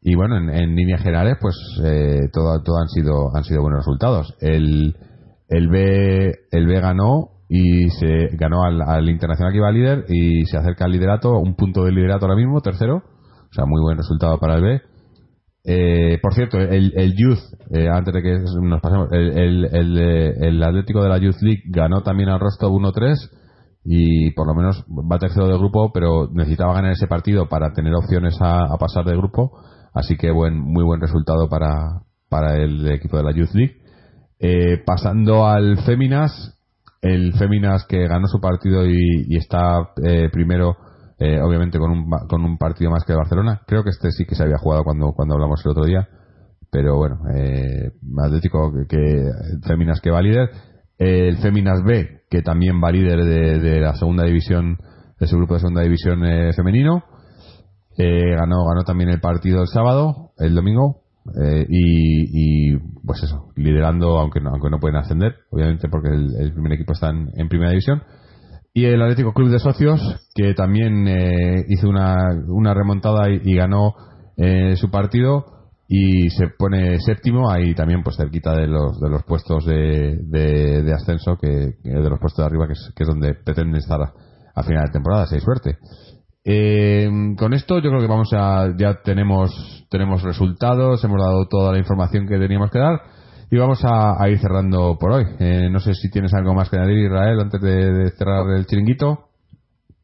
Y 0.06 0.14
bueno, 0.14 0.36
en, 0.36 0.50
en 0.50 0.76
líneas 0.76 1.02
generales, 1.02 1.38
pues 1.40 1.56
eh, 1.82 2.28
todo, 2.30 2.62
todo 2.62 2.76
han 2.78 2.88
sido 2.88 3.34
han 3.34 3.42
sido 3.42 3.62
buenos 3.62 3.78
resultados. 3.78 4.36
El, 4.40 4.94
el 5.48 5.68
B 5.68 6.30
el 6.52 6.66
B 6.66 6.80
ganó 6.80 7.30
y 7.48 7.88
se 7.88 8.28
ganó 8.36 8.64
al, 8.64 8.82
al 8.82 9.08
Internacional 9.08 9.52
que 9.52 9.58
iba 9.58 9.72
líder 9.72 10.04
y 10.08 10.44
se 10.44 10.58
acerca 10.58 10.84
al 10.84 10.92
liderato, 10.92 11.38
un 11.38 11.54
punto 11.56 11.84
de 11.84 11.92
liderato 11.92 12.26
ahora 12.26 12.36
mismo, 12.36 12.60
tercero. 12.60 12.96
O 12.96 13.52
sea, 13.54 13.64
muy 13.64 13.80
buen 13.80 13.96
resultado 13.96 14.38
para 14.38 14.56
el 14.56 14.62
B. 14.62 14.82
Eh, 15.66 16.18
por 16.20 16.34
cierto, 16.34 16.58
el, 16.58 16.92
el 16.94 17.14
Youth, 17.16 17.38
eh, 17.70 17.88
antes 17.88 18.12
de 18.12 18.22
que 18.22 18.38
nos 18.60 18.82
pasemos, 18.82 19.08
el, 19.10 19.38
el, 19.38 19.64
el, 19.64 20.62
eh, 20.62 20.66
Atlético 20.66 21.02
de 21.02 21.08
la 21.08 21.16
Youth 21.16 21.40
League 21.40 21.62
ganó 21.70 22.02
también 22.02 22.28
al 22.28 22.40
Rostov 22.40 22.72
1-3 22.72 23.30
y 23.84 24.32
por 24.32 24.46
lo 24.46 24.54
menos 24.54 24.84
va 24.90 25.18
tercero 25.18 25.48
de 25.48 25.56
grupo, 25.56 25.90
pero 25.92 26.28
necesitaba 26.30 26.74
ganar 26.74 26.92
ese 26.92 27.06
partido 27.06 27.48
para 27.48 27.72
tener 27.72 27.94
opciones 27.94 28.36
a, 28.42 28.64
a 28.64 28.76
pasar 28.76 29.06
de 29.06 29.16
grupo. 29.16 29.52
Así 29.94 30.16
que 30.16 30.32
buen, 30.32 30.58
muy 30.58 30.84
buen 30.84 31.00
resultado 31.00 31.48
para, 31.48 32.02
para 32.28 32.56
el 32.56 32.90
equipo 32.90 33.16
de 33.16 33.22
la 33.22 33.32
Youth 33.32 33.54
League. 33.54 33.76
Eh, 34.40 34.82
pasando 34.84 35.46
al 35.46 35.78
Féminas, 35.86 36.58
el 37.00 37.32
Féminas 37.34 37.86
que 37.86 38.08
ganó 38.08 38.26
su 38.26 38.40
partido 38.40 38.84
y, 38.84 39.36
está 39.36 39.90
eh, 40.02 40.28
primero, 40.32 40.76
eh, 41.18 41.40
obviamente 41.40 41.78
con 41.78 41.92
un, 41.92 42.10
con 42.28 42.44
un 42.44 42.58
partido 42.58 42.90
más 42.90 43.04
que 43.04 43.12
el 43.12 43.18
Barcelona. 43.18 43.62
Creo 43.66 43.84
que 43.84 43.90
este 43.90 44.10
sí 44.10 44.24
que 44.26 44.34
se 44.34 44.42
había 44.42 44.58
jugado 44.58 44.82
cuando, 44.82 45.12
cuando 45.12 45.34
hablamos 45.34 45.64
el 45.64 45.70
otro 45.70 45.84
día. 45.84 46.08
Pero 46.72 46.96
bueno, 46.96 47.20
eh, 47.32 47.92
Atlético 48.20 48.72
que, 48.72 48.96
que 48.96 49.30
Féminas 49.64 50.00
que 50.00 50.10
va 50.10 50.20
líder. 50.20 50.50
El 50.98 51.36
Féminas 51.38 51.84
B, 51.84 52.22
que 52.28 52.42
también 52.42 52.80
va 52.82 52.90
líder 52.90 53.24
de, 53.24 53.60
de 53.60 53.80
la 53.80 53.94
segunda 53.94 54.24
división, 54.24 54.78
de 55.20 55.26
su 55.28 55.36
grupo 55.36 55.54
de 55.54 55.60
segunda 55.60 55.82
división 55.82 56.20
femenino. 56.56 57.04
Eh, 57.96 58.34
ganó, 58.34 58.64
ganó 58.66 58.82
también 58.84 59.10
el 59.10 59.20
partido 59.20 59.62
el 59.62 59.68
sábado, 59.68 60.32
el 60.38 60.54
domingo, 60.54 61.04
eh, 61.42 61.66
y, 61.68 62.74
y, 62.74 62.78
pues 63.04 63.22
eso, 63.22 63.50
liderando, 63.56 64.18
aunque 64.18 64.40
no, 64.40 64.50
aunque 64.50 64.68
no 64.68 64.78
pueden 64.78 64.96
ascender, 64.96 65.36
obviamente 65.50 65.88
porque 65.88 66.08
el, 66.10 66.52
primer 66.52 66.72
equipo 66.72 66.92
está 66.92 67.10
en, 67.10 67.48
primera 67.48 67.70
división. 67.70 68.02
Y 68.74 68.84
el 68.84 69.00
Atlético 69.00 69.32
Club 69.32 69.50
de 69.50 69.58
Socios, 69.58 70.00
que 70.34 70.52
también 70.52 71.08
eh, 71.08 71.64
hizo 71.68 71.88
una, 71.88 72.16
una 72.48 72.74
remontada 72.74 73.30
y, 73.30 73.54
ganó 73.54 73.94
eh, 74.36 74.76
su 74.76 74.90
partido 74.90 75.46
y 75.88 76.28
se 76.30 76.48
pone 76.58 76.98
séptimo, 76.98 77.50
ahí 77.50 77.74
también 77.74 78.02
pues 78.02 78.16
cerquita 78.16 78.54
de 78.56 78.66
los, 78.66 79.00
de 79.00 79.08
los 79.08 79.22
puestos 79.22 79.64
de, 79.64 80.18
de, 80.24 80.82
de 80.82 80.92
ascenso, 80.92 81.38
que, 81.40 81.48
de 81.48 82.10
los 82.10 82.18
puestos 82.18 82.38
de 82.38 82.46
arriba, 82.46 82.66
que 82.66 82.72
es, 82.72 82.92
que 82.94 83.04
es 83.04 83.08
donde 83.08 83.34
pretenden 83.34 83.76
estar 83.76 84.00
a, 84.02 84.12
a 84.54 84.62
final 84.62 84.86
de 84.86 84.92
temporada, 84.92 85.26
si 85.26 85.36
hay 85.36 85.40
suerte. 85.40 85.78
Eh, 86.44 87.08
con 87.38 87.54
esto 87.54 87.78
yo 87.78 87.88
creo 87.88 88.00
que 88.00 88.06
vamos 88.06 88.28
a 88.34 88.76
ya 88.76 89.00
tenemos 89.02 89.86
tenemos 89.88 90.22
resultados 90.22 91.02
hemos 91.02 91.18
dado 91.18 91.46
toda 91.48 91.72
la 91.72 91.78
información 91.78 92.26
que 92.26 92.38
teníamos 92.38 92.70
que 92.70 92.78
dar 92.78 93.00
y 93.50 93.56
vamos 93.56 93.82
a, 93.82 94.22
a 94.22 94.28
ir 94.28 94.38
cerrando 94.38 94.98
por 94.98 95.12
hoy. 95.12 95.24
Eh, 95.38 95.70
no 95.70 95.80
sé 95.80 95.94
si 95.94 96.10
tienes 96.10 96.34
algo 96.34 96.54
más 96.54 96.68
que 96.68 96.76
añadir 96.76 97.06
Israel 97.06 97.40
antes 97.40 97.60
de, 97.62 97.92
de, 97.92 98.10
cerrar 98.10 98.50
el 98.50 98.66
chiringuito. 98.66 99.28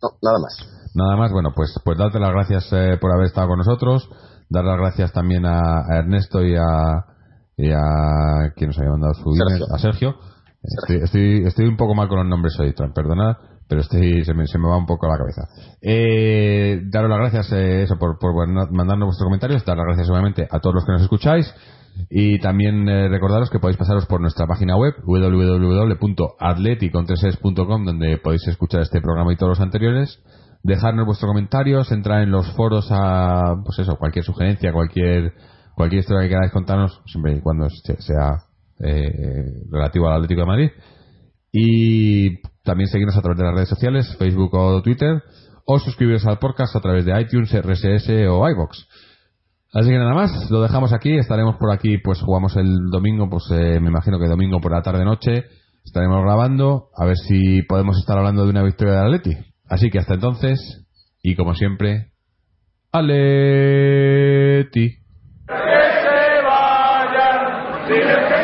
No 0.02 0.08
nada 0.22 0.38
más. 0.38 0.68
Nada 0.94 1.16
más. 1.16 1.32
Bueno 1.32 1.50
pues 1.54 1.74
pues 1.84 1.98
darte 1.98 2.18
las 2.18 2.30
gracias 2.30 2.72
eh, 2.72 2.96
por 3.00 3.12
haber 3.12 3.26
estado 3.26 3.48
con 3.48 3.58
nosotros 3.58 4.08
dar 4.48 4.64
las 4.64 4.78
gracias 4.78 5.12
también 5.12 5.44
a, 5.44 5.60
a 5.60 5.98
Ernesto 5.98 6.42
y 6.42 6.56
a 6.56 7.04
y 7.56 7.70
a 7.70 8.52
quien 8.56 8.68
nos 8.68 8.78
había 8.78 8.90
mandado 8.90 9.14
su 9.14 9.34
Sergio. 9.34 9.66
a 9.74 9.78
Sergio, 9.78 10.14
Estoy, 10.62 10.96
estoy, 11.02 11.46
estoy 11.46 11.66
un 11.66 11.76
poco 11.76 11.94
mal 11.94 12.08
con 12.08 12.18
los 12.18 12.26
nombres 12.26 12.58
hoy, 12.58 12.74
perdonad, 12.94 13.36
pero 13.70 13.80
estoy, 13.82 14.24
se, 14.24 14.34
me, 14.34 14.48
se 14.48 14.58
me 14.58 14.66
va 14.66 14.76
un 14.76 14.84
poco 14.84 15.06
la 15.06 15.16
cabeza. 15.16 15.46
Eh, 15.80 16.80
daros 16.90 17.08
las 17.08 17.20
gracias 17.20 17.52
eh, 17.52 17.84
eso 17.84 17.96
por, 18.00 18.18
por 18.18 18.34
mandarnos 18.48 19.06
vuestros 19.06 19.28
comentarios, 19.28 19.64
dar 19.64 19.76
las 19.76 19.86
gracias 19.86 20.10
obviamente 20.10 20.48
a 20.50 20.58
todos 20.58 20.74
los 20.74 20.84
que 20.84 20.90
nos 20.90 21.02
escucháis. 21.02 21.54
Y 22.10 22.40
también 22.40 22.88
eh, 22.88 23.08
recordaros 23.08 23.48
que 23.48 23.60
podéis 23.60 23.76
pasaros 23.76 24.06
por 24.06 24.20
nuestra 24.20 24.48
página 24.48 24.76
web 24.76 24.94
www.atleticontreses.com 25.04 27.84
donde 27.84 28.18
podéis 28.18 28.48
escuchar 28.48 28.80
este 28.80 29.00
programa 29.00 29.32
y 29.32 29.36
todos 29.36 29.50
los 29.50 29.60
anteriores. 29.60 30.20
Dejarnos 30.64 31.06
vuestros 31.06 31.30
comentarios 31.30 31.92
entrar 31.92 32.22
en 32.22 32.32
los 32.32 32.50
foros 32.56 32.88
a 32.90 33.54
pues 33.64 33.78
eso 33.78 33.94
cualquier 33.96 34.24
sugerencia 34.24 34.72
cualquier 34.72 35.34
cualquier 35.76 36.00
historia 36.00 36.22
que 36.22 36.30
queráis 36.30 36.50
contarnos 36.50 37.00
siempre 37.06 37.36
y 37.36 37.40
cuando 37.40 37.68
sea 37.70 38.46
eh, 38.80 39.62
relativo 39.70 40.08
al 40.08 40.16
Atlético 40.16 40.40
de 40.40 40.46
Madrid. 40.46 40.70
Y 41.52 42.40
también 42.70 42.88
seguirnos 42.88 43.16
a 43.16 43.20
través 43.20 43.36
de 43.36 43.44
las 43.44 43.54
redes 43.54 43.68
sociales, 43.68 44.16
Facebook 44.16 44.54
o 44.54 44.80
Twitter, 44.80 45.20
o 45.66 45.80
suscribiros 45.80 46.24
al 46.24 46.38
podcast 46.38 46.76
a 46.76 46.80
través 46.80 47.04
de 47.04 47.20
iTunes, 47.20 47.52
RSS 47.52 48.08
o 48.28 48.48
iBox. 48.48 48.86
Así 49.72 49.88
que 49.88 49.98
nada 49.98 50.14
más, 50.14 50.48
lo 50.52 50.62
dejamos 50.62 50.92
aquí, 50.92 51.18
estaremos 51.18 51.56
por 51.56 51.72
aquí, 51.72 51.98
pues 51.98 52.20
jugamos 52.20 52.56
el 52.56 52.76
domingo, 52.92 53.28
pues 53.28 53.42
eh, 53.50 53.80
me 53.80 53.88
imagino 53.88 54.20
que 54.20 54.28
domingo 54.28 54.60
por 54.60 54.70
la 54.70 54.82
tarde 54.82 55.04
noche, 55.04 55.46
estaremos 55.84 56.22
grabando, 56.22 56.90
a 56.96 57.04
ver 57.06 57.16
si 57.16 57.62
podemos 57.62 57.98
estar 57.98 58.16
hablando 58.16 58.44
de 58.44 58.50
una 58.50 58.62
victoria 58.62 58.94
de 58.94 59.00
Atleti. 59.00 59.36
Así 59.68 59.90
que 59.90 59.98
hasta 59.98 60.14
entonces, 60.14 60.86
y 61.24 61.34
como 61.34 61.56
siempre, 61.56 62.12
Aleti. 62.92 64.90
Que 65.48 65.54
se 65.56 66.42
vayan, 66.46 68.39